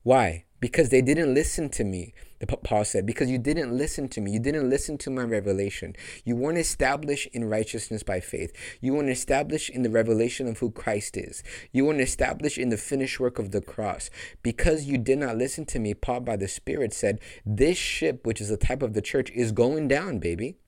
Why? 0.02 0.44
Because 0.62 0.90
they 0.90 1.02
didn't 1.02 1.34
listen 1.34 1.68
to 1.68 1.82
me. 1.82 2.14
Paul 2.62 2.84
said, 2.84 3.04
because 3.04 3.28
you 3.28 3.36
didn't 3.36 3.76
listen 3.76 4.08
to 4.10 4.20
me. 4.20 4.30
You 4.30 4.38
didn't 4.38 4.70
listen 4.70 4.96
to 4.98 5.10
my 5.10 5.24
revelation. 5.24 5.96
You 6.24 6.36
weren't 6.36 6.56
established 6.56 7.26
in 7.32 7.50
righteousness 7.50 8.04
by 8.04 8.20
faith. 8.20 8.52
You 8.80 8.94
weren't 8.94 9.10
established 9.10 9.70
in 9.70 9.82
the 9.82 9.90
revelation 9.90 10.46
of 10.46 10.58
who 10.58 10.70
Christ 10.70 11.16
is. 11.16 11.42
You 11.72 11.86
weren't 11.86 12.00
established 12.00 12.58
in 12.58 12.68
the 12.68 12.76
finished 12.76 13.18
work 13.18 13.40
of 13.40 13.50
the 13.50 13.60
cross. 13.60 14.08
Because 14.44 14.84
you 14.84 14.98
did 14.98 15.18
not 15.18 15.36
listen 15.36 15.64
to 15.66 15.80
me, 15.80 15.94
Paul 15.94 16.20
by 16.20 16.36
the 16.36 16.46
Spirit 16.46 16.94
said, 16.94 17.18
This 17.44 17.76
ship, 17.76 18.24
which 18.24 18.40
is 18.40 18.48
a 18.48 18.56
type 18.56 18.82
of 18.82 18.94
the 18.94 19.02
church, 19.02 19.32
is 19.32 19.50
going 19.50 19.88
down, 19.88 20.20
baby. 20.20 20.58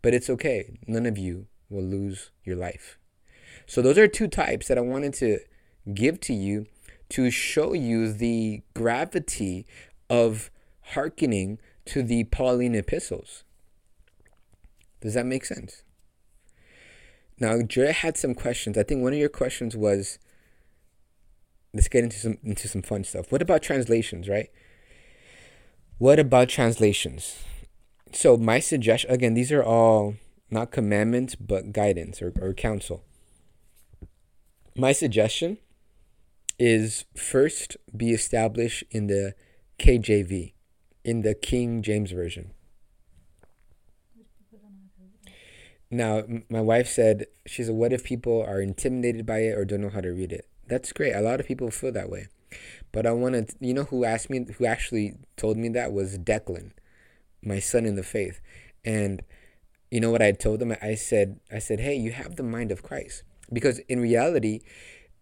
But 0.00 0.14
it's 0.14 0.30
okay. 0.30 0.78
None 0.86 1.04
of 1.04 1.18
you 1.18 1.48
will 1.68 1.84
lose 1.84 2.30
your 2.44 2.56
life. 2.56 2.98
So, 3.66 3.82
those 3.82 3.98
are 3.98 4.08
two 4.08 4.28
types 4.28 4.68
that 4.68 4.78
I 4.78 4.82
wanted 4.82 5.12
to 5.14 5.40
give 5.92 6.18
to 6.20 6.32
you 6.32 6.66
to 7.10 7.30
show 7.30 7.72
you 7.72 8.12
the 8.12 8.62
gravity 8.74 9.66
of 10.10 10.50
hearkening 10.92 11.58
to 11.86 12.02
the 12.02 12.24
Pauline 12.24 12.74
epistles. 12.74 13.44
Does 15.00 15.14
that 15.14 15.26
make 15.26 15.44
sense? 15.44 15.82
Now, 17.40 17.60
Dre 17.62 17.92
had 17.92 18.16
some 18.16 18.34
questions. 18.34 18.76
I 18.76 18.82
think 18.82 19.02
one 19.02 19.12
of 19.12 19.18
your 19.18 19.28
questions 19.28 19.76
was 19.76 20.18
let's 21.72 21.88
get 21.88 22.04
into 22.04 22.18
some 22.18 22.38
into 22.42 22.68
some 22.68 22.82
fun 22.82 23.04
stuff. 23.04 23.30
What 23.30 23.42
about 23.42 23.62
translations, 23.62 24.28
right? 24.28 24.50
What 25.98 26.18
about 26.18 26.48
translations? 26.48 27.36
So 28.12 28.36
my 28.36 28.58
suggestion 28.58 29.10
again, 29.10 29.34
these 29.34 29.52
are 29.52 29.62
all 29.62 30.14
not 30.50 30.72
commandments 30.72 31.34
but 31.34 31.72
guidance 31.72 32.20
or, 32.20 32.32
or 32.40 32.54
counsel. 32.54 33.04
My 34.76 34.92
suggestion 34.92 35.58
is 36.58 37.04
first 37.16 37.76
be 37.96 38.12
established 38.12 38.84
in 38.90 39.06
the 39.06 39.34
KJV, 39.78 40.52
in 41.04 41.22
the 41.22 41.34
King 41.34 41.82
James 41.82 42.10
Version. 42.10 42.52
Now, 45.90 46.24
my 46.50 46.60
wife 46.60 46.88
said, 46.88 47.26
she 47.46 47.64
said, 47.64 47.74
what 47.74 47.94
if 47.94 48.04
people 48.04 48.42
are 48.42 48.60
intimidated 48.60 49.24
by 49.24 49.38
it 49.38 49.56
or 49.56 49.64
don't 49.64 49.80
know 49.80 49.88
how 49.88 50.02
to 50.02 50.10
read 50.10 50.32
it? 50.32 50.46
That's 50.66 50.92
great. 50.92 51.14
A 51.14 51.22
lot 51.22 51.40
of 51.40 51.46
people 51.46 51.70
feel 51.70 51.92
that 51.92 52.10
way. 52.10 52.28
But 52.92 53.06
I 53.06 53.12
want 53.12 53.34
to, 53.34 53.54
you 53.60 53.72
know, 53.72 53.84
who 53.84 54.04
asked 54.04 54.28
me, 54.28 54.44
who 54.58 54.66
actually 54.66 55.14
told 55.36 55.56
me 55.56 55.70
that 55.70 55.92
was 55.92 56.18
Declan, 56.18 56.72
my 57.42 57.58
son 57.58 57.86
in 57.86 57.94
the 57.96 58.02
faith. 58.02 58.40
And 58.84 59.22
you 59.90 60.00
know 60.00 60.10
what 60.10 60.20
I 60.20 60.32
told 60.32 60.60
them? 60.60 60.74
I 60.82 60.94
said, 60.94 61.40
I 61.50 61.58
said, 61.58 61.80
hey, 61.80 61.94
you 61.94 62.12
have 62.12 62.36
the 62.36 62.42
mind 62.42 62.70
of 62.70 62.82
Christ. 62.82 63.22
Because 63.50 63.78
in 63.80 64.00
reality, 64.00 64.60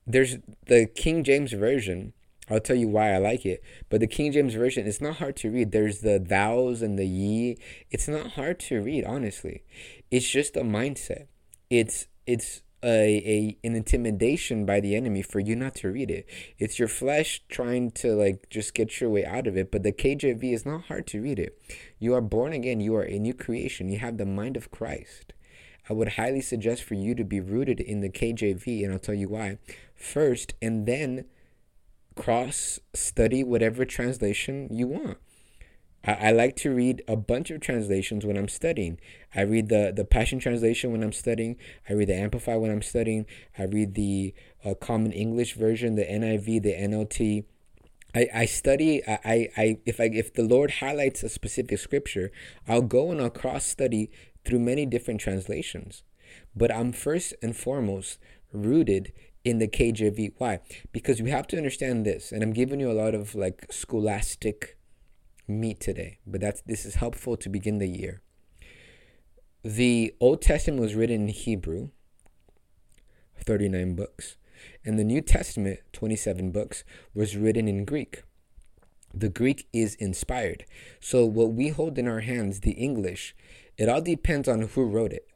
there's 0.06 0.36
the 0.66 0.86
King 0.86 1.24
James 1.24 1.52
version. 1.52 2.12
I'll 2.48 2.60
tell 2.60 2.76
you 2.76 2.88
why 2.88 3.12
I 3.12 3.18
like 3.18 3.44
it. 3.44 3.62
But 3.88 4.00
the 4.00 4.06
King 4.06 4.30
James 4.30 4.54
version, 4.54 4.86
it's 4.86 5.00
not 5.00 5.16
hard 5.16 5.36
to 5.38 5.50
read. 5.50 5.72
There's 5.72 6.00
the 6.00 6.20
thous 6.20 6.80
and 6.80 6.96
the 6.96 7.06
ye. 7.06 7.58
It's 7.90 8.06
not 8.06 8.32
hard 8.32 8.60
to 8.60 8.80
read, 8.80 9.04
honestly. 9.04 9.64
It's 10.10 10.28
just 10.28 10.56
a 10.56 10.60
mindset. 10.60 11.26
It's 11.70 12.06
it's 12.26 12.62
a, 12.84 13.58
a 13.64 13.66
an 13.66 13.74
intimidation 13.74 14.64
by 14.64 14.78
the 14.78 14.94
enemy 14.94 15.22
for 15.22 15.40
you 15.40 15.56
not 15.56 15.74
to 15.76 15.90
read 15.90 16.10
it. 16.10 16.28
It's 16.58 16.78
your 16.78 16.88
flesh 16.88 17.42
trying 17.48 17.90
to 17.92 18.14
like 18.14 18.48
just 18.48 18.74
get 18.74 19.00
your 19.00 19.10
way 19.10 19.24
out 19.24 19.48
of 19.48 19.56
it. 19.56 19.72
But 19.72 19.82
the 19.82 19.92
KJV 19.92 20.54
is 20.54 20.64
not 20.64 20.82
hard 20.82 21.08
to 21.08 21.20
read 21.20 21.40
it. 21.40 21.60
You 21.98 22.14
are 22.14 22.20
born 22.20 22.52
again. 22.52 22.78
You 22.78 22.94
are 22.94 23.02
a 23.02 23.18
new 23.18 23.34
creation. 23.34 23.88
You 23.88 23.98
have 23.98 24.18
the 24.18 24.26
mind 24.26 24.56
of 24.56 24.70
Christ. 24.70 25.32
I 25.88 25.92
would 25.92 26.10
highly 26.10 26.40
suggest 26.40 26.82
for 26.82 26.94
you 26.94 27.14
to 27.14 27.24
be 27.24 27.40
rooted 27.40 27.80
in 27.80 28.00
the 28.00 28.08
KJV, 28.08 28.84
and 28.84 28.92
I'll 28.92 28.98
tell 28.98 29.14
you 29.14 29.28
why 29.28 29.58
first, 29.94 30.54
and 30.60 30.86
then 30.86 31.24
cross 32.14 32.80
study 32.94 33.44
whatever 33.44 33.84
translation 33.84 34.68
you 34.70 34.86
want. 34.86 35.18
I, 36.04 36.28
I 36.28 36.30
like 36.32 36.56
to 36.56 36.74
read 36.74 37.02
a 37.06 37.16
bunch 37.16 37.50
of 37.50 37.60
translations 37.60 38.24
when 38.24 38.36
I'm 38.36 38.48
studying. 38.48 38.98
I 39.34 39.42
read 39.42 39.68
the, 39.68 39.92
the 39.94 40.04
Passion 40.04 40.38
Translation 40.38 40.92
when 40.92 41.02
I'm 41.02 41.12
studying. 41.12 41.56
I 41.88 41.92
read 41.92 42.08
the 42.08 42.16
Amplify 42.16 42.56
when 42.56 42.70
I'm 42.70 42.82
studying. 42.82 43.26
I 43.58 43.64
read 43.64 43.94
the 43.94 44.34
uh, 44.64 44.74
Common 44.74 45.12
English 45.12 45.54
Version, 45.54 45.94
the 45.94 46.04
NIV, 46.04 46.62
the 46.62 46.72
NLT. 46.72 47.44
I, 48.14 48.28
I 48.34 48.46
study 48.46 49.02
I, 49.06 49.50
I 49.58 49.78
if 49.84 50.00
I 50.00 50.04
if 50.04 50.32
the 50.32 50.42
Lord 50.42 50.70
highlights 50.80 51.22
a 51.22 51.28
specific 51.28 51.78
scripture, 51.78 52.32
I'll 52.66 52.80
go 52.80 53.10
and 53.10 53.20
I'll 53.20 53.28
cross 53.28 53.66
study 53.66 54.10
through 54.46 54.60
many 54.60 54.86
different 54.86 55.20
translations. 55.20 56.02
But 56.54 56.72
I'm 56.72 56.92
first 56.92 57.34
and 57.42 57.56
foremost 57.56 58.18
rooted 58.52 59.12
in 59.44 59.58
the 59.58 59.68
KJV. 59.68 60.34
Why? 60.38 60.60
Because 60.92 61.20
we 61.20 61.30
have 61.30 61.46
to 61.48 61.56
understand 61.56 62.06
this, 62.06 62.32
and 62.32 62.42
I'm 62.42 62.52
giving 62.52 62.80
you 62.80 62.90
a 62.90 62.94
lot 62.94 63.14
of 63.14 63.34
like 63.34 63.66
scholastic 63.70 64.78
meat 65.48 65.80
today, 65.80 66.18
but 66.26 66.40
that's 66.40 66.62
this 66.62 66.84
is 66.84 66.96
helpful 66.96 67.36
to 67.36 67.48
begin 67.48 67.78
the 67.78 67.88
year. 67.88 68.22
The 69.62 70.14
Old 70.20 70.42
Testament 70.42 70.80
was 70.80 70.94
written 70.94 71.22
in 71.22 71.28
Hebrew, 71.28 71.90
39 73.44 73.94
books. 73.94 74.36
And 74.84 74.98
the 74.98 75.04
New 75.04 75.20
Testament, 75.20 75.80
27 75.92 76.50
books, 76.50 76.84
was 77.14 77.36
written 77.36 77.68
in 77.68 77.84
Greek. 77.84 78.22
The 79.14 79.28
Greek 79.28 79.66
is 79.72 79.94
inspired. 79.96 80.64
So, 81.00 81.24
what 81.24 81.52
we 81.52 81.68
hold 81.68 81.98
in 81.98 82.06
our 82.06 82.20
hands, 82.20 82.60
the 82.60 82.72
English, 82.72 83.34
it 83.78 83.88
all 83.88 84.00
depends 84.00 84.48
on 84.48 84.62
who 84.62 84.84
wrote 84.84 85.12
it 85.12 85.26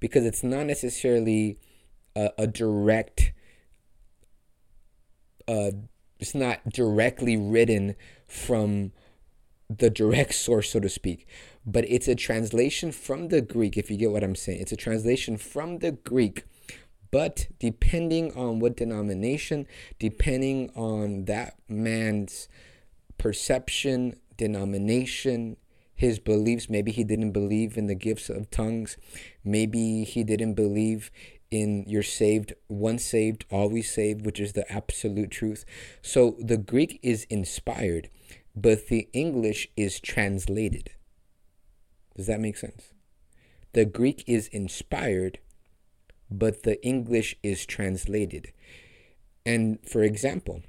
because 0.00 0.24
it's 0.24 0.42
not 0.42 0.66
necessarily 0.66 1.58
a, 2.14 2.30
a 2.38 2.46
direct, 2.46 3.32
uh, 5.46 5.70
it's 6.18 6.34
not 6.34 6.68
directly 6.68 7.36
written 7.36 7.94
from 8.26 8.92
the 9.68 9.90
direct 9.90 10.34
source, 10.34 10.70
so 10.70 10.80
to 10.80 10.88
speak, 10.88 11.26
but 11.66 11.84
it's 11.88 12.08
a 12.08 12.14
translation 12.14 12.92
from 12.92 13.28
the 13.28 13.40
Greek, 13.40 13.76
if 13.76 13.90
you 13.90 13.96
get 13.96 14.10
what 14.10 14.24
I'm 14.24 14.34
saying. 14.34 14.60
It's 14.60 14.72
a 14.72 14.76
translation 14.76 15.36
from 15.36 15.78
the 15.78 15.92
Greek 15.92 16.44
but 17.10 17.48
depending 17.58 18.32
on 18.34 18.60
what 18.60 18.76
denomination, 18.76 19.66
depending 19.98 20.70
on 20.74 21.24
that 21.24 21.56
man's 21.68 22.48
perception, 23.16 24.18
denomination, 24.36 25.56
his 25.98 26.20
beliefs, 26.20 26.70
maybe 26.70 26.92
he 26.92 27.02
didn't 27.02 27.32
believe 27.32 27.76
in 27.76 27.88
the 27.88 27.94
gifts 27.94 28.30
of 28.30 28.50
tongues, 28.50 28.96
maybe 29.44 30.04
he 30.04 30.22
didn't 30.22 30.54
believe 30.54 31.10
in 31.50 31.84
you're 31.88 32.04
saved, 32.04 32.52
once 32.68 33.04
saved, 33.04 33.44
always 33.50 33.90
saved, 33.90 34.24
which 34.24 34.38
is 34.38 34.52
the 34.52 34.70
absolute 34.70 35.30
truth. 35.30 35.64
So 36.00 36.36
the 36.38 36.56
Greek 36.56 37.00
is 37.02 37.24
inspired, 37.24 38.10
but 38.54 38.86
the 38.86 39.08
English 39.12 39.68
is 39.76 39.98
translated. 39.98 40.90
Does 42.16 42.28
that 42.28 42.40
make 42.40 42.56
sense? 42.56 42.92
The 43.72 43.84
Greek 43.84 44.22
is 44.28 44.46
inspired, 44.48 45.40
but 46.30 46.62
the 46.62 46.80
English 46.84 47.34
is 47.42 47.66
translated. 47.66 48.52
And 49.44 49.78
for 49.84 50.04
example, 50.04 50.62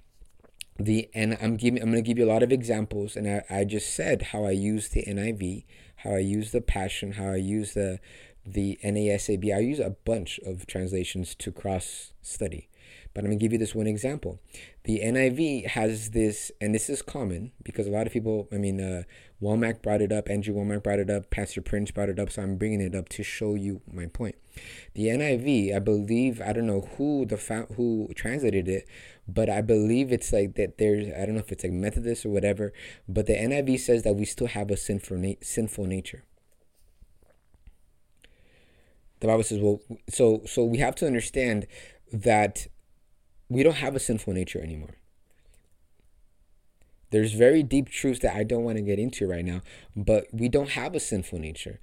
the 0.79 1.09
and 1.13 1.37
I'm 1.41 1.57
giving 1.57 1.81
I'm 1.81 1.91
going 1.91 2.03
to 2.03 2.07
give 2.07 2.17
you 2.17 2.25
a 2.25 2.31
lot 2.31 2.43
of 2.43 2.51
examples, 2.51 3.15
and 3.15 3.27
I, 3.27 3.43
I 3.49 3.63
just 3.65 3.93
said 3.93 4.21
how 4.31 4.45
I 4.45 4.51
use 4.51 4.89
the 4.89 5.03
NIV, 5.03 5.65
how 5.97 6.11
I 6.11 6.19
use 6.19 6.51
the 6.51 6.61
Passion, 6.61 7.13
how 7.13 7.29
I 7.29 7.35
use 7.35 7.73
the 7.73 7.99
the 8.45 8.79
NASAB. 8.83 9.53
I 9.53 9.59
use 9.59 9.79
a 9.79 9.89
bunch 9.89 10.39
of 10.45 10.65
translations 10.65 11.35
to 11.35 11.51
cross 11.51 12.13
study. 12.21 12.68
Going 13.23 13.37
to 13.37 13.43
give 13.43 13.51
you 13.51 13.57
this 13.57 13.75
one 13.75 13.87
example. 13.87 14.39
The 14.83 14.99
NIV 14.99 15.67
has 15.67 16.11
this, 16.11 16.51
and 16.61 16.73
this 16.73 16.89
is 16.89 17.01
common 17.01 17.51
because 17.63 17.87
a 17.87 17.91
lot 17.91 18.07
of 18.07 18.13
people, 18.13 18.47
I 18.51 18.57
mean, 18.57 18.79
uh, 18.79 19.03
Wommack 19.41 19.81
brought 19.81 20.01
it 20.01 20.11
up, 20.11 20.29
Andrew 20.29 20.53
Wommack 20.53 20.83
brought 20.83 20.99
it 20.99 21.09
up, 21.09 21.29
Pastor 21.29 21.61
Prince 21.61 21.91
brought 21.91 22.09
it 22.09 22.19
up, 22.19 22.29
so 22.29 22.41
I'm 22.41 22.57
bringing 22.57 22.81
it 22.81 22.95
up 22.95 23.09
to 23.09 23.23
show 23.23 23.55
you 23.55 23.81
my 23.91 24.05
point. 24.07 24.35
The 24.93 25.07
NIV, 25.07 25.75
I 25.75 25.79
believe, 25.79 26.41
I 26.41 26.51
don't 26.53 26.67
know 26.67 26.89
who 26.97 27.25
the 27.25 27.37
who 27.77 28.09
translated 28.15 28.67
it, 28.67 28.87
but 29.27 29.49
I 29.49 29.61
believe 29.61 30.11
it's 30.11 30.33
like 30.33 30.55
that. 30.55 30.77
There's, 30.77 31.07
I 31.07 31.25
don't 31.25 31.35
know 31.35 31.39
if 31.39 31.51
it's 31.51 31.63
like 31.63 31.73
Methodist 31.73 32.25
or 32.25 32.29
whatever, 32.29 32.73
but 33.07 33.27
the 33.27 33.33
NIV 33.33 33.79
says 33.79 34.03
that 34.03 34.15
we 34.15 34.25
still 34.25 34.47
have 34.47 34.71
a 34.71 34.77
sinful 34.77 35.17
na- 35.17 35.33
sinful 35.41 35.85
nature. 35.85 36.23
The 39.19 39.27
Bible 39.27 39.43
says, 39.43 39.59
well, 39.59 39.81
so 40.09 40.41
so 40.45 40.63
we 40.63 40.77
have 40.79 40.95
to 40.95 41.05
understand 41.05 41.67
that 42.11 42.67
we 43.49 43.63
don't 43.63 43.77
have 43.77 43.95
a 43.95 43.99
sinful 43.99 44.33
nature 44.33 44.61
anymore. 44.61 44.95
There's 47.11 47.33
very 47.33 47.63
deep 47.63 47.89
truths 47.89 48.19
that 48.19 48.35
I 48.35 48.43
don't 48.43 48.63
want 48.63 48.77
to 48.77 48.83
get 48.83 48.99
into 48.99 49.27
right 49.27 49.43
now, 49.43 49.61
but 49.95 50.27
we 50.31 50.47
don't 50.47 50.69
have 50.69 50.93
a 50.93 50.99
sinful 50.99 51.39
nature. 51.39 51.79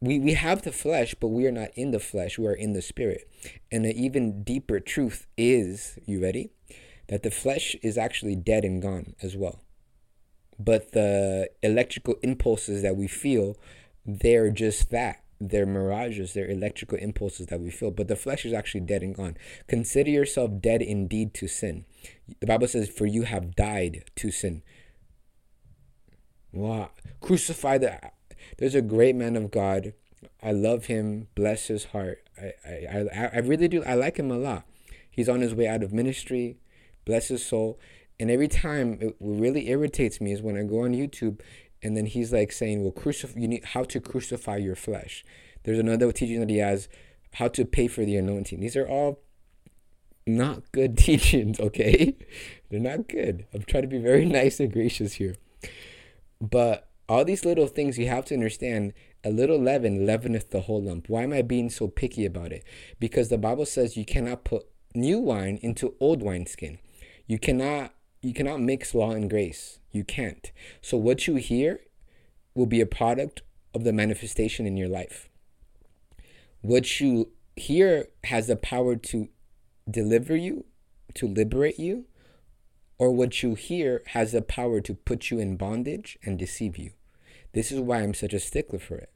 We, 0.00 0.18
we 0.18 0.34
have 0.34 0.62
the 0.62 0.72
flesh, 0.72 1.14
but 1.18 1.28
we 1.28 1.46
are 1.46 1.52
not 1.52 1.70
in 1.74 1.92
the 1.92 2.00
flesh. 2.00 2.38
We 2.38 2.46
are 2.46 2.54
in 2.54 2.72
the 2.72 2.82
spirit. 2.82 3.28
And 3.70 3.84
an 3.84 3.92
even 3.92 4.42
deeper 4.42 4.80
truth 4.80 5.26
is, 5.36 5.98
you 6.06 6.20
ready? 6.20 6.50
That 7.06 7.22
the 7.22 7.30
flesh 7.30 7.76
is 7.82 7.96
actually 7.96 8.36
dead 8.36 8.64
and 8.64 8.82
gone 8.82 9.14
as 9.22 9.36
well. 9.36 9.62
But 10.58 10.92
the 10.92 11.50
electrical 11.62 12.16
impulses 12.22 12.82
that 12.82 12.96
we 12.96 13.06
feel, 13.06 13.56
they're 14.04 14.50
just 14.50 14.90
that 14.90 15.22
they're 15.40 15.66
mirages, 15.66 16.32
they're 16.32 16.48
electrical 16.48 16.98
impulses 16.98 17.46
that 17.46 17.60
we 17.60 17.70
feel, 17.70 17.90
but 17.90 18.08
the 18.08 18.16
flesh 18.16 18.44
is 18.44 18.52
actually 18.52 18.80
dead 18.80 19.02
and 19.02 19.14
gone. 19.14 19.36
Consider 19.66 20.10
yourself 20.10 20.50
dead 20.60 20.82
indeed 20.82 21.34
to 21.34 21.46
sin. 21.46 21.84
The 22.40 22.46
Bible 22.46 22.68
says, 22.68 22.88
For 22.88 23.06
you 23.06 23.22
have 23.22 23.54
died 23.54 24.04
to 24.16 24.30
sin. 24.30 24.62
Wow. 26.52 26.90
Crucify 27.20 27.78
the. 27.78 28.00
There's 28.58 28.74
a 28.74 28.82
great 28.82 29.14
man 29.14 29.36
of 29.36 29.50
God. 29.50 29.92
I 30.42 30.52
love 30.52 30.86
him. 30.86 31.28
Bless 31.34 31.68
his 31.68 31.86
heart. 31.86 32.22
I, 32.40 32.52
I, 32.66 33.06
I, 33.14 33.30
I 33.34 33.38
really 33.38 33.68
do. 33.68 33.84
I 33.84 33.94
like 33.94 34.16
him 34.16 34.30
a 34.30 34.38
lot. 34.38 34.64
He's 35.10 35.28
on 35.28 35.40
his 35.40 35.54
way 35.54 35.66
out 35.66 35.82
of 35.82 35.92
ministry. 35.92 36.58
Bless 37.04 37.28
his 37.28 37.44
soul. 37.44 37.78
And 38.20 38.30
every 38.30 38.48
time 38.48 38.98
it 39.00 39.16
really 39.20 39.68
irritates 39.68 40.20
me 40.20 40.32
is 40.32 40.42
when 40.42 40.56
I 40.56 40.64
go 40.64 40.80
on 40.80 40.92
YouTube 40.92 41.40
and 41.82 41.96
then 41.96 42.06
he's 42.06 42.32
like 42.32 42.52
saying, 42.52 42.82
"Well, 42.82 42.92
crucify. 42.92 43.38
You 43.38 43.48
need 43.48 43.64
how 43.64 43.84
to 43.84 44.00
crucify 44.00 44.56
your 44.56 44.76
flesh." 44.76 45.24
There's 45.64 45.78
another 45.78 46.10
teaching 46.12 46.40
that 46.40 46.50
he 46.50 46.58
has, 46.58 46.88
how 47.34 47.48
to 47.48 47.64
pay 47.64 47.88
for 47.88 48.04
the 48.04 48.16
anointing. 48.16 48.60
These 48.60 48.76
are 48.76 48.86
all 48.86 49.20
not 50.26 50.70
good 50.72 50.96
teachings. 50.98 51.60
Okay, 51.60 52.16
they're 52.70 52.80
not 52.80 53.08
good. 53.08 53.46
I'm 53.52 53.62
trying 53.62 53.82
to 53.82 53.88
be 53.88 53.98
very 53.98 54.24
nice 54.40 54.60
and 54.60 54.72
gracious 54.72 55.14
here, 55.14 55.36
but 56.40 56.88
all 57.08 57.24
these 57.24 57.44
little 57.44 57.66
things 57.66 57.98
you 57.98 58.08
have 58.08 58.24
to 58.26 58.34
understand. 58.34 58.92
A 59.24 59.30
little 59.30 59.60
leaven 59.60 60.06
leaveneth 60.06 60.50
the 60.50 60.60
whole 60.60 60.80
lump. 60.80 61.08
Why 61.08 61.24
am 61.24 61.32
I 61.32 61.42
being 61.42 61.70
so 61.70 61.88
picky 61.88 62.24
about 62.24 62.52
it? 62.52 62.62
Because 63.00 63.30
the 63.30 63.36
Bible 63.36 63.66
says 63.66 63.96
you 63.96 64.04
cannot 64.04 64.44
put 64.44 64.64
new 64.94 65.18
wine 65.18 65.58
into 65.60 65.94
old 65.98 66.22
wineskin. 66.22 66.78
You 67.26 67.38
cannot 67.38 67.94
you 68.22 68.32
cannot 68.32 68.60
mix 68.60 68.94
law 68.94 69.12
and 69.12 69.28
grace. 69.30 69.77
You 69.90 70.04
can't. 70.04 70.50
So 70.80 70.96
what 70.96 71.26
you 71.26 71.36
hear 71.36 71.80
will 72.54 72.66
be 72.66 72.80
a 72.80 72.86
product 72.86 73.42
of 73.74 73.84
the 73.84 73.92
manifestation 73.92 74.66
in 74.66 74.76
your 74.76 74.88
life. 74.88 75.28
What 76.60 77.00
you 77.00 77.30
hear 77.56 78.08
has 78.24 78.46
the 78.46 78.56
power 78.56 78.96
to 78.96 79.28
deliver 79.90 80.36
you, 80.36 80.64
to 81.14 81.26
liberate 81.26 81.78
you, 81.78 82.06
or 82.98 83.12
what 83.12 83.42
you 83.42 83.54
hear 83.54 84.02
has 84.08 84.32
the 84.32 84.42
power 84.42 84.80
to 84.80 84.94
put 84.94 85.30
you 85.30 85.38
in 85.38 85.56
bondage 85.56 86.18
and 86.24 86.38
deceive 86.38 86.76
you. 86.76 86.92
This 87.52 87.70
is 87.70 87.80
why 87.80 88.00
I'm 88.00 88.14
such 88.14 88.34
a 88.34 88.40
stickler 88.40 88.78
for 88.78 88.96
it 88.96 89.10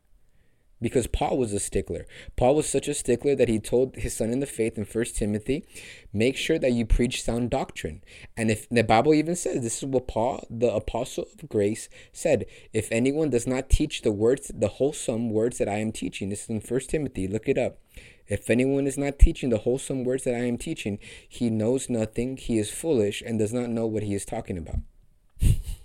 because 0.83 1.07
Paul 1.07 1.39
was 1.39 1.53
a 1.53 1.61
stickler. 1.61 2.07
Paul 2.37 2.57
was 2.57 2.69
such 2.69 2.89
a 2.89 2.95
stickler 2.95 3.35
that 3.37 3.49
he 3.49 3.59
told 3.59 3.97
his 3.97 4.15
son 4.15 4.31
in 4.31 4.41
the 4.41 4.47
faith 4.47 4.77
in 4.77 4.85
First 4.85 5.17
Timothy, 5.17 5.65
make 6.13 6.37
sure 6.37 6.59
that 6.59 6.73
you 6.73 6.85
preach 6.85 7.23
sound 7.23 7.51
doctrine. 7.51 8.03
And 8.37 8.51
if 8.51 8.69
the 8.69 8.85
Bible 8.85 9.15
even 9.15 9.37
says 9.37 9.63
this 9.63 9.79
is 9.79 9.89
what 9.89 10.09
Paul, 10.09 10.45
the 10.51 10.75
apostle 10.75 11.27
of 11.33 11.49
grace, 11.49 11.89
said, 12.13 12.45
if 12.73 12.91
anyone 12.91 13.31
does 13.31 13.47
not 13.47 13.71
teach 13.71 14.03
the 14.03 14.13
words, 14.13 14.51
the 14.53 14.69
wholesome 14.69 15.31
words 15.31 15.59
that 15.59 15.69
I 15.69 15.79
am 15.79 15.93
teaching, 15.93 16.29
this 16.29 16.45
is 16.45 16.51
in 16.51 16.61
First 16.61 16.91
Timothy, 16.91 17.29
look 17.29 17.49
it 17.49 17.57
up. 17.57 17.79
If 18.29 18.51
anyone 18.51 18.87
is 18.87 18.99
not 18.99 19.19
teaching 19.19 19.51
the 19.51 19.59
wholesome 19.59 20.05
words 20.05 20.25
that 20.25 20.35
I 20.35 20.47
am 20.47 20.59
teaching, 20.59 20.99
he 21.29 21.51
knows 21.51 21.89
nothing, 21.89 22.37
he 22.37 22.59
is 22.59 22.71
foolish, 22.71 23.23
and 23.25 23.39
does 23.39 23.53
not 23.53 23.69
know 23.69 23.87
what 23.87 24.03
he 24.03 24.15
is 24.15 24.25
talking 24.25 24.59
about. 24.59 24.79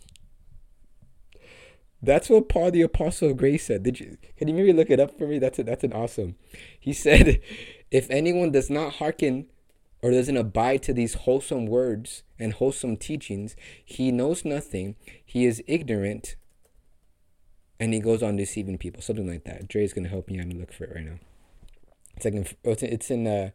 That's 2.02 2.30
what 2.30 2.50
Paul 2.50 2.72
the 2.72 2.84
Apostle 2.84 3.32
of 3.32 3.38
Grace 3.38 3.66
said. 3.66 3.84
Did 3.84 4.00
you 4.00 4.18
can 4.38 4.48
you 4.48 4.54
maybe 4.54 4.74
look 4.74 4.90
it 4.90 5.00
up 5.00 5.18
for 5.18 5.28
me? 5.28 5.40
That's 5.40 5.60
a, 5.60 5.64
that's 5.64 5.84
an 5.84 5.94
awesome. 5.94 6.36
He 6.80 6.94
said, 7.06 7.42
if 7.92 8.10
anyone 8.10 8.52
does 8.52 8.70
not 8.70 8.96
hearken 8.96 9.48
or 10.02 10.12
doesn't 10.12 10.38
abide 10.38 10.84
to 10.84 10.94
these 10.94 11.16
wholesome 11.16 11.66
words 11.66 12.24
and 12.38 12.54
wholesome 12.54 12.98
teachings, 12.98 13.56
he 13.84 14.12
knows 14.12 14.46
nothing, 14.46 14.96
he 15.26 15.46
is 15.46 15.64
ignorant, 15.68 16.36
and 17.80 17.94
he 17.94 18.00
goes 18.00 18.22
on 18.22 18.36
deceiving 18.36 18.78
people. 18.78 19.02
Something 19.02 19.28
like 19.28 19.46
that. 19.46 19.68
Dre's 19.68 19.94
gonna 19.94 20.10
help 20.10 20.30
me 20.30 20.40
out 20.40 20.46
and 20.46 20.60
look 20.60 20.72
for 20.72 20.84
it 20.84 20.96
right 20.96 21.06
now. 21.06 21.20
It's 22.16 22.26
like 22.26 22.36
in, 22.36 22.48
oh, 22.66 22.76
it's 22.80 23.12
in 23.12 23.26
uh 23.26 23.50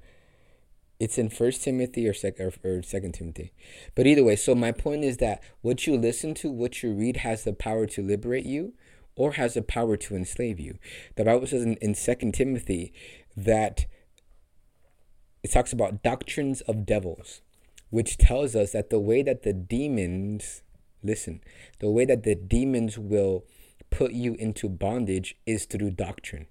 it's 1.02 1.18
in 1.18 1.28
First 1.28 1.64
Timothy 1.64 2.06
or 2.08 2.14
second 2.14 2.54
or, 2.62 2.82
Second 2.82 3.12
Timothy, 3.12 3.52
but 3.96 4.06
either 4.06 4.22
way. 4.22 4.36
So 4.36 4.54
my 4.54 4.72
point 4.84 5.02
is 5.02 5.16
that 5.16 5.42
what 5.60 5.84
you 5.86 5.96
listen 5.96 6.32
to, 6.34 6.50
what 6.62 6.82
you 6.82 6.92
read, 6.92 7.16
has 7.18 7.42
the 7.42 7.52
power 7.52 7.86
to 7.86 8.02
liberate 8.02 8.46
you, 8.46 8.74
or 9.16 9.32
has 9.32 9.54
the 9.54 9.62
power 9.62 9.96
to 9.96 10.14
enslave 10.14 10.60
you. 10.60 10.78
The 11.16 11.24
Bible 11.24 11.46
says 11.46 11.62
in, 11.64 11.74
in 11.86 11.94
Second 11.94 12.34
Timothy 12.34 12.92
that 13.36 13.86
it 15.42 15.50
talks 15.50 15.72
about 15.72 16.04
doctrines 16.04 16.60
of 16.62 16.86
devils. 16.86 17.42
which 17.92 18.16
tells 18.16 18.56
us 18.56 18.72
that 18.72 18.88
the 18.88 18.98
way 18.98 19.22
that 19.22 19.42
the 19.42 19.52
demons, 19.52 20.62
listen, 21.02 21.42
the 21.78 21.90
way 21.90 22.06
that 22.06 22.22
the 22.22 22.34
demons 22.34 22.96
will 22.98 23.44
put 23.90 24.12
you 24.12 24.34
into 24.36 24.66
bondage 24.66 25.36
is 25.44 25.66
through 25.66 25.90
doctrine. 25.90 26.46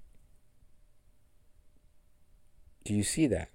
Do 2.85 2.93
you 2.93 3.01
see 3.01 3.25
that? 3.25 3.49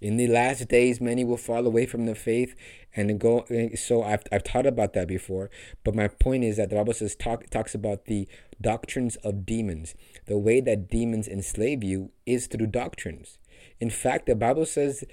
In 0.00 0.16
the 0.16 0.26
last 0.26 0.68
days, 0.68 1.00
many 1.00 1.24
will 1.24 1.36
fall 1.36 1.66
away 1.66 1.86
from 1.86 2.06
the 2.06 2.14
faith 2.14 2.54
and 2.94 3.18
go. 3.18 3.46
So 3.76 4.02
I've, 4.02 4.24
I've 4.30 4.44
taught 4.44 4.66
about 4.66 4.92
that 4.92 5.08
before. 5.08 5.50
But 5.84 5.94
my 5.94 6.08
point 6.08 6.44
is 6.44 6.56
that 6.58 6.70
the 6.70 6.76
Bible 6.76 6.92
says 6.92 7.16
talk, 7.16 7.48
talks 7.50 7.74
about 7.74 8.04
the 8.06 8.28
doctrines 8.60 9.16
of 9.16 9.46
demons. 9.46 9.94
The 10.26 10.38
way 10.38 10.60
that 10.60 10.90
demons 10.90 11.28
enslave 11.28 11.82
you 11.82 12.10
is 12.26 12.46
through 12.46 12.68
doctrines. 12.68 13.38
In 13.80 13.90
fact, 13.90 14.26
the 14.26 14.34
Bible 14.34 14.66
says 14.66 15.04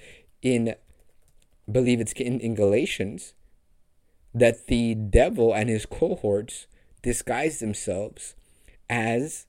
in, 0.42 0.74
believe 1.70 2.00
it's 2.00 2.12
in, 2.12 2.40
in 2.40 2.54
Galatians, 2.54 3.34
that 4.34 4.66
the 4.66 4.94
devil 4.94 5.54
and 5.54 5.68
his 5.68 5.86
cohorts 5.86 6.66
disguise 7.02 7.58
themselves 7.58 8.34
as 8.90 9.46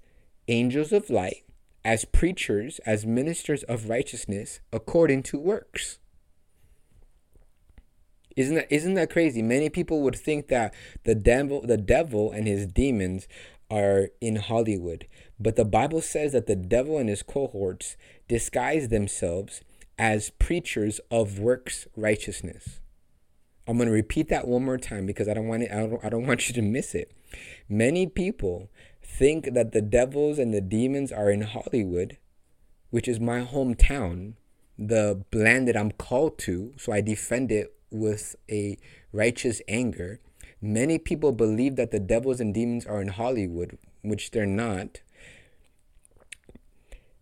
angels 0.47 0.91
of 0.91 1.09
light 1.09 1.44
as 1.85 2.03
preachers, 2.03 2.79
as 2.79 3.05
ministers 3.05 3.61
of 3.63 3.87
righteousness 3.87 4.59
according 4.73 5.21
to 5.21 5.37
works. 5.37 5.99
Isn't 8.35 8.55
that 8.55 8.67
isn't 8.69 8.95
that 8.95 9.11
crazy? 9.11 9.41
Many 9.41 9.69
people 9.69 10.01
would 10.01 10.15
think 10.15 10.47
that 10.47 10.73
the 11.03 11.15
devil 11.15 11.61
the 11.61 11.77
devil 11.77 12.31
and 12.31 12.47
his 12.47 12.65
demons 12.65 13.27
are 13.69 14.09
in 14.19 14.37
Hollywood. 14.37 15.07
But 15.39 15.55
the 15.55 15.63
Bible 15.63 16.01
says 16.01 16.33
that 16.33 16.47
the 16.47 16.55
devil 16.55 16.97
and 16.97 17.07
his 17.07 17.23
cohorts 17.23 17.95
disguise 18.27 18.89
themselves 18.89 19.61
as 19.97 20.31
preachers 20.31 20.99
of 21.09 21.39
works 21.39 21.87
righteousness. 21.95 22.81
I'm 23.67 23.77
going 23.77 23.87
to 23.87 23.93
repeat 23.93 24.27
that 24.29 24.47
one 24.47 24.65
more 24.65 24.77
time 24.77 25.05
because 25.05 25.27
I 25.27 25.33
don't 25.33 25.47
want 25.47 25.63
it, 25.63 25.71
I 25.71 25.87
don't, 25.87 26.05
I 26.05 26.09
don't 26.09 26.27
want 26.27 26.47
you 26.47 26.53
to 26.55 26.61
miss 26.61 26.93
it. 26.93 27.11
Many 27.67 28.05
people 28.05 28.69
think 29.17 29.53
that 29.53 29.71
the 29.71 29.81
devils 29.81 30.37
and 30.39 30.53
the 30.53 30.61
demons 30.61 31.11
are 31.11 31.31
in 31.31 31.41
Hollywood, 31.41 32.17
which 32.89 33.07
is 33.07 33.19
my 33.19 33.41
hometown, 33.41 34.33
the 34.77 35.23
land 35.31 35.67
that 35.67 35.77
I'm 35.77 35.91
called 35.91 36.37
to, 36.39 36.73
so 36.77 36.91
I 36.91 37.01
defend 37.01 37.51
it 37.51 37.73
with 37.91 38.35
a 38.49 38.77
righteous 39.13 39.61
anger. 39.67 40.19
Many 40.61 40.97
people 40.97 41.31
believe 41.31 41.77
that 41.77 41.91
the 41.91 41.99
devils 41.99 42.41
and 42.41 42.53
demons 42.53 42.85
are 42.85 43.01
in 43.01 43.07
Hollywood, 43.07 43.77
which 44.01 44.31
they're 44.31 44.45
not. 44.45 45.01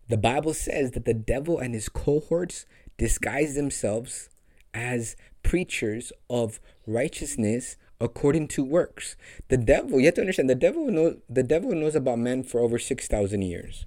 The 0.08 0.16
Bible 0.16 0.54
says 0.54 0.92
that 0.92 1.04
the 1.04 1.14
devil 1.14 1.58
and 1.58 1.74
his 1.74 1.88
cohorts 1.88 2.66
disguise 2.98 3.54
themselves 3.54 4.28
as 4.72 5.16
preachers 5.42 6.12
of 6.28 6.60
righteousness 6.86 7.76
according 8.00 8.48
to 8.48 8.64
works. 8.64 9.16
The 9.48 9.56
devil, 9.56 9.98
you 9.98 10.06
have 10.06 10.14
to 10.14 10.20
understand, 10.20 10.50
the 10.50 10.54
devil 10.54 10.90
knows 10.90 11.16
the 11.28 11.42
devil 11.42 11.74
knows 11.74 11.94
about 11.94 12.18
men 12.18 12.42
for 12.42 12.60
over 12.60 12.78
six 12.78 13.06
thousand 13.06 13.42
years. 13.42 13.86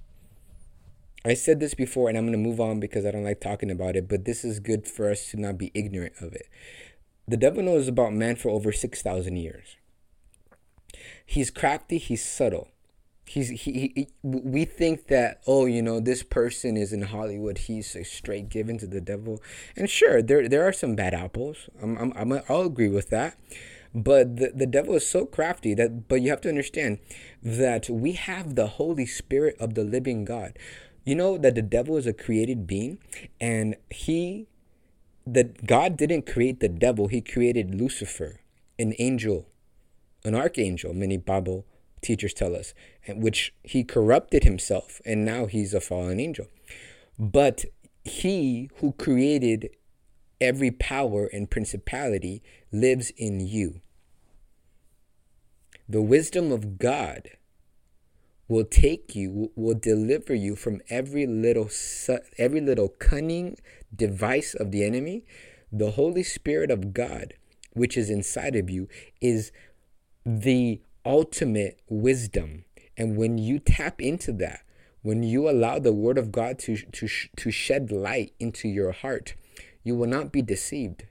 I 1.24 1.34
said 1.34 1.60
this 1.60 1.74
before, 1.74 2.08
and 2.08 2.16
I'm 2.16 2.24
going 2.24 2.32
to 2.32 2.48
move 2.48 2.60
on 2.60 2.80
because 2.80 3.04
I 3.04 3.10
don't 3.10 3.24
like 3.24 3.40
talking 3.40 3.70
about 3.70 3.96
it. 3.96 4.08
But 4.08 4.24
this 4.24 4.44
is 4.44 4.60
good 4.60 4.86
for 4.86 5.10
us 5.10 5.30
to 5.30 5.36
not 5.36 5.58
be 5.58 5.70
ignorant 5.74 6.14
of 6.20 6.32
it. 6.32 6.48
The 7.26 7.36
devil 7.36 7.62
knows 7.62 7.88
about 7.88 8.12
man 8.12 8.36
for 8.36 8.50
over 8.50 8.72
six 8.72 9.02
thousand 9.02 9.36
years. 9.36 9.76
He's 11.26 11.50
crafty. 11.50 11.98
He's 11.98 12.24
subtle. 12.24 12.68
He's 13.26 13.50
he, 13.50 13.92
he, 13.94 14.08
We 14.22 14.64
think 14.64 15.08
that 15.08 15.42
oh, 15.46 15.66
you 15.66 15.82
know, 15.82 16.00
this 16.00 16.22
person 16.22 16.78
is 16.78 16.94
in 16.94 17.02
Hollywood. 17.02 17.58
He's 17.58 17.94
straight 18.08 18.48
given 18.48 18.78
to 18.78 18.86
the 18.86 19.02
devil. 19.02 19.42
And 19.76 19.90
sure, 19.90 20.22
there 20.22 20.48
there 20.48 20.66
are 20.66 20.72
some 20.72 20.96
bad 20.96 21.12
apples. 21.12 21.68
I'm, 21.82 21.98
I'm, 21.98 22.12
I'm 22.16 22.40
I'll 22.48 22.62
agree 22.62 22.88
with 22.88 23.10
that. 23.10 23.36
But 23.94 24.36
the, 24.36 24.52
the 24.54 24.66
devil 24.66 24.94
is 24.94 25.06
so 25.08 25.24
crafty 25.24 25.74
that, 25.74 26.08
but 26.08 26.20
you 26.20 26.30
have 26.30 26.40
to 26.42 26.48
understand 26.48 26.98
that 27.42 27.88
we 27.88 28.12
have 28.12 28.54
the 28.54 28.66
Holy 28.66 29.06
Spirit 29.06 29.56
of 29.58 29.74
the 29.74 29.84
living 29.84 30.24
God. 30.24 30.58
You 31.04 31.14
know 31.14 31.38
that 31.38 31.54
the 31.54 31.62
devil 31.62 31.96
is 31.96 32.06
a 32.06 32.12
created 32.12 32.66
being 32.66 32.98
and 33.40 33.76
he, 33.90 34.46
that 35.26 35.66
God 35.66 35.96
didn't 35.96 36.26
create 36.26 36.60
the 36.60 36.68
devil, 36.68 37.08
he 37.08 37.20
created 37.20 37.74
Lucifer, 37.74 38.40
an 38.78 38.94
angel, 38.98 39.46
an 40.24 40.34
archangel, 40.34 40.92
many 40.92 41.16
Bible 41.16 41.64
teachers 42.02 42.34
tell 42.34 42.54
us, 42.54 42.74
and 43.06 43.22
which 43.22 43.54
he 43.62 43.84
corrupted 43.84 44.44
himself 44.44 45.00
and 45.04 45.24
now 45.24 45.46
he's 45.46 45.74
a 45.74 45.80
fallen 45.80 46.20
angel. 46.20 46.46
But 47.18 47.64
he 48.04 48.70
who 48.76 48.92
created 48.92 49.70
every 50.40 50.70
power 50.70 51.26
and 51.26 51.50
principality 51.50 52.42
lives 52.72 53.10
in 53.16 53.40
you. 53.40 53.80
The 55.88 56.02
wisdom 56.02 56.52
of 56.52 56.78
God 56.78 57.30
will 58.48 58.64
take 58.64 59.14
you 59.14 59.52
will 59.54 59.74
deliver 59.74 60.34
you 60.34 60.56
from 60.56 60.80
every 60.88 61.26
little 61.26 61.70
every 62.38 62.60
little 62.60 62.88
cunning 62.88 63.56
device 63.94 64.54
of 64.54 64.70
the 64.70 64.82
enemy 64.82 65.24
the 65.70 65.92
holy 65.92 66.22
spirit 66.22 66.70
of 66.70 66.94
god 66.94 67.34
which 67.74 67.96
is 67.96 68.08
inside 68.08 68.56
of 68.56 68.70
you 68.70 68.88
is 69.20 69.52
the 70.24 70.80
ultimate 71.04 71.78
wisdom 71.88 72.64
and 72.96 73.16
when 73.16 73.36
you 73.38 73.58
tap 73.58 74.00
into 74.00 74.32
that 74.32 74.60
when 75.02 75.22
you 75.22 75.48
allow 75.48 75.78
the 75.78 75.92
word 75.92 76.16
of 76.16 76.32
god 76.32 76.58
to 76.58 76.76
to 76.90 77.06
to 77.36 77.50
shed 77.50 77.92
light 77.92 78.32
into 78.40 78.66
your 78.66 78.92
heart 78.92 79.34
you 79.82 79.94
will 79.96 80.08
not 80.08 80.32
be 80.32 80.42
deceived. 80.42 81.04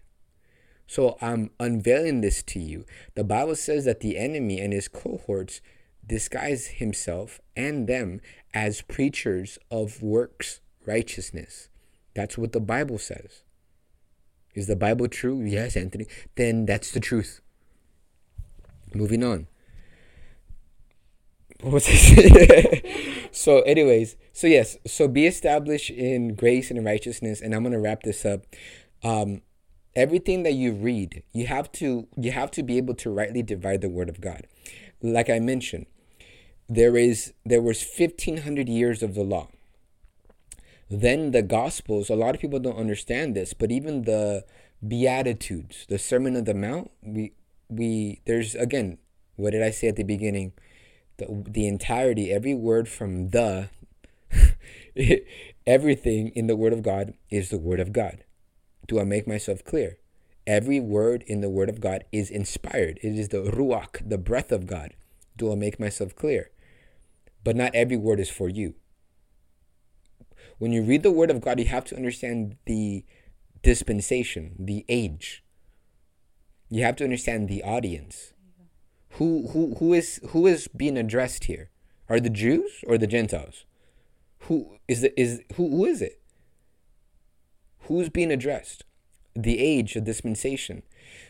So 0.88 1.18
I'm 1.22 1.51
unveiling 1.59 2.22
this 2.22 2.41
to 2.43 2.59
you. 2.59 2.86
The 3.15 3.24
Bible 3.24 3.55
says 3.55 3.86
that 3.86 3.99
the 3.99 4.18
enemy 4.18 4.59
and 4.59 4.72
his 4.72 4.88
cohorts 4.88 5.61
disguise 6.05 6.68
himself 6.68 7.41
and 7.55 7.88
them 7.88 8.22
as 8.53 8.82
preachers 8.82 9.59
of 9.70 10.01
works 10.01 10.61
righteousness. 10.86 11.68
That's 12.13 12.38
what 12.38 12.53
the 12.53 12.61
Bible 12.61 12.97
says. 12.97 13.43
Is 14.55 14.68
the 14.68 14.76
Bible 14.76 15.07
true? 15.07 15.43
Yes, 15.43 15.76
Anthony. 15.76 16.07
Then 16.36 16.65
that's 16.65 16.91
the 16.91 16.99
truth. 16.99 17.41
Moving 18.95 19.24
on. 19.24 19.47
What 21.61 21.73
was 21.73 21.87
I 21.89 23.29
so, 23.31 23.61
anyways, 23.61 24.15
so 24.31 24.45
yes, 24.47 24.77
so 24.85 25.07
be 25.07 25.25
established 25.25 25.89
in 25.89 26.35
grace 26.35 26.69
and 26.69 26.85
righteousness, 26.85 27.41
and 27.41 27.55
I'm 27.55 27.63
gonna 27.63 27.79
wrap 27.79 28.03
this 28.03 28.25
up. 28.25 28.45
Um, 29.03 29.41
everything 29.95 30.43
that 30.43 30.53
you 30.53 30.71
read, 30.73 31.23
you 31.33 31.47
have 31.47 31.71
to 31.73 32.07
you 32.15 32.31
have 32.31 32.51
to 32.51 32.63
be 32.63 32.77
able 32.77 32.93
to 32.95 33.09
rightly 33.09 33.41
divide 33.41 33.81
the 33.81 33.89
word 33.89 34.07
of 34.09 34.21
God. 34.21 34.45
Like 35.01 35.29
I 35.29 35.39
mentioned, 35.39 35.87
there 36.69 36.95
is 36.95 37.33
there 37.43 37.61
was 37.61 37.83
1500 37.83 38.69
years 38.69 39.01
of 39.01 39.15
the 39.15 39.23
law. 39.23 39.47
Then 40.89 41.31
the 41.31 41.41
gospels, 41.41 42.09
a 42.09 42.15
lot 42.15 42.35
of 42.35 42.41
people 42.41 42.59
don't 42.59 42.77
understand 42.77 43.35
this, 43.35 43.53
but 43.53 43.71
even 43.71 44.03
the 44.03 44.45
beatitudes, 44.87 45.85
the 45.89 45.97
sermon 45.97 46.35
of 46.35 46.45
the 46.45 46.53
mount, 46.53 46.91
we 47.01 47.33
we 47.67 48.21
there's 48.25 48.53
again, 48.55 48.99
what 49.35 49.51
did 49.51 49.63
I 49.63 49.71
say 49.71 49.87
at 49.87 49.95
the 49.95 50.03
beginning? 50.03 50.53
The, 51.18 51.43
the 51.47 51.68
entirety, 51.68 52.32
every 52.32 52.53
word 52.53 52.88
from 52.88 53.30
the 53.30 53.70
Everything 55.68 56.30
in 56.30 56.47
the 56.47 56.55
Word 56.55 56.74
of 56.74 56.82
God 56.82 57.13
is 57.30 57.49
the 57.49 57.57
Word 57.57 57.80
of 57.80 57.91
God. 57.91 58.24
Do 58.88 58.99
I 58.99 59.03
make 59.03 59.28
myself 59.28 59.63
clear? 59.63 59.97
Every 60.45 60.80
word 60.80 61.24
in 61.28 61.41
the 61.41 61.49
Word 61.49 61.70
of 61.70 61.82
God 61.82 62.05
is 62.11 62.30
inspired. 62.30 62.99
It 63.03 63.20
is 63.20 63.30
the 63.30 63.43
Ruach, 63.43 64.07
the 64.07 64.18
breath 64.18 64.51
of 64.51 64.65
God. 64.65 64.93
Do 65.36 65.51
I 65.51 65.55
make 65.55 65.80
myself 65.80 66.15
clear? 66.15 66.51
But 67.43 67.55
not 67.55 67.76
every 67.76 67.97
word 67.97 68.20
is 68.20 68.30
for 68.30 68.47
you. 68.49 68.76
When 70.57 70.72
you 70.72 70.84
read 70.84 71.03
the 71.03 71.11
Word 71.11 71.30
of 71.30 71.41
God, 71.41 71.59
you 71.59 71.65
have 71.65 71.86
to 71.86 71.95
understand 71.95 72.55
the 72.65 73.03
dispensation, 73.61 74.55
the 74.57 74.86
age. 74.88 75.43
You 76.70 76.84
have 76.84 76.95
to 76.97 77.03
understand 77.03 77.49
the 77.49 77.63
audience. 77.63 78.34
Who, 79.18 79.47
who, 79.49 79.76
who, 79.80 79.93
is, 79.93 80.20
who 80.30 80.45
is 80.45 80.68
being 80.68 80.97
addressed 80.97 81.45
here? 81.45 81.70
Are 82.09 82.20
the 82.20 82.30
Jews 82.30 82.84
or 82.86 82.97
the 82.97 83.07
Gentiles? 83.07 83.65
Who 84.41 84.78
is 84.88 85.03
it? 85.03 85.13
Is 85.18 85.41
who? 85.55 85.70
Who 85.70 85.86
is 85.86 86.01
it? 86.01 86.22
Who's 87.82 88.09
being 88.09 88.32
addressed? 88.32 88.84
The 89.36 89.59
age 89.59 89.95
of 89.95 90.05
dispensation. 90.05 90.84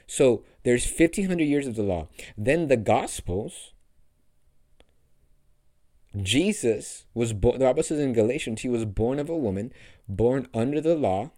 So 0.05 0.43
there's 0.63 0.85
1500 0.85 1.43
years 1.43 1.67
of 1.67 1.75
the 1.75 1.83
law. 1.83 2.07
Then 2.37 2.67
the 2.67 2.77
Gospels. 2.77 3.73
Jesus 6.15 7.05
was 7.13 7.33
born. 7.33 7.59
The 7.59 7.65
Bible 7.65 7.83
says 7.83 7.99
in 7.99 8.13
Galatians, 8.13 8.61
he 8.61 8.69
was 8.69 8.85
born 8.85 9.19
of 9.19 9.29
a 9.29 9.37
woman, 9.37 9.71
born 10.07 10.47
under 10.53 10.81
the 10.81 10.95
law. 10.95 11.31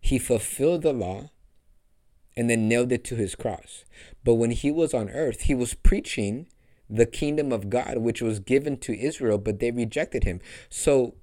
He 0.00 0.18
fulfilled 0.18 0.82
the 0.82 0.92
law 0.92 1.30
and 2.36 2.50
then 2.50 2.68
nailed 2.68 2.92
it 2.92 3.04
to 3.04 3.16
his 3.16 3.34
cross. 3.34 3.84
But 4.24 4.34
when 4.34 4.50
he 4.50 4.70
was 4.70 4.94
on 4.94 5.10
earth, 5.10 5.42
he 5.42 5.54
was 5.54 5.74
preaching 5.74 6.48
the 6.90 7.06
kingdom 7.06 7.52
of 7.52 7.70
God, 7.70 7.98
which 7.98 8.20
was 8.20 8.40
given 8.40 8.76
to 8.78 8.98
Israel, 8.98 9.38
but 9.38 9.60
they 9.60 9.70
rejected 9.70 10.24
him. 10.24 10.40
So 10.68 11.14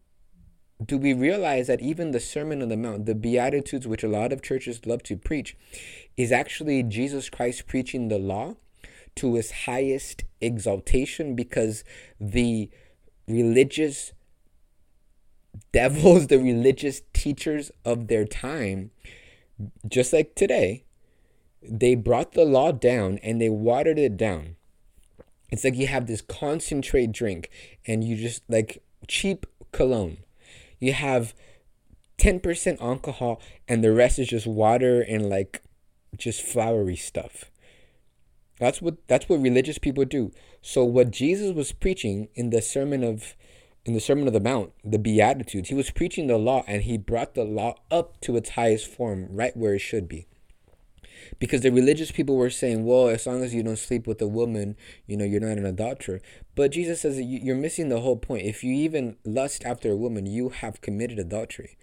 do 0.83 0.97
we 0.97 1.13
realize 1.13 1.67
that 1.67 1.81
even 1.81 2.11
the 2.11 2.19
Sermon 2.19 2.61
on 2.61 2.69
the 2.69 2.77
Mount, 2.77 3.05
the 3.05 3.15
Beatitudes, 3.15 3.87
which 3.87 4.03
a 4.03 4.07
lot 4.07 4.33
of 4.33 4.41
churches 4.41 4.85
love 4.85 5.03
to 5.03 5.15
preach, 5.15 5.55
is 6.17 6.31
actually 6.31 6.83
Jesus 6.83 7.29
Christ 7.29 7.67
preaching 7.67 8.07
the 8.07 8.17
law 8.17 8.55
to 9.15 9.35
his 9.35 9.51
highest 9.51 10.23
exaltation 10.39 11.35
because 11.35 11.83
the 12.19 12.69
religious 13.27 14.13
devils, 15.71 16.27
the 16.27 16.39
religious 16.39 17.01
teachers 17.13 17.71
of 17.85 18.07
their 18.07 18.25
time, 18.25 18.91
just 19.87 20.13
like 20.13 20.33
today, 20.33 20.85
they 21.61 21.95
brought 21.95 22.33
the 22.33 22.45
law 22.45 22.71
down 22.71 23.19
and 23.23 23.41
they 23.41 23.49
watered 23.49 23.99
it 23.99 24.17
down. 24.17 24.55
It's 25.51 25.63
like 25.63 25.75
you 25.75 25.87
have 25.87 26.07
this 26.07 26.21
concentrate 26.21 27.11
drink 27.11 27.49
and 27.85 28.03
you 28.03 28.15
just 28.15 28.43
like 28.47 28.81
cheap 29.07 29.45
cologne. 29.71 30.17
You 30.79 30.93
have 30.93 31.33
10% 32.17 32.81
alcohol 32.81 33.41
and 33.67 33.83
the 33.83 33.91
rest 33.91 34.19
is 34.19 34.29
just 34.29 34.47
water 34.47 35.01
and 35.01 35.29
like 35.29 35.61
just 36.15 36.41
flowery 36.41 36.95
stuff. 36.95 37.45
That's 38.59 38.81
what 38.81 39.07
that's 39.07 39.27
what 39.27 39.41
religious 39.41 39.79
people 39.79 40.05
do. 40.05 40.31
So 40.61 40.83
what 40.83 41.09
Jesus 41.09 41.53
was 41.53 41.71
preaching 41.71 42.29
in 42.35 42.51
the 42.51 42.61
sermon 42.61 43.03
of 43.03 43.35
in 43.85 43.93
the 43.93 43.99
Sermon 43.99 44.27
of 44.27 44.33
the 44.33 44.39
Mount, 44.39 44.73
the 44.83 44.99
Beatitudes, 44.99 45.69
he 45.69 45.75
was 45.75 45.89
preaching 45.89 46.27
the 46.27 46.37
law 46.37 46.63
and 46.67 46.83
he 46.83 46.97
brought 46.97 47.33
the 47.33 47.43
law 47.43 47.75
up 47.89 48.21
to 48.21 48.37
its 48.37 48.51
highest 48.51 48.87
form, 48.87 49.27
right 49.31 49.57
where 49.57 49.73
it 49.73 49.79
should 49.79 50.07
be. 50.07 50.27
Because 51.39 51.61
the 51.61 51.71
religious 51.71 52.11
people 52.11 52.35
were 52.35 52.49
saying, 52.49 52.85
well, 52.85 53.07
as 53.07 53.25
long 53.25 53.43
as 53.43 53.53
you 53.53 53.63
don't 53.63 53.77
sleep 53.77 54.07
with 54.07 54.21
a 54.21 54.27
woman, 54.27 54.75
you 55.07 55.17
know, 55.17 55.25
you're 55.25 55.41
not 55.41 55.57
an 55.57 55.65
adulterer. 55.65 56.21
But 56.55 56.71
Jesus 56.71 57.01
says 57.01 57.19
you're 57.19 57.55
missing 57.55 57.89
the 57.89 58.01
whole 58.01 58.17
point. 58.17 58.45
If 58.45 58.63
you 58.63 58.73
even 58.73 59.17
lust 59.25 59.63
after 59.65 59.91
a 59.91 59.95
woman, 59.95 60.25
you 60.25 60.49
have 60.49 60.81
committed 60.81 61.19
adultery. 61.19 61.77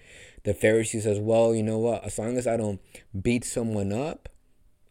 The 0.45 0.55
Pharisee 0.55 1.03
says, 1.03 1.19
well, 1.19 1.55
you 1.55 1.63
know 1.63 1.79
what? 1.79 2.05
As 2.05 2.19
long 2.19 2.37
as 2.37 2.47
I 2.47 2.57
don't 2.57 2.81
beat 3.21 3.45
someone 3.45 3.93
up, 3.93 4.29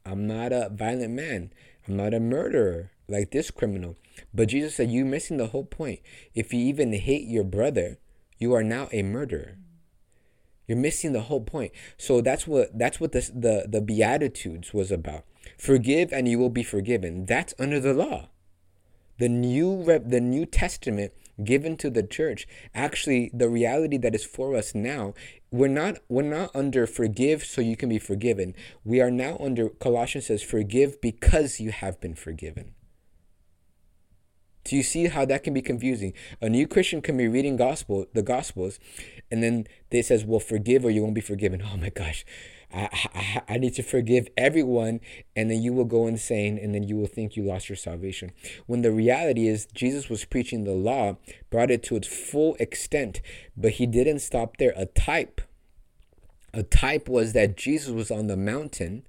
I'm 0.05 0.25
not 0.25 0.53
a 0.53 0.69
violent 0.69 1.13
man. 1.13 1.51
I'm 1.87 1.97
not 1.97 2.13
a 2.13 2.19
murderer 2.19 2.91
like 3.09 3.31
this 3.31 3.51
criminal. 3.51 3.95
But 4.33 4.49
Jesus 4.49 4.75
said, 4.75 4.91
You're 4.91 5.05
missing 5.05 5.37
the 5.37 5.47
whole 5.47 5.65
point. 5.65 5.99
If 6.33 6.53
you 6.53 6.59
even 6.61 6.93
hate 6.93 7.27
your 7.27 7.43
brother, 7.43 7.97
you 8.37 8.53
are 8.53 8.63
now 8.63 8.87
a 8.91 9.03
murderer. 9.03 9.57
You're 10.67 10.77
missing 10.77 11.13
the 11.13 11.21
whole 11.21 11.41
point. 11.41 11.71
So 11.97 12.21
that's 12.21 12.45
what 12.45 12.77
that's 12.77 12.99
what 12.99 13.13
the 13.13 13.31
the, 13.33 13.65
the 13.67 13.81
Beatitudes 13.81 14.73
was 14.73 14.91
about. 14.91 15.23
Forgive 15.57 16.11
and 16.11 16.27
you 16.27 16.37
will 16.37 16.49
be 16.49 16.63
forgiven. 16.63 17.25
That's 17.25 17.53
under 17.57 17.79
the 17.79 17.93
law. 17.93 18.29
The 19.17 19.29
new 19.29 19.83
the 19.85 20.21
New 20.21 20.45
Testament 20.45 21.13
given 21.43 21.77
to 21.77 21.89
the 21.89 22.03
church 22.03 22.47
actually 22.73 23.29
the 23.33 23.47
reality 23.47 23.95
that 23.95 24.15
is 24.15 24.25
for 24.25 24.55
us 24.55 24.73
now 24.73 25.13
we're 25.51 25.67
not 25.67 25.99
we're 26.09 26.23
not 26.23 26.49
under 26.55 26.87
forgive 26.87 27.43
so 27.43 27.61
you 27.61 27.77
can 27.77 27.89
be 27.89 27.99
forgiven 27.99 28.55
we 28.83 28.99
are 28.99 29.11
now 29.11 29.37
under 29.39 29.69
colossians 29.69 30.25
says 30.25 30.41
forgive 30.41 30.99
because 30.99 31.59
you 31.59 31.69
have 31.69 32.01
been 32.01 32.15
forgiven 32.15 32.73
do 34.67 34.75
you 34.75 34.83
see 34.83 35.07
how 35.07 35.23
that 35.23 35.45
can 35.45 35.53
be 35.53 35.61
confusing? 35.61 36.11
A 36.41 36.49
new 36.49 36.67
Christian 36.67 37.01
can 37.01 37.15
be 37.15 37.29
reading 37.29 37.55
gospel, 37.55 38.05
the 38.13 38.21
gospels, 38.21 38.79
and 39.31 39.43
then 39.43 39.67
they 39.89 40.01
says, 40.01 40.25
"Well, 40.25 40.39
forgive 40.39 40.85
or 40.85 40.89
you 40.89 41.01
won't 41.01 41.15
be 41.15 41.21
forgiven." 41.21 41.61
Oh 41.61 41.77
my 41.77 41.89
gosh, 41.89 42.25
I, 42.73 42.89
I, 43.13 43.41
I 43.53 43.57
need 43.57 43.75
to 43.75 43.83
forgive 43.83 44.27
everyone, 44.35 44.99
and 45.35 45.49
then 45.49 45.61
you 45.61 45.73
will 45.73 45.85
go 45.85 46.07
insane, 46.07 46.57
and 46.57 46.75
then 46.75 46.83
you 46.83 46.97
will 46.97 47.07
think 47.07 47.35
you 47.35 47.43
lost 47.43 47.69
your 47.69 47.75
salvation. 47.75 48.31
When 48.65 48.81
the 48.81 48.91
reality 48.91 49.47
is, 49.47 49.67
Jesus 49.73 50.09
was 50.09 50.25
preaching 50.25 50.63
the 50.63 50.73
law, 50.73 51.17
brought 51.49 51.71
it 51.71 51.83
to 51.83 51.95
its 51.95 52.07
full 52.07 52.55
extent, 52.59 53.21
but 53.55 53.73
he 53.73 53.85
didn't 53.85 54.19
stop 54.19 54.57
there. 54.57 54.73
A 54.75 54.85
type, 54.85 55.41
a 56.53 56.63
type 56.63 57.07
was 57.07 57.33
that 57.33 57.57
Jesus 57.57 57.89
was 57.89 58.11
on 58.11 58.27
the 58.27 58.37
mountain, 58.37 59.03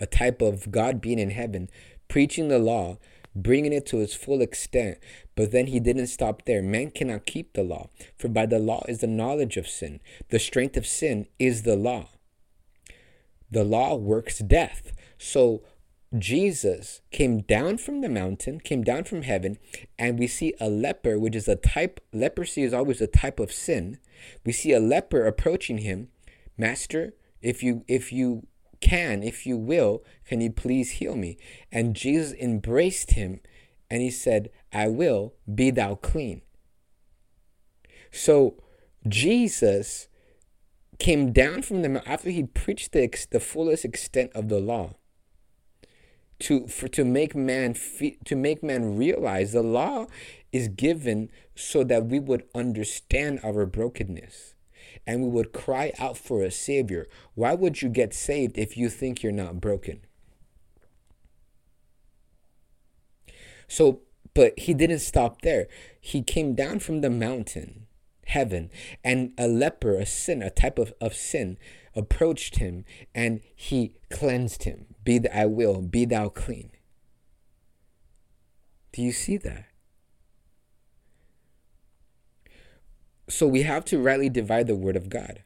a 0.00 0.06
type 0.06 0.42
of 0.42 0.70
God 0.70 1.00
being 1.00 1.18
in 1.18 1.30
heaven, 1.30 1.68
preaching 2.08 2.48
the 2.48 2.58
law 2.58 2.98
bringing 3.34 3.72
it 3.72 3.86
to 3.86 4.00
its 4.00 4.14
full 4.14 4.42
extent. 4.42 4.98
But 5.34 5.52
then 5.52 5.68
he 5.68 5.80
didn't 5.80 6.08
stop 6.08 6.44
there. 6.44 6.62
Man 6.62 6.90
cannot 6.90 7.26
keep 7.26 7.52
the 7.52 7.62
law, 7.62 7.88
for 8.18 8.28
by 8.28 8.46
the 8.46 8.58
law 8.58 8.84
is 8.88 9.00
the 9.00 9.06
knowledge 9.06 9.56
of 9.56 9.68
sin. 9.68 10.00
The 10.30 10.38
strength 10.38 10.76
of 10.76 10.86
sin 10.86 11.26
is 11.38 11.62
the 11.62 11.76
law. 11.76 12.08
The 13.50 13.64
law 13.64 13.96
works 13.96 14.38
death. 14.38 14.92
So 15.18 15.62
Jesus 16.18 17.02
came 17.12 17.42
down 17.42 17.78
from 17.78 18.00
the 18.00 18.08
mountain, 18.08 18.60
came 18.60 18.82
down 18.82 19.04
from 19.04 19.22
heaven, 19.22 19.58
and 19.98 20.18
we 20.18 20.26
see 20.26 20.54
a 20.60 20.68
leper, 20.68 21.18
which 21.18 21.36
is 21.36 21.46
a 21.46 21.54
type, 21.56 22.00
leprosy 22.12 22.62
is 22.62 22.74
always 22.74 23.00
a 23.00 23.06
type 23.06 23.38
of 23.38 23.52
sin. 23.52 23.98
We 24.44 24.52
see 24.52 24.72
a 24.72 24.80
leper 24.80 25.24
approaching 25.26 25.78
him. 25.78 26.08
Master, 26.58 27.14
if 27.40 27.62
you 27.62 27.84
if 27.88 28.12
you 28.12 28.46
can, 28.80 29.22
if 29.22 29.46
you 29.46 29.56
will, 29.56 30.02
can 30.24 30.40
you 30.40 30.50
please 30.50 30.92
heal 30.92 31.16
me? 31.16 31.38
And 31.70 31.94
Jesus 31.94 32.32
embraced 32.32 33.12
him 33.12 33.40
and 33.90 34.02
he 34.02 34.10
said, 34.10 34.50
I 34.72 34.88
will, 34.88 35.34
be 35.52 35.70
thou 35.70 35.96
clean. 35.96 36.42
So 38.12 38.62
Jesus 39.06 40.08
came 40.98 41.32
down 41.32 41.62
from 41.62 41.82
the 41.82 41.88
mountain 41.88 42.12
after 42.12 42.30
he 42.30 42.44
preached 42.44 42.92
the, 42.92 43.08
the 43.30 43.40
fullest 43.40 43.84
extent 43.84 44.30
of 44.34 44.48
the 44.48 44.60
law 44.60 44.94
to 46.40 46.66
for 46.66 46.88
to 46.88 47.04
make 47.04 47.34
man 47.34 47.74
to 48.24 48.36
make 48.36 48.62
man 48.62 48.96
realize 48.96 49.52
the 49.52 49.62
law 49.62 50.06
is 50.52 50.68
given 50.68 51.30
so 51.54 51.84
that 51.84 52.06
we 52.06 52.18
would 52.18 52.44
understand 52.54 53.40
our 53.44 53.66
brokenness 53.66 54.54
and 55.06 55.22
we 55.22 55.28
would 55.28 55.52
cry 55.52 55.92
out 55.98 56.16
for 56.16 56.42
a 56.42 56.50
Savior. 56.50 57.08
Why 57.34 57.54
would 57.54 57.82
you 57.82 57.88
get 57.88 58.14
saved 58.14 58.58
if 58.58 58.76
you 58.76 58.88
think 58.88 59.22
you're 59.22 59.32
not 59.32 59.60
broken? 59.60 60.00
So, 63.68 64.00
but 64.34 64.58
he 64.58 64.74
didn't 64.74 64.98
stop 64.98 65.42
there. 65.42 65.68
He 66.00 66.22
came 66.22 66.54
down 66.54 66.80
from 66.80 67.00
the 67.00 67.10
mountain, 67.10 67.86
heaven, 68.26 68.70
and 69.04 69.32
a 69.38 69.46
leper, 69.46 69.96
a 69.96 70.06
sin, 70.06 70.42
a 70.42 70.50
type 70.50 70.78
of, 70.78 70.92
of 71.00 71.14
sin, 71.14 71.56
approached 71.94 72.56
him 72.56 72.84
and 73.14 73.40
he 73.54 73.92
cleansed 74.10 74.64
him. 74.64 74.86
Be 75.04 75.18
that 75.18 75.36
I 75.36 75.46
will, 75.46 75.82
be 75.82 76.04
thou 76.04 76.28
clean. 76.28 76.70
Do 78.92 79.02
you 79.02 79.12
see 79.12 79.36
that? 79.38 79.69
So 83.30 83.46
we 83.46 83.62
have 83.62 83.84
to 83.86 83.98
rightly 83.98 84.28
divide 84.28 84.66
the 84.66 84.74
word 84.74 84.96
of 84.96 85.08
God. 85.08 85.42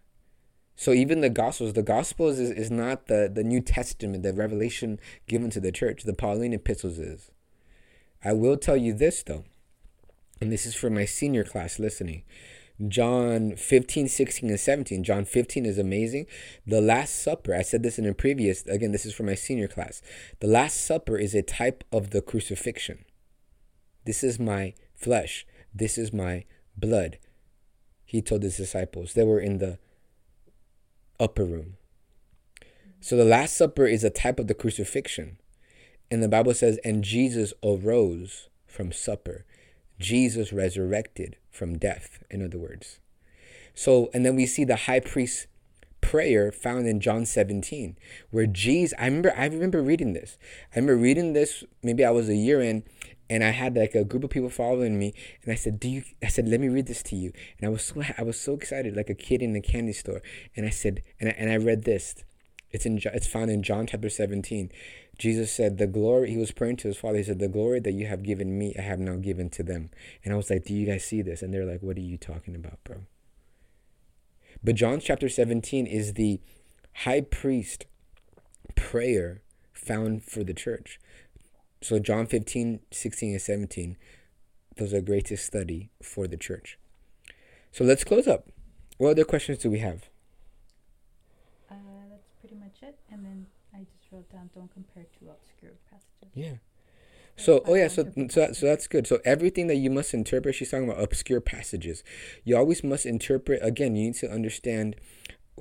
So 0.76 0.92
even 0.92 1.20
the 1.20 1.30
Gospels, 1.30 1.74
the 1.74 1.82
Gospels 1.82 2.38
is, 2.38 2.50
is 2.50 2.70
not 2.70 3.06
the, 3.06 3.30
the 3.32 3.44
New 3.44 3.60
Testament, 3.60 4.22
the 4.22 4.32
revelation 4.32 4.98
given 5.28 5.50
to 5.50 5.60
the 5.60 5.70
church. 5.70 6.02
The 6.02 6.14
Pauline 6.14 6.52
epistles 6.52 6.98
is. 6.98 7.30
I 8.24 8.32
will 8.32 8.56
tell 8.56 8.76
you 8.76 8.92
this 8.92 9.22
though, 9.22 9.44
and 10.40 10.50
this 10.50 10.66
is 10.66 10.74
for 10.74 10.90
my 10.90 11.04
senior 11.04 11.44
class 11.44 11.78
listening. 11.78 12.24
John 12.88 13.54
15, 13.54 14.08
16, 14.08 14.50
and 14.50 14.58
17. 14.58 15.04
John 15.04 15.24
15 15.24 15.64
is 15.64 15.78
amazing. 15.78 16.26
The 16.66 16.80
Last 16.80 17.22
Supper, 17.22 17.54
I 17.54 17.62
said 17.62 17.84
this 17.84 18.00
in 18.00 18.06
a 18.06 18.12
previous, 18.12 18.66
again, 18.66 18.90
this 18.90 19.06
is 19.06 19.14
for 19.14 19.22
my 19.22 19.36
senior 19.36 19.68
class. 19.68 20.02
The 20.40 20.48
Last 20.48 20.84
Supper 20.84 21.16
is 21.16 21.36
a 21.36 21.42
type 21.42 21.84
of 21.92 22.10
the 22.10 22.20
crucifixion. 22.20 23.04
This 24.06 24.24
is 24.24 24.40
my 24.40 24.74
flesh. 24.96 25.46
This 25.72 25.96
is 25.96 26.12
my 26.12 26.46
blood 26.76 27.18
he 28.04 28.22
told 28.22 28.42
his 28.42 28.56
disciples. 28.56 29.14
They 29.14 29.24
were 29.24 29.40
in 29.40 29.58
the 29.58 29.78
upper 31.18 31.44
room. 31.44 31.76
So 33.00 33.16
the 33.16 33.24
Last 33.24 33.56
Supper 33.56 33.86
is 33.86 34.04
a 34.04 34.10
type 34.10 34.38
of 34.38 34.46
the 34.46 34.54
crucifixion. 34.54 35.38
And 36.10 36.22
the 36.22 36.28
Bible 36.28 36.54
says, 36.54 36.78
and 36.84 37.04
Jesus 37.04 37.52
arose 37.62 38.48
from 38.66 38.92
supper. 38.92 39.44
Jesus 39.98 40.52
resurrected 40.52 41.36
from 41.50 41.78
death, 41.78 42.22
in 42.30 42.44
other 42.44 42.58
words. 42.58 43.00
So, 43.74 44.10
and 44.12 44.24
then 44.24 44.36
we 44.36 44.46
see 44.46 44.64
the 44.64 44.76
high 44.76 45.00
priest 45.00 45.46
prayer 46.00 46.52
found 46.52 46.86
in 46.86 47.00
John 47.00 47.26
17, 47.26 47.96
where 48.30 48.46
Jesus, 48.46 48.96
I 48.98 49.06
remember, 49.06 49.34
I 49.36 49.46
remember 49.46 49.82
reading 49.82 50.12
this. 50.12 50.38
I 50.74 50.78
remember 50.78 51.00
reading 51.00 51.32
this, 51.32 51.64
maybe 51.82 52.04
I 52.04 52.10
was 52.10 52.28
a 52.28 52.36
year 52.36 52.60
in, 52.60 52.84
and 53.30 53.42
I 53.42 53.50
had 53.50 53.76
like 53.76 53.94
a 53.94 54.04
group 54.04 54.24
of 54.24 54.30
people 54.30 54.50
following 54.50 54.98
me, 54.98 55.14
and 55.42 55.52
I 55.52 55.56
said, 55.56 55.80
"Do 55.80 55.88
you?" 55.88 56.02
I 56.22 56.28
said, 56.28 56.48
"Let 56.48 56.60
me 56.60 56.68
read 56.68 56.86
this 56.86 57.02
to 57.04 57.16
you." 57.16 57.32
And 57.58 57.66
I 57.66 57.70
was 57.70 57.84
so 57.84 58.02
I 58.18 58.22
was 58.22 58.38
so 58.38 58.54
excited, 58.54 58.96
like 58.96 59.10
a 59.10 59.14
kid 59.14 59.42
in 59.42 59.56
a 59.56 59.60
candy 59.60 59.92
store. 59.92 60.22
And 60.56 60.66
I 60.66 60.70
said, 60.70 61.02
and 61.20 61.30
I, 61.30 61.32
and 61.32 61.50
I 61.50 61.56
read 61.56 61.84
this. 61.84 62.14
It's 62.70 62.84
in 62.84 63.00
it's 63.02 63.26
found 63.26 63.50
in 63.50 63.62
John 63.62 63.86
chapter 63.86 64.10
seventeen. 64.10 64.70
Jesus 65.16 65.52
said, 65.52 65.78
"The 65.78 65.86
glory." 65.86 66.30
He 66.30 66.36
was 66.36 66.50
praying 66.50 66.76
to 66.78 66.88
his 66.88 66.96
father. 66.96 67.18
He 67.18 67.24
said, 67.24 67.38
"The 67.38 67.48
glory 67.48 67.80
that 67.80 67.92
you 67.92 68.06
have 68.06 68.22
given 68.22 68.58
me, 68.58 68.74
I 68.78 68.82
have 68.82 68.98
now 68.98 69.16
given 69.16 69.48
to 69.50 69.62
them." 69.62 69.90
And 70.24 70.34
I 70.34 70.36
was 70.36 70.50
like, 70.50 70.64
"Do 70.64 70.74
you 70.74 70.86
guys 70.86 71.04
see 71.04 71.22
this?" 71.22 71.40
And 71.40 71.54
they're 71.54 71.64
like, 71.64 71.82
"What 71.82 71.96
are 71.96 72.00
you 72.00 72.18
talking 72.18 72.54
about, 72.54 72.82
bro?" 72.84 73.02
But 74.62 74.74
John 74.74 75.00
chapter 75.00 75.28
seventeen 75.28 75.86
is 75.86 76.14
the 76.14 76.40
high 77.04 77.20
priest 77.20 77.86
prayer 78.74 79.42
found 79.72 80.24
for 80.24 80.42
the 80.42 80.54
church. 80.54 80.98
So 81.84 81.98
John 81.98 82.26
15, 82.26 82.80
16, 82.90 83.32
and 83.32 83.42
17, 83.42 83.96
those 84.78 84.94
are 84.94 85.02
great 85.02 85.26
to 85.26 85.36
study 85.36 85.90
for 86.02 86.26
the 86.26 86.38
church. 86.38 86.78
So 87.72 87.84
let's 87.84 88.04
close 88.04 88.26
up. 88.26 88.48
What 88.96 89.10
other 89.10 89.24
questions 89.24 89.58
do 89.58 89.70
we 89.70 89.80
have? 89.80 90.08
Uh, 91.70 91.74
that's 92.08 92.30
pretty 92.40 92.54
much 92.54 92.76
it. 92.80 92.98
And 93.12 93.22
then 93.22 93.46
I 93.74 93.80
just 93.80 94.10
wrote 94.10 94.32
down 94.32 94.48
don't 94.54 94.72
compare 94.72 95.04
two 95.18 95.28
obscure 95.28 95.72
passages. 95.90 96.32
Yeah. 96.32 96.54
So, 97.36 97.62
oh 97.66 97.74
yeah, 97.74 97.88
so 97.88 98.10
so 98.30 98.40
that, 98.40 98.56
so 98.56 98.64
that's 98.64 98.86
good. 98.86 99.06
So 99.06 99.18
everything 99.22 99.66
that 99.66 99.76
you 99.76 99.90
must 99.90 100.14
interpret, 100.14 100.54
she's 100.54 100.70
talking 100.70 100.88
about 100.88 101.02
obscure 101.02 101.42
passages. 101.42 102.02
You 102.44 102.56
always 102.56 102.82
must 102.82 103.04
interpret. 103.04 103.60
Again, 103.62 103.94
you 103.94 104.06
need 104.06 104.14
to 104.16 104.30
understand 104.30 104.96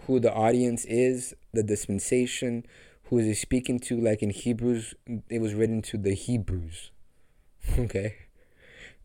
who 0.04 0.22
the 0.22 0.34
audience 0.34 0.86
is, 0.86 1.34
the 1.52 1.64
dispensation, 1.64 2.66
who 3.14 3.20
is 3.20 3.28
he 3.28 3.34
speaking 3.36 3.80
to. 3.80 3.99
Like 3.99 4.24
in 4.24 4.32
Hebrews, 4.32 4.95
it 5.30 5.39
was 5.39 5.53
written 5.53 5.82
to 5.84 5.97
the 5.97 6.16
Hebrews. 6.16 6.91
Okay, 7.80 8.16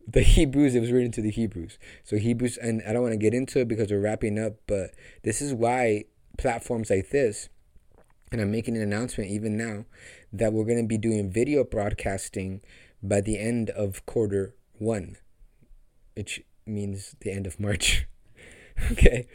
the 0.05 0.21
Hebrews. 0.21 0.75
It 0.75 0.81
was 0.81 0.91
written 0.91 1.11
to 1.13 1.21
the 1.21 1.31
Hebrews. 1.31 1.77
So 2.03 2.17
Hebrews, 2.17 2.57
and 2.57 2.81
I 2.85 2.91
don't 2.91 3.03
want 3.03 3.13
to 3.13 3.17
get 3.17 3.33
into 3.33 3.59
it 3.59 3.69
because 3.69 3.89
we're 3.89 4.01
wrapping 4.01 4.37
up, 4.37 4.55
but 4.67 4.91
this 5.23 5.41
is 5.41 5.53
why 5.53 6.05
platforms 6.37 6.89
like 6.89 7.11
this 7.11 7.47
and 8.31 8.41
I'm 8.41 8.51
making 8.51 8.75
an 8.75 8.83
announcement 8.83 9.29
even 9.29 9.57
now 9.57 9.85
that 10.31 10.53
we're 10.53 10.65
going 10.65 10.81
to 10.81 10.87
be 10.87 10.97
doing 10.97 11.31
video 11.31 11.63
broadcasting 11.63 12.61
by 13.01 13.21
the 13.21 13.39
end 13.39 13.69
of 13.71 14.05
quarter 14.05 14.55
one, 14.77 15.17
which 16.15 16.41
means 16.65 17.15
the 17.21 17.31
end 17.31 17.47
of 17.47 17.59
March. 17.59 18.07
okay. 18.91 19.27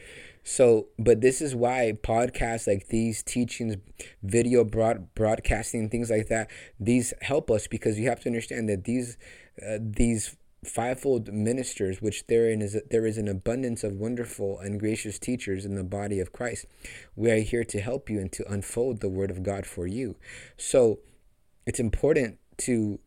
So, 0.45 0.89
but 0.99 1.23
this 1.23 1.41
is 1.41 1.55
why 1.55 1.95
podcasts 2.03 2.67
like 2.67 2.89
these, 2.89 3.23
teachings, 3.23 3.77
video 4.23 4.63
broad, 4.63 5.15
broadcasting, 5.15 5.89
things 5.89 6.11
like 6.11 6.29
that, 6.29 6.51
these 6.79 7.15
help 7.23 7.51
us 7.51 7.67
because 7.67 7.99
you 7.99 8.09
have 8.09 8.21
to 8.21 8.29
understand 8.29 8.69
that 8.69 8.85
these, 8.85 9.17
uh, 9.67 9.79
these 9.81 10.37
fivefold 10.65 11.33
ministers, 11.33 12.01
which 12.03 12.27
therein 12.27 12.61
is 12.63 12.77
there 12.91 13.07
is 13.07 13.19
an 13.19 13.29
abundance 13.29 13.85
of 13.85 13.95
wonderful 13.95 14.59
and 14.59 14.81
gracious 14.81 15.19
teachers 15.19 15.65
in 15.65 15.75
the 15.77 15.85
body 15.85 16.21
of 16.21 16.33
Christ. 16.33 16.67
We 17.17 17.31
are 17.31 17.41
here 17.41 17.65
to 17.65 17.81
help 17.81 18.11
you 18.11 18.21
and 18.21 18.33
to 18.33 18.51
unfold 18.51 19.01
the 19.01 19.09
word 19.09 19.31
of 19.31 19.43
God 19.43 19.67
for 19.67 19.87
you. 19.87 20.17
So 20.57 21.01
it's 21.67 21.81
important 21.81 22.39
to 22.59 22.99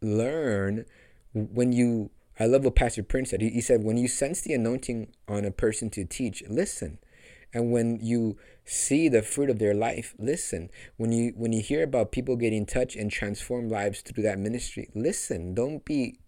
learn 0.00 0.84
when 1.32 1.72
you 1.72 2.10
I 2.38 2.46
love 2.46 2.64
what 2.64 2.74
Pastor 2.74 3.02
Prince 3.02 3.30
said. 3.30 3.42
He, 3.42 3.50
he 3.50 3.60
said, 3.60 3.84
when 3.84 3.96
you 3.96 4.08
sense 4.08 4.40
the 4.40 4.54
anointing 4.54 5.08
on 5.28 5.44
a 5.44 5.50
person 5.50 5.90
to 5.90 6.04
teach, 6.04 6.42
listen. 6.48 6.98
And 7.54 7.70
when 7.70 7.98
you 8.00 8.38
see 8.64 9.08
the 9.08 9.22
fruit 9.22 9.50
of 9.50 9.58
their 9.58 9.74
life, 9.74 10.14
listen. 10.18 10.70
When 10.96 11.12
you 11.12 11.32
when 11.36 11.52
you 11.52 11.60
hear 11.60 11.82
about 11.82 12.12
people 12.12 12.36
getting 12.36 12.64
touched 12.64 12.96
and 12.96 13.10
transform 13.10 13.68
lives 13.68 14.00
through 14.00 14.22
that 14.24 14.38
ministry, 14.38 14.88
listen. 14.94 15.54
Don't 15.54 15.84
be 15.84 16.18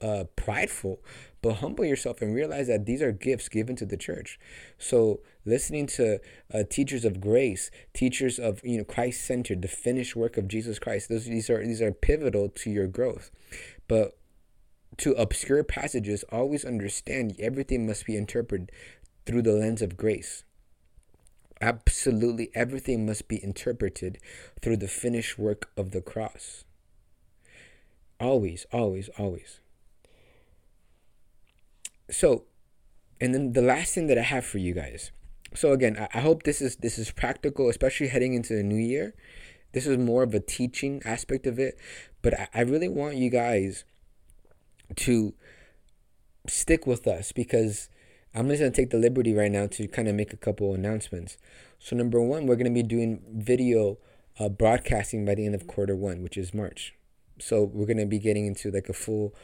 uh, 0.00 0.24
prideful, 0.36 1.02
but 1.42 1.54
humble 1.54 1.84
yourself 1.84 2.22
and 2.22 2.34
realize 2.34 2.68
that 2.68 2.86
these 2.86 3.02
are 3.02 3.12
gifts 3.12 3.48
given 3.48 3.76
to 3.76 3.84
the 3.84 3.96
church. 3.96 4.38
So 4.78 5.20
listening 5.44 5.86
to 5.88 6.20
uh, 6.52 6.62
teachers 6.70 7.04
of 7.04 7.20
grace, 7.20 7.70
teachers 7.92 8.38
of 8.38 8.60
you 8.64 8.78
know 8.78 8.84
Christ 8.84 9.24
centered, 9.24 9.62
the 9.62 9.68
finished 9.68 10.16
work 10.16 10.36
of 10.36 10.48
Jesus 10.48 10.78
Christ. 10.78 11.08
Those 11.08 11.26
these 11.26 11.50
are 11.50 11.64
these 11.64 11.82
are 11.82 11.92
pivotal 11.92 12.48
to 12.48 12.70
your 12.70 12.86
growth. 12.86 13.30
But 13.86 14.17
to 14.98 15.12
obscure 15.12 15.64
passages, 15.64 16.24
always 16.30 16.64
understand 16.64 17.36
everything 17.38 17.86
must 17.86 18.06
be 18.06 18.16
interpreted 18.16 18.70
through 19.26 19.42
the 19.42 19.52
lens 19.52 19.82
of 19.82 19.96
grace. 19.96 20.44
Absolutely 21.60 22.50
everything 22.54 23.04
must 23.06 23.26
be 23.26 23.42
interpreted 23.42 24.18
through 24.62 24.76
the 24.76 24.88
finished 24.88 25.38
work 25.38 25.70
of 25.76 25.90
the 25.90 26.00
cross. 26.00 26.64
Always, 28.20 28.66
always, 28.72 29.08
always 29.18 29.60
so 32.10 32.44
and 33.20 33.34
then 33.34 33.52
the 33.52 33.62
last 33.62 33.94
thing 33.94 34.06
that 34.06 34.18
i 34.18 34.22
have 34.22 34.44
for 34.44 34.58
you 34.58 34.72
guys 34.72 35.10
so 35.54 35.72
again 35.72 35.96
I, 35.98 36.18
I, 36.18 36.20
hope 36.20 36.42
this 36.42 36.60
is 36.60 36.76
this 36.76 36.98
is 36.98 37.10
practical 37.10 37.68
especially 37.68 38.08
heading 38.08 38.34
into 38.34 38.54
the 38.54 38.62
new 38.62 38.76
year 38.76 39.14
this 39.72 39.86
is 39.86 39.98
more 39.98 40.22
of 40.22 40.34
a 40.34 40.40
teaching 40.40 41.02
aspect 41.04 41.46
of 41.46 41.58
it 41.58 41.78
but 42.22 42.38
I, 42.38 42.48
I 42.54 42.60
really 42.62 42.88
want 42.88 43.16
you 43.16 43.30
guys 43.30 43.84
to 44.96 45.34
stick 46.46 46.86
with 46.86 47.06
us 47.06 47.32
because 47.32 47.88
i'm 48.34 48.48
just 48.48 48.60
going 48.60 48.72
to 48.72 48.76
take 48.76 48.90
the 48.90 48.98
liberty 48.98 49.34
right 49.34 49.52
now 49.52 49.66
to 49.66 49.86
kind 49.88 50.08
of 50.08 50.14
make 50.14 50.32
a 50.32 50.36
couple 50.36 50.74
announcements 50.74 51.36
so 51.78 51.94
number 51.94 52.20
one 52.20 52.46
we're 52.46 52.56
going 52.56 52.64
to 52.64 52.70
be 52.70 52.82
doing 52.82 53.22
video 53.30 53.98
uh, 54.40 54.48
broadcasting 54.48 55.24
by 55.24 55.34
the 55.34 55.44
end 55.44 55.54
of 55.54 55.66
quarter 55.66 55.96
one 55.96 56.22
which 56.22 56.36
is 56.36 56.54
march 56.54 56.94
so 57.38 57.64
we're 57.64 57.86
going 57.86 57.98
to 57.98 58.06
be 58.06 58.18
getting 58.18 58.46
into 58.46 58.70
like 58.70 58.88
a 58.88 58.92
full 58.92 59.34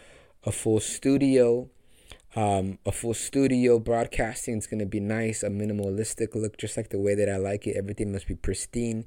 a 0.45 0.53
full 0.53 0.81
studio 0.81 1.69
um, 2.37 2.79
a 2.85 2.91
full 2.91 3.15
studio 3.15 3.79
broadcasting 3.79 4.59
is 4.59 4.67
going 4.67 4.81
to 4.81 4.87
be 4.87 4.99
nice, 4.99 5.45
a 5.45 5.49
minimalistic 5.49 6.35
look, 6.35 6.59
just 6.59 6.77
like 6.77 6.89
the 6.89 6.99
way 6.99 7.15
that 7.15 7.29
I 7.29 7.37
like 7.37 7.67
it. 7.67 7.77
Everything 7.77 8.11
must 8.13 8.27
be 8.27 8.35
pristine 8.35 9.05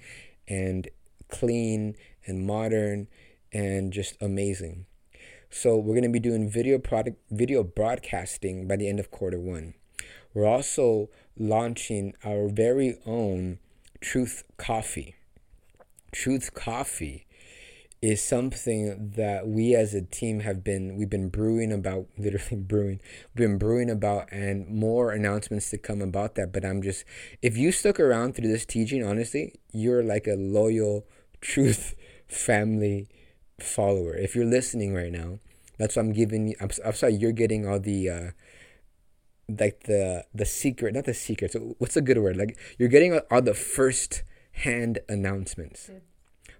and 0.47 0.87
clean 1.29 1.95
and 2.25 2.45
modern 2.45 3.07
and 3.51 3.91
just 3.91 4.15
amazing. 4.21 4.85
So 5.49 5.77
we're 5.77 5.93
going 5.93 6.03
to 6.03 6.09
be 6.09 6.19
doing 6.19 6.49
video 6.49 6.77
product 6.77 7.17
video 7.31 7.63
broadcasting 7.63 8.67
by 8.67 8.75
the 8.75 8.89
end 8.89 8.99
of 8.99 9.11
quarter 9.11 9.39
one. 9.39 9.73
We're 10.33 10.45
also 10.45 11.09
launching 11.37 12.13
our 12.23 12.47
very 12.47 12.97
own 13.05 13.59
Truth 14.01 14.43
Coffee. 14.57 15.15
Truth 16.11 16.53
Coffee 16.53 17.25
is 18.01 18.21
something 18.21 19.13
that 19.15 19.47
we 19.47 19.73
as 19.73 19.95
a 19.95 20.01
team 20.03 20.41
have 20.41 20.63
been 20.63 20.95
we've 20.97 21.09
been 21.09 21.29
brewing 21.29 21.71
about 21.71 22.05
literally 22.17 22.61
brewing 22.61 23.01
we've 23.33 23.47
been 23.47 23.57
brewing 23.57 23.89
about 23.89 24.31
and 24.31 24.67
more 24.67 25.11
announcements 25.11 25.71
to 25.71 25.77
come 25.79 25.99
about 25.99 26.35
that 26.35 26.53
but 26.53 26.63
i'm 26.63 26.81
just 26.81 27.03
if 27.41 27.57
you 27.57 27.71
stuck 27.71 27.99
around 27.99 28.35
through 28.35 28.47
this 28.47 28.67
teaching 28.67 29.03
honestly 29.03 29.55
you're 29.71 30.03
like 30.03 30.27
a 30.27 30.35
loyal 30.35 31.07
truth 31.41 31.95
family 32.27 33.09
follower. 33.59 34.15
If 34.15 34.35
you're 34.35 34.45
listening 34.45 34.93
right 34.93 35.11
now 35.11 35.39
that's 35.79 35.95
what 35.95 36.01
i'm 36.01 36.11
giving 36.11 36.47
you 36.47 36.55
i'm, 36.59 36.71
I'm 36.83 36.93
sorry 36.93 37.13
you're 37.13 37.31
getting 37.31 37.67
all 37.67 37.79
the 37.79 38.09
uh 38.09 38.29
like 39.49 39.83
the 39.83 40.25
the 40.33 40.45
secret 40.45 40.93
not 40.93 41.05
the 41.05 41.13
secret 41.13 41.51
so 41.53 41.75
what's 41.77 41.95
a 41.95 42.01
good 42.01 42.17
word? 42.17 42.37
Like 42.37 42.57
you're 42.77 42.89
getting 42.89 43.13
all, 43.13 43.21
all 43.31 43.41
the 43.41 43.53
first 43.53 44.23
hand 44.51 44.99
announcements. 45.07 45.89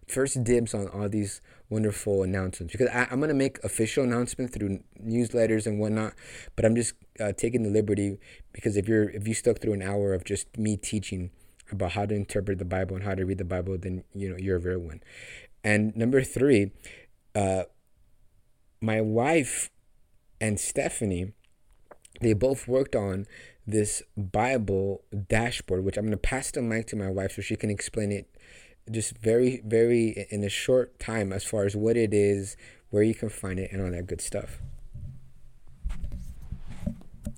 First 0.07 0.43
dibs 0.43 0.73
on 0.73 0.87
all 0.87 1.09
these 1.09 1.41
wonderful 1.69 2.23
announcements. 2.23 2.71
Because 2.71 2.87
I, 2.87 3.07
am 3.11 3.19
going 3.19 3.27
to 3.27 3.35
make 3.35 3.61
official 3.63 4.05
announcements 4.05 4.55
through 4.55 4.79
newsletters 5.03 5.65
and 5.65 5.79
whatnot 5.79 6.13
but 6.55 6.65
i'm 6.65 6.75
just 6.75 6.93
uh, 7.19 7.33
taking 7.33 7.63
the 7.63 7.69
liberty 7.69 8.17
because 8.53 8.77
if 8.77 8.87
you're 8.87 9.09
if 9.09 9.27
you 9.27 9.33
stuck 9.33 9.59
through 9.59 9.73
an 9.73 9.81
hour 9.81 10.13
of 10.13 10.23
just 10.23 10.57
me 10.57 10.77
teaching 10.77 11.29
about 11.71 11.91
how 11.91 12.05
to 12.05 12.15
interpret 12.15 12.57
the 12.57 12.65
bible 12.65 12.95
and 12.95 13.03
how 13.03 13.13
to 13.13 13.25
read 13.25 13.37
the 13.37 13.43
bible 13.43 13.77
then 13.77 14.03
you 14.15 14.29
know 14.29 14.37
you're 14.37 14.55
a 14.55 14.59
real 14.59 14.79
one 14.79 15.01
and 15.67 15.95
number 15.95 16.21
three 16.21 16.71
uh, 17.35 17.63
my 18.81 19.01
wife 19.01 19.69
and 20.39 20.59
stephanie 20.59 21.33
they 22.21 22.33
both 22.33 22.67
worked 22.67 22.95
on 22.95 23.25
this 23.65 24.01
bible 24.15 25.03
dashboard 25.27 25.83
which 25.83 25.97
i'm 25.97 26.05
going 26.05 26.11
to 26.11 26.17
pass 26.17 26.51
the 26.51 26.61
mic 26.61 26.87
to 26.87 26.95
my 26.95 27.09
wife 27.09 27.33
so 27.33 27.41
she 27.41 27.55
can 27.55 27.69
explain 27.69 28.11
it 28.11 28.27
just 28.91 29.17
very, 29.17 29.61
very 29.65 30.27
in 30.29 30.43
a 30.43 30.49
short 30.49 30.99
time 30.99 31.33
as 31.33 31.43
far 31.43 31.65
as 31.65 31.75
what 31.75 31.97
it 31.97 32.13
is, 32.13 32.55
where 32.89 33.03
you 33.03 33.13
can 33.13 33.29
find 33.29 33.59
it, 33.59 33.71
and 33.71 33.81
all 33.81 33.91
that 33.91 34.07
good 34.07 34.21
stuff. 34.21 34.59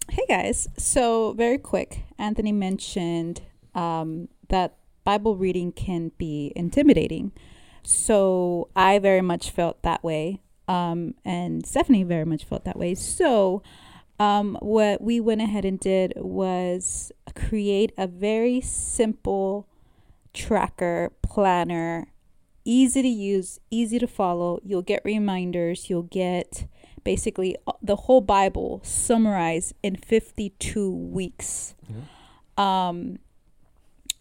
Hey 0.09 0.25
guys. 0.27 0.67
So, 0.77 1.33
very 1.33 1.57
quick, 1.57 2.03
Anthony 2.17 2.51
mentioned 2.51 3.41
um, 3.75 4.27
that 4.49 4.75
Bible 5.03 5.35
reading 5.35 5.71
can 5.71 6.11
be 6.17 6.51
intimidating. 6.55 7.31
So, 7.91 8.69
I 8.75 8.99
very 8.99 9.21
much 9.21 9.49
felt 9.49 9.81
that 9.81 10.03
way. 10.03 10.41
Um, 10.67 11.15
and 11.25 11.65
Stephanie 11.65 12.03
very 12.03 12.25
much 12.25 12.43
felt 12.43 12.63
that 12.65 12.77
way. 12.77 12.93
So, 12.93 13.63
um, 14.19 14.57
what 14.61 15.01
we 15.01 15.19
went 15.19 15.41
ahead 15.41 15.65
and 15.65 15.79
did 15.79 16.13
was 16.15 17.11
create 17.35 17.91
a 17.97 18.05
very 18.05 18.61
simple 18.61 19.67
tracker, 20.33 21.11
planner, 21.23 22.11
easy 22.63 23.01
to 23.01 23.07
use, 23.07 23.59
easy 23.71 23.97
to 23.97 24.07
follow. 24.07 24.59
You'll 24.63 24.83
get 24.83 25.01
reminders, 25.03 25.89
you'll 25.89 26.03
get 26.03 26.67
basically 27.03 27.55
the 27.81 27.95
whole 27.95 28.21
Bible 28.21 28.81
summarized 28.83 29.73
in 29.81 29.95
52 29.95 30.91
weeks. 30.91 31.73
Mm-hmm. 31.91 32.61
Um, 32.61 33.19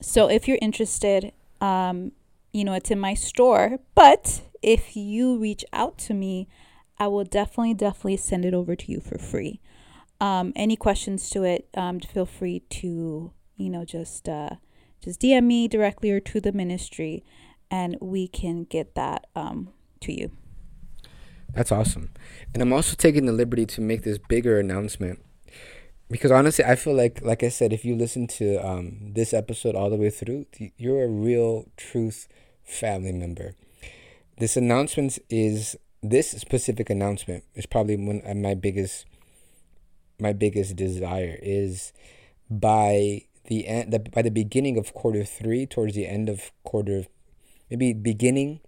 so 0.01 0.31
if 0.31 0.49
you're 0.49 0.59
interested, 0.63 1.33
um, 1.61 2.13
you 2.53 2.65
know, 2.65 2.75
it's 2.75 2.91
in 2.91 2.99
my 2.99 3.15
store, 3.15 3.79
but 3.95 4.43
if 4.63 4.97
you 4.97 5.39
reach 5.39 5.65
out 5.73 5.99
to 5.99 6.15
me, 6.15 6.49
I 6.99 7.07
will 7.07 7.25
definitely, 7.25 7.75
definitely 7.75 8.17
send 8.17 8.45
it 8.45 8.55
over 8.55 8.75
to 8.75 8.91
you 8.91 9.01
for 9.01 9.19
free. 9.19 9.61
Um, 10.21 10.53
any 10.57 10.77
questions 10.77 11.31
to 11.31 11.45
it, 11.45 11.69
um, 11.75 12.01
feel 12.01 12.27
free 12.27 12.61
to, 12.71 13.33
you 13.57 13.71
know, 13.71 13.85
just 13.85 14.29
uh, 14.29 14.57
just 15.03 15.21
DM 15.21 15.45
me 15.45 15.69
directly 15.69 16.11
or 16.11 16.19
to 16.21 16.41
the 16.41 16.53
ministry, 16.53 17.25
and 17.71 17.97
we 18.01 18.27
can 18.27 18.65
get 18.65 18.95
that 18.97 19.27
um, 19.37 19.69
to 20.01 20.13
you. 20.13 20.33
That's 21.55 21.71
awesome. 21.71 22.11
And 22.53 22.63
I'm 22.63 22.73
also 22.73 22.97
taking 22.97 23.27
the 23.27 23.33
liberty 23.33 23.65
to 23.67 23.81
make 23.81 24.03
this 24.03 24.19
bigger 24.19 24.59
announcement. 24.59 25.21
Because 26.11 26.31
honestly, 26.31 26.65
I 26.65 26.75
feel 26.75 26.95
like, 26.95 27.21
like 27.23 27.43
I 27.43 27.49
said, 27.49 27.73
if 27.73 27.85
you 27.85 27.95
listen 27.95 28.27
to 28.29 28.57
um, 28.67 29.13
this 29.13 29.35
episode 29.35 29.75
all 29.75 29.91
the 29.91 29.97
way 29.97 30.11
through, 30.11 30.47
you're 30.77 31.05
a 31.05 31.09
real 31.09 31.69
truth 31.77 32.29
family 32.65 33.13
member. 33.13 33.55
This 34.39 34.57
announcement 34.57 35.19
is 35.29 35.77
this 36.03 36.31
specific 36.31 36.91
announcement 36.91 37.45
is 37.55 37.67
probably 37.67 37.97
one 37.97 38.23
of 38.25 38.37
my 38.37 38.55
biggest 38.55 39.05
my 40.21 40.33
biggest 40.33 40.77
desire 40.77 41.39
is 41.43 41.93
by 42.51 43.23
the 43.47 43.67
end 43.67 43.93
the, 43.93 43.99
by 43.99 44.23
the 44.23 44.31
beginning 44.31 44.79
of 44.79 44.95
quarter 44.95 45.25
three 45.25 45.67
towards 45.67 45.95
the 45.95 46.07
end 46.07 46.29
of 46.29 46.53
quarter 46.63 47.05
maybe 47.71 47.93
beginning 47.93 48.61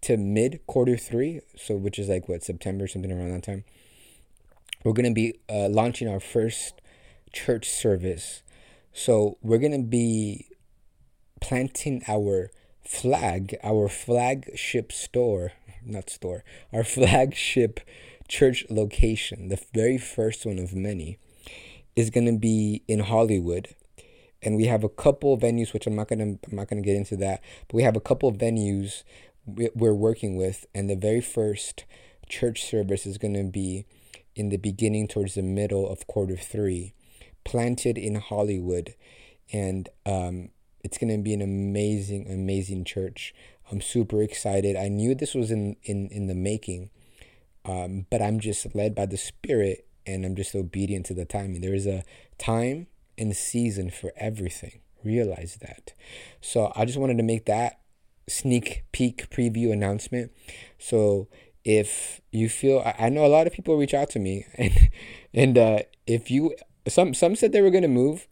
to 0.00 0.16
mid 0.16 0.60
quarter 0.66 0.96
three 0.96 1.40
so 1.56 1.76
which 1.76 1.98
is 1.98 2.08
like 2.08 2.28
what 2.28 2.42
september 2.42 2.86
something 2.86 3.12
around 3.12 3.30
that 3.30 3.42
time 3.42 3.64
we're 4.84 4.92
going 4.92 5.08
to 5.08 5.14
be 5.14 5.38
uh, 5.48 5.68
launching 5.68 6.08
our 6.08 6.20
first 6.20 6.81
church 7.32 7.68
service. 7.68 8.42
So 8.92 9.38
we're 9.42 9.58
going 9.58 9.72
to 9.72 9.88
be 9.88 10.48
planting 11.40 12.02
our 12.06 12.50
flag 12.84 13.56
our 13.62 13.88
flagship 13.88 14.90
store 14.90 15.52
not 15.84 16.10
store 16.10 16.44
our 16.72 16.82
flagship 16.96 17.80
church 18.28 18.64
location 18.68 19.48
the 19.48 19.58
very 19.72 19.96
first 19.96 20.44
one 20.44 20.58
of 20.58 20.74
many 20.74 21.16
is 21.96 22.10
going 22.10 22.26
to 22.26 22.38
be 22.38 22.82
in 22.88 23.00
hollywood. 23.00 23.74
And 24.44 24.56
we 24.56 24.66
have 24.66 24.82
a 24.82 24.88
couple 24.88 25.38
venues 25.38 25.72
which 25.72 25.86
I'm 25.86 25.94
not 25.94 26.08
gonna 26.08 26.24
I'm 26.24 26.56
not 26.56 26.68
gonna 26.68 26.82
get 26.82 26.96
into 26.96 27.16
that, 27.18 27.42
but 27.68 27.74
we 27.74 27.82
have 27.84 27.96
a 27.96 28.00
couple 28.00 28.32
venues 28.32 29.04
we're 29.46 29.94
working 29.94 30.36
with, 30.36 30.66
and 30.74 30.88
the 30.88 30.96
very 30.96 31.20
first 31.20 31.84
church 32.28 32.64
service 32.64 33.06
is 33.06 33.18
gonna 33.18 33.44
be 33.44 33.84
in 34.34 34.48
the 34.48 34.56
beginning 34.56 35.06
towards 35.06 35.34
the 35.34 35.42
middle 35.42 35.88
of 35.88 36.06
quarter 36.06 36.36
three, 36.36 36.92
planted 37.44 37.98
in 37.98 38.16
Hollywood, 38.16 38.94
and 39.52 39.88
um, 40.06 40.50
it's 40.82 40.98
gonna 40.98 41.18
be 41.18 41.34
an 41.34 41.42
amazing 41.42 42.30
amazing 42.30 42.84
church. 42.84 43.34
I'm 43.70 43.80
super 43.80 44.22
excited. 44.22 44.76
I 44.76 44.88
knew 44.88 45.14
this 45.14 45.34
was 45.34 45.50
in 45.50 45.76
in 45.84 46.08
in 46.08 46.26
the 46.26 46.34
making, 46.34 46.90
um, 47.64 48.06
but 48.10 48.20
I'm 48.20 48.40
just 48.40 48.74
led 48.74 48.94
by 48.94 49.06
the 49.06 49.16
Spirit, 49.16 49.86
and 50.06 50.24
I'm 50.24 50.36
just 50.36 50.54
obedient 50.54 51.06
to 51.06 51.14
the 51.14 51.24
timing. 51.24 51.60
There 51.60 51.74
is 51.74 51.86
a 51.86 52.04
time 52.38 52.88
and 53.18 53.36
season 53.36 53.90
for 53.90 54.12
everything. 54.16 54.80
Realize 55.04 55.58
that. 55.60 55.92
So 56.40 56.72
I 56.76 56.84
just 56.84 56.98
wanted 56.98 57.16
to 57.18 57.22
make 57.22 57.46
that 57.46 57.80
sneak 58.28 58.84
peek 58.92 59.28
preview 59.30 59.72
announcement. 59.72 60.32
So 60.78 61.28
if 61.64 62.20
you 62.30 62.48
feel, 62.48 62.82
I 62.98 63.08
know 63.08 63.24
a 63.24 63.28
lot 63.28 63.46
of 63.46 63.52
people 63.52 63.76
reach 63.76 63.94
out 63.94 64.10
to 64.10 64.18
me, 64.18 64.46
and 64.54 64.90
and 65.32 65.58
uh, 65.58 65.78
if 66.06 66.30
you 66.30 66.54
some 66.88 67.14
some 67.14 67.36
said 67.36 67.52
they 67.52 67.62
were 67.62 67.70
gonna 67.70 67.88
move. 67.88 68.26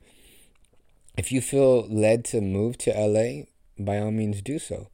If 1.16 1.32
you 1.32 1.40
feel 1.40 1.86
led 1.88 2.24
to 2.26 2.40
move 2.40 2.78
to 2.78 2.92
LA, 2.92 3.44
by 3.78 3.98
all 3.98 4.11
means 4.11 4.42
do 4.42 4.59
so. 4.59 4.88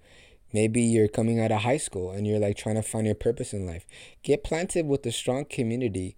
Maybe 0.52 0.80
you're 0.80 1.08
coming 1.08 1.40
out 1.40 1.52
of 1.52 1.62
high 1.62 1.76
school 1.76 2.10
and 2.10 2.26
you're 2.26 2.38
like 2.38 2.56
trying 2.56 2.76
to 2.76 2.82
find 2.82 3.06
your 3.06 3.14
purpose 3.14 3.52
in 3.52 3.66
life. 3.66 3.84
Get 4.22 4.44
planted 4.44 4.86
with 4.86 5.04
a 5.04 5.12
strong 5.12 5.44
community 5.44 6.16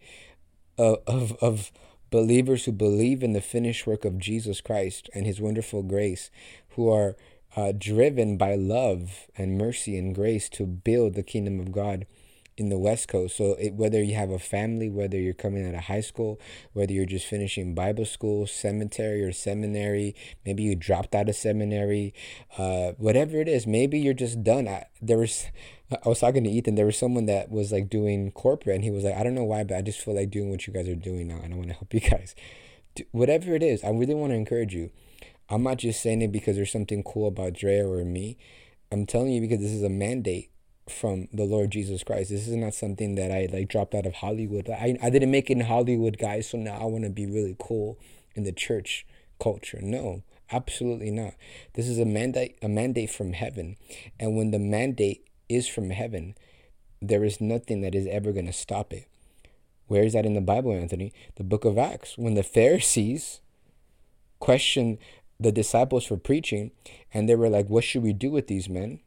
of, 0.76 0.98
of, 1.06 1.32
of 1.40 1.72
believers 2.10 2.64
who 2.64 2.72
believe 2.72 3.22
in 3.22 3.32
the 3.32 3.40
finished 3.40 3.86
work 3.86 4.04
of 4.04 4.18
Jesus 4.18 4.60
Christ 4.60 5.10
and 5.14 5.26
his 5.26 5.40
wonderful 5.40 5.82
grace, 5.82 6.30
who 6.70 6.90
are 6.90 7.16
uh, 7.56 7.72
driven 7.76 8.36
by 8.36 8.54
love 8.54 9.26
and 9.36 9.58
mercy 9.58 9.98
and 9.98 10.14
grace 10.14 10.48
to 10.50 10.66
build 10.66 11.14
the 11.14 11.22
kingdom 11.22 11.58
of 11.58 11.72
God 11.72 12.06
in 12.58 12.68
the 12.68 12.78
West 12.78 13.08
Coast. 13.08 13.36
So 13.36 13.54
it, 13.54 13.74
whether 13.74 14.02
you 14.02 14.14
have 14.14 14.30
a 14.30 14.38
family, 14.38 14.90
whether 14.90 15.18
you're 15.18 15.34
coming 15.34 15.66
out 15.66 15.74
of 15.74 15.84
high 15.84 16.00
school, 16.00 16.40
whether 16.72 16.92
you're 16.92 17.06
just 17.06 17.26
finishing 17.26 17.74
Bible 17.74 18.04
school, 18.04 18.46
cemetery 18.46 19.22
or 19.22 19.32
seminary, 19.32 20.14
maybe 20.44 20.64
you 20.64 20.74
dropped 20.74 21.14
out 21.14 21.28
of 21.28 21.36
seminary, 21.36 22.12
uh, 22.56 22.92
whatever 22.98 23.40
it 23.40 23.48
is, 23.48 23.66
maybe 23.66 23.98
you're 23.98 24.14
just 24.14 24.42
done. 24.42 24.66
I, 24.66 24.86
there 25.00 25.18
was, 25.18 25.46
I 25.90 26.08
was 26.08 26.20
talking 26.20 26.44
to 26.44 26.50
Ethan. 26.50 26.74
There 26.74 26.86
was 26.86 26.98
someone 26.98 27.26
that 27.26 27.50
was 27.50 27.72
like 27.72 27.88
doing 27.88 28.32
corporate, 28.32 28.74
and 28.74 28.84
he 28.84 28.90
was 28.90 29.04
like, 29.04 29.14
I 29.14 29.22
don't 29.22 29.34
know 29.34 29.44
why, 29.44 29.64
but 29.64 29.76
I 29.76 29.82
just 29.82 30.00
feel 30.00 30.14
like 30.14 30.30
doing 30.30 30.50
what 30.50 30.66
you 30.66 30.72
guys 30.72 30.88
are 30.88 30.94
doing 30.96 31.28
now, 31.28 31.40
and 31.42 31.54
I 31.54 31.56
want 31.56 31.68
to 31.68 31.74
help 31.74 31.94
you 31.94 32.00
guys. 32.00 32.34
Do, 32.94 33.04
whatever 33.12 33.54
it 33.54 33.62
is, 33.62 33.84
I 33.84 33.90
really 33.90 34.14
want 34.14 34.32
to 34.32 34.36
encourage 34.36 34.74
you. 34.74 34.90
I'm 35.48 35.62
not 35.62 35.78
just 35.78 36.02
saying 36.02 36.20
it 36.22 36.32
because 36.32 36.56
there's 36.56 36.72
something 36.72 37.02
cool 37.02 37.28
about 37.28 37.54
Drea 37.54 37.86
or 37.86 38.04
me. 38.04 38.36
I'm 38.92 39.06
telling 39.06 39.32
you 39.32 39.40
because 39.40 39.60
this 39.60 39.70
is 39.70 39.82
a 39.82 39.88
mandate 39.88 40.50
from 40.90 41.28
the 41.32 41.44
Lord 41.44 41.70
Jesus 41.70 42.02
Christ. 42.02 42.30
This 42.30 42.48
is 42.48 42.56
not 42.56 42.74
something 42.74 43.14
that 43.16 43.30
I 43.30 43.48
like 43.52 43.68
dropped 43.68 43.94
out 43.94 44.06
of 44.06 44.14
Hollywood. 44.14 44.68
I, 44.68 44.96
I 45.02 45.10
didn't 45.10 45.30
make 45.30 45.50
it 45.50 45.54
in 45.54 45.60
Hollywood, 45.60 46.18
guys, 46.18 46.50
so 46.50 46.58
now 46.58 46.78
I 46.80 46.84
want 46.84 47.04
to 47.04 47.10
be 47.10 47.26
really 47.26 47.56
cool 47.58 47.98
in 48.34 48.44
the 48.44 48.52
church 48.52 49.06
culture. 49.40 49.78
No, 49.82 50.22
absolutely 50.50 51.10
not. 51.10 51.34
This 51.74 51.88
is 51.88 51.98
a 51.98 52.04
mandate 52.04 52.56
a 52.62 52.68
mandate 52.68 53.10
from 53.10 53.32
heaven. 53.32 53.76
And 54.18 54.36
when 54.36 54.50
the 54.50 54.58
mandate 54.58 55.26
is 55.48 55.68
from 55.68 55.90
heaven, 55.90 56.34
there 57.00 57.24
is 57.24 57.40
nothing 57.40 57.80
that 57.82 57.94
is 57.94 58.06
ever 58.06 58.32
going 58.32 58.46
to 58.46 58.52
stop 58.52 58.92
it. 58.92 59.06
Where 59.86 60.02
is 60.02 60.12
that 60.12 60.26
in 60.26 60.34
the 60.34 60.40
Bible, 60.40 60.72
Anthony? 60.72 61.12
The 61.36 61.44
book 61.44 61.64
of 61.64 61.78
Acts. 61.78 62.18
When 62.18 62.34
the 62.34 62.42
Pharisees 62.42 63.40
questioned 64.38 64.98
the 65.40 65.52
disciples 65.52 66.04
for 66.04 66.16
preaching 66.16 66.72
and 67.12 67.28
they 67.28 67.34
were 67.34 67.48
like, 67.48 67.68
What 67.68 67.84
should 67.84 68.02
we 68.02 68.12
do 68.12 68.30
with 68.30 68.48
these 68.48 68.68
men? 68.68 69.00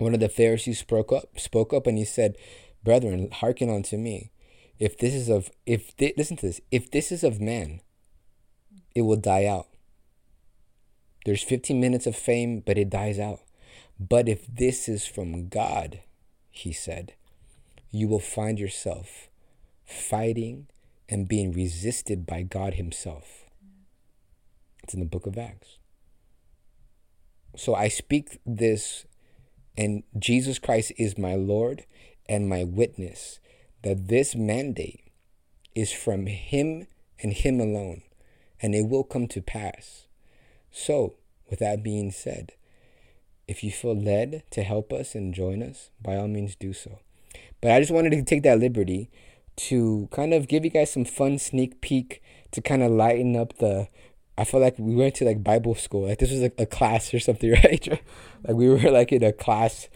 One 0.00 0.14
of 0.14 0.20
the 0.20 0.28
Pharisees 0.28 0.78
spoke 0.78 1.12
up, 1.12 1.38
spoke 1.38 1.72
up, 1.72 1.86
and 1.86 1.98
he 1.98 2.04
said, 2.04 2.36
"Brethren, 2.82 3.30
hearken 3.30 3.68
unto 3.68 3.96
me. 3.96 4.30
If 4.78 4.96
this 4.96 5.14
is 5.14 5.28
of 5.28 5.50
if 5.66 5.96
th- 5.96 6.16
listen 6.16 6.36
to 6.38 6.46
this, 6.46 6.60
if 6.70 6.90
this 6.90 7.12
is 7.12 7.22
of 7.22 7.40
man, 7.40 7.80
it 8.94 9.02
will 9.02 9.16
die 9.16 9.44
out. 9.44 9.68
There's 11.26 11.42
15 11.42 11.78
minutes 11.78 12.06
of 12.06 12.16
fame, 12.16 12.60
but 12.60 12.78
it 12.78 12.88
dies 12.88 13.18
out. 13.18 13.40
But 13.98 14.28
if 14.28 14.46
this 14.46 14.88
is 14.88 15.06
from 15.06 15.48
God, 15.48 16.00
he 16.50 16.72
said, 16.72 17.12
you 17.90 18.08
will 18.08 18.20
find 18.20 18.58
yourself 18.58 19.28
fighting 19.84 20.68
and 21.08 21.28
being 21.28 21.52
resisted 21.52 22.24
by 22.24 22.42
God 22.42 22.74
Himself. 22.74 23.44
It's 24.82 24.94
in 24.94 25.00
the 25.00 25.06
book 25.06 25.26
of 25.26 25.36
Acts. 25.36 25.78
So 27.56 27.74
I 27.74 27.88
speak 27.88 28.38
this 28.46 29.06
and 29.76 30.02
Jesus 30.18 30.58
Christ 30.58 30.92
is 30.96 31.18
my 31.18 31.34
Lord 31.34 31.84
and 32.28 32.48
my 32.48 32.64
witness 32.64 33.40
that 33.82 34.08
this 34.08 34.34
mandate 34.34 35.04
is 35.74 35.92
from 35.92 36.26
Him 36.26 36.86
and 37.22 37.32
Him 37.32 37.60
alone, 37.60 38.02
and 38.60 38.74
it 38.74 38.88
will 38.88 39.04
come 39.04 39.26
to 39.28 39.40
pass. 39.40 40.06
So, 40.70 41.14
with 41.48 41.58
that 41.60 41.82
being 41.82 42.10
said, 42.10 42.52
if 43.48 43.64
you 43.64 43.70
feel 43.72 43.96
led 43.96 44.44
to 44.50 44.62
help 44.62 44.92
us 44.92 45.14
and 45.14 45.34
join 45.34 45.62
us, 45.62 45.90
by 46.00 46.16
all 46.16 46.28
means 46.28 46.54
do 46.54 46.72
so. 46.72 47.00
But 47.60 47.72
I 47.72 47.80
just 47.80 47.92
wanted 47.92 48.10
to 48.10 48.22
take 48.22 48.42
that 48.44 48.60
liberty 48.60 49.10
to 49.56 50.08
kind 50.12 50.32
of 50.32 50.48
give 50.48 50.64
you 50.64 50.70
guys 50.70 50.92
some 50.92 51.04
fun 51.04 51.38
sneak 51.38 51.80
peek 51.80 52.22
to 52.52 52.60
kind 52.60 52.82
of 52.82 52.90
lighten 52.90 53.36
up 53.36 53.58
the 53.58 53.88
I 54.38 54.44
felt 54.44 54.62
like 54.62 54.78
we 54.78 54.94
went 54.94 55.16
to 55.16 55.24
like 55.24 55.44
Bible 55.44 55.74
school. 55.74 56.08
Like 56.08 56.18
this 56.18 56.30
was 56.30 56.40
like 56.40 56.54
a 56.58 56.66
class 56.66 57.12
or 57.12 57.20
something, 57.20 57.50
right? 57.64 57.88
like 58.46 58.56
we 58.56 58.68
were 58.68 58.90
like 58.90 59.12
in 59.12 59.22
a 59.22 59.32
class. 59.32 59.88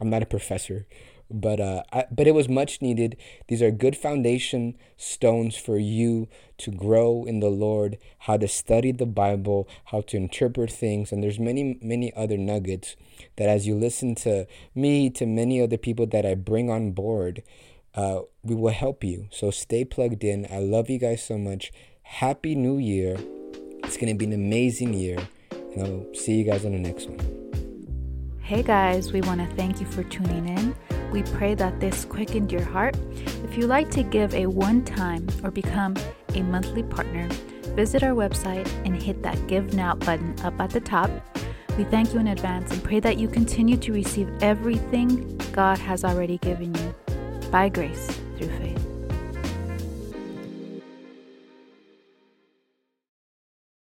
I'm 0.00 0.10
not 0.10 0.22
a 0.22 0.26
professor, 0.26 0.86
but 1.30 1.60
uh, 1.60 1.82
I, 1.92 2.04
but 2.10 2.26
it 2.26 2.34
was 2.34 2.48
much 2.48 2.82
needed. 2.82 3.16
These 3.48 3.62
are 3.62 3.70
good 3.70 3.96
foundation 3.96 4.76
stones 4.96 5.56
for 5.56 5.78
you 5.78 6.28
to 6.58 6.70
grow 6.70 7.24
in 7.24 7.40
the 7.40 7.48
Lord, 7.48 7.98
how 8.20 8.36
to 8.36 8.48
study 8.48 8.92
the 8.92 9.06
Bible, 9.06 9.68
how 9.86 10.00
to 10.02 10.16
interpret 10.16 10.72
things, 10.72 11.12
and 11.12 11.22
there's 11.22 11.38
many 11.38 11.78
many 11.80 12.12
other 12.14 12.36
nuggets 12.36 12.96
that 13.36 13.48
as 13.48 13.66
you 13.66 13.76
listen 13.76 14.14
to 14.16 14.46
me, 14.74 15.10
to 15.10 15.26
many 15.26 15.60
other 15.60 15.78
people 15.78 16.06
that 16.06 16.26
I 16.26 16.34
bring 16.34 16.70
on 16.70 16.92
board, 16.92 17.42
uh, 17.94 18.22
we 18.42 18.54
will 18.54 18.72
help 18.72 19.04
you. 19.04 19.28
So 19.30 19.50
stay 19.50 19.84
plugged 19.84 20.24
in. 20.24 20.46
I 20.50 20.58
love 20.58 20.90
you 20.90 20.98
guys 20.98 21.24
so 21.24 21.38
much. 21.38 21.72
Happy 22.02 22.54
New 22.54 22.78
Year. 22.78 23.16
It's 23.84 23.96
going 23.96 24.08
to 24.08 24.14
be 24.14 24.24
an 24.24 24.32
amazing 24.32 24.94
year. 24.94 25.18
And 25.50 25.82
I'll 25.82 26.14
see 26.14 26.34
you 26.34 26.44
guys 26.44 26.64
on 26.64 26.72
the 26.72 26.78
next 26.78 27.08
one. 27.08 27.42
Hey 28.40 28.62
guys, 28.62 29.12
we 29.12 29.20
want 29.22 29.40
to 29.40 29.56
thank 29.56 29.80
you 29.80 29.86
for 29.86 30.02
tuning 30.04 30.48
in. 30.48 30.74
We 31.10 31.22
pray 31.22 31.54
that 31.54 31.80
this 31.80 32.04
quickened 32.04 32.50
your 32.52 32.64
heart. 32.64 32.96
If 33.44 33.56
you'd 33.56 33.68
like 33.68 33.90
to 33.92 34.02
give 34.02 34.34
a 34.34 34.46
one 34.46 34.84
time 34.84 35.26
or 35.42 35.50
become 35.50 35.96
a 36.34 36.42
monthly 36.42 36.82
partner, 36.82 37.28
visit 37.74 38.02
our 38.02 38.14
website 38.14 38.68
and 38.84 39.00
hit 39.00 39.22
that 39.22 39.46
Give 39.46 39.72
Now 39.74 39.94
button 39.94 40.34
up 40.42 40.60
at 40.60 40.70
the 40.70 40.80
top. 40.80 41.10
We 41.78 41.84
thank 41.84 42.12
you 42.12 42.20
in 42.20 42.28
advance 42.28 42.70
and 42.70 42.82
pray 42.82 43.00
that 43.00 43.16
you 43.16 43.28
continue 43.28 43.78
to 43.78 43.92
receive 43.92 44.30
everything 44.42 45.36
God 45.52 45.78
has 45.78 46.04
already 46.04 46.38
given 46.38 46.74
you 46.74 46.94
by 47.50 47.70
grace 47.70 48.06
through 48.36 48.48
faith. 48.58 48.81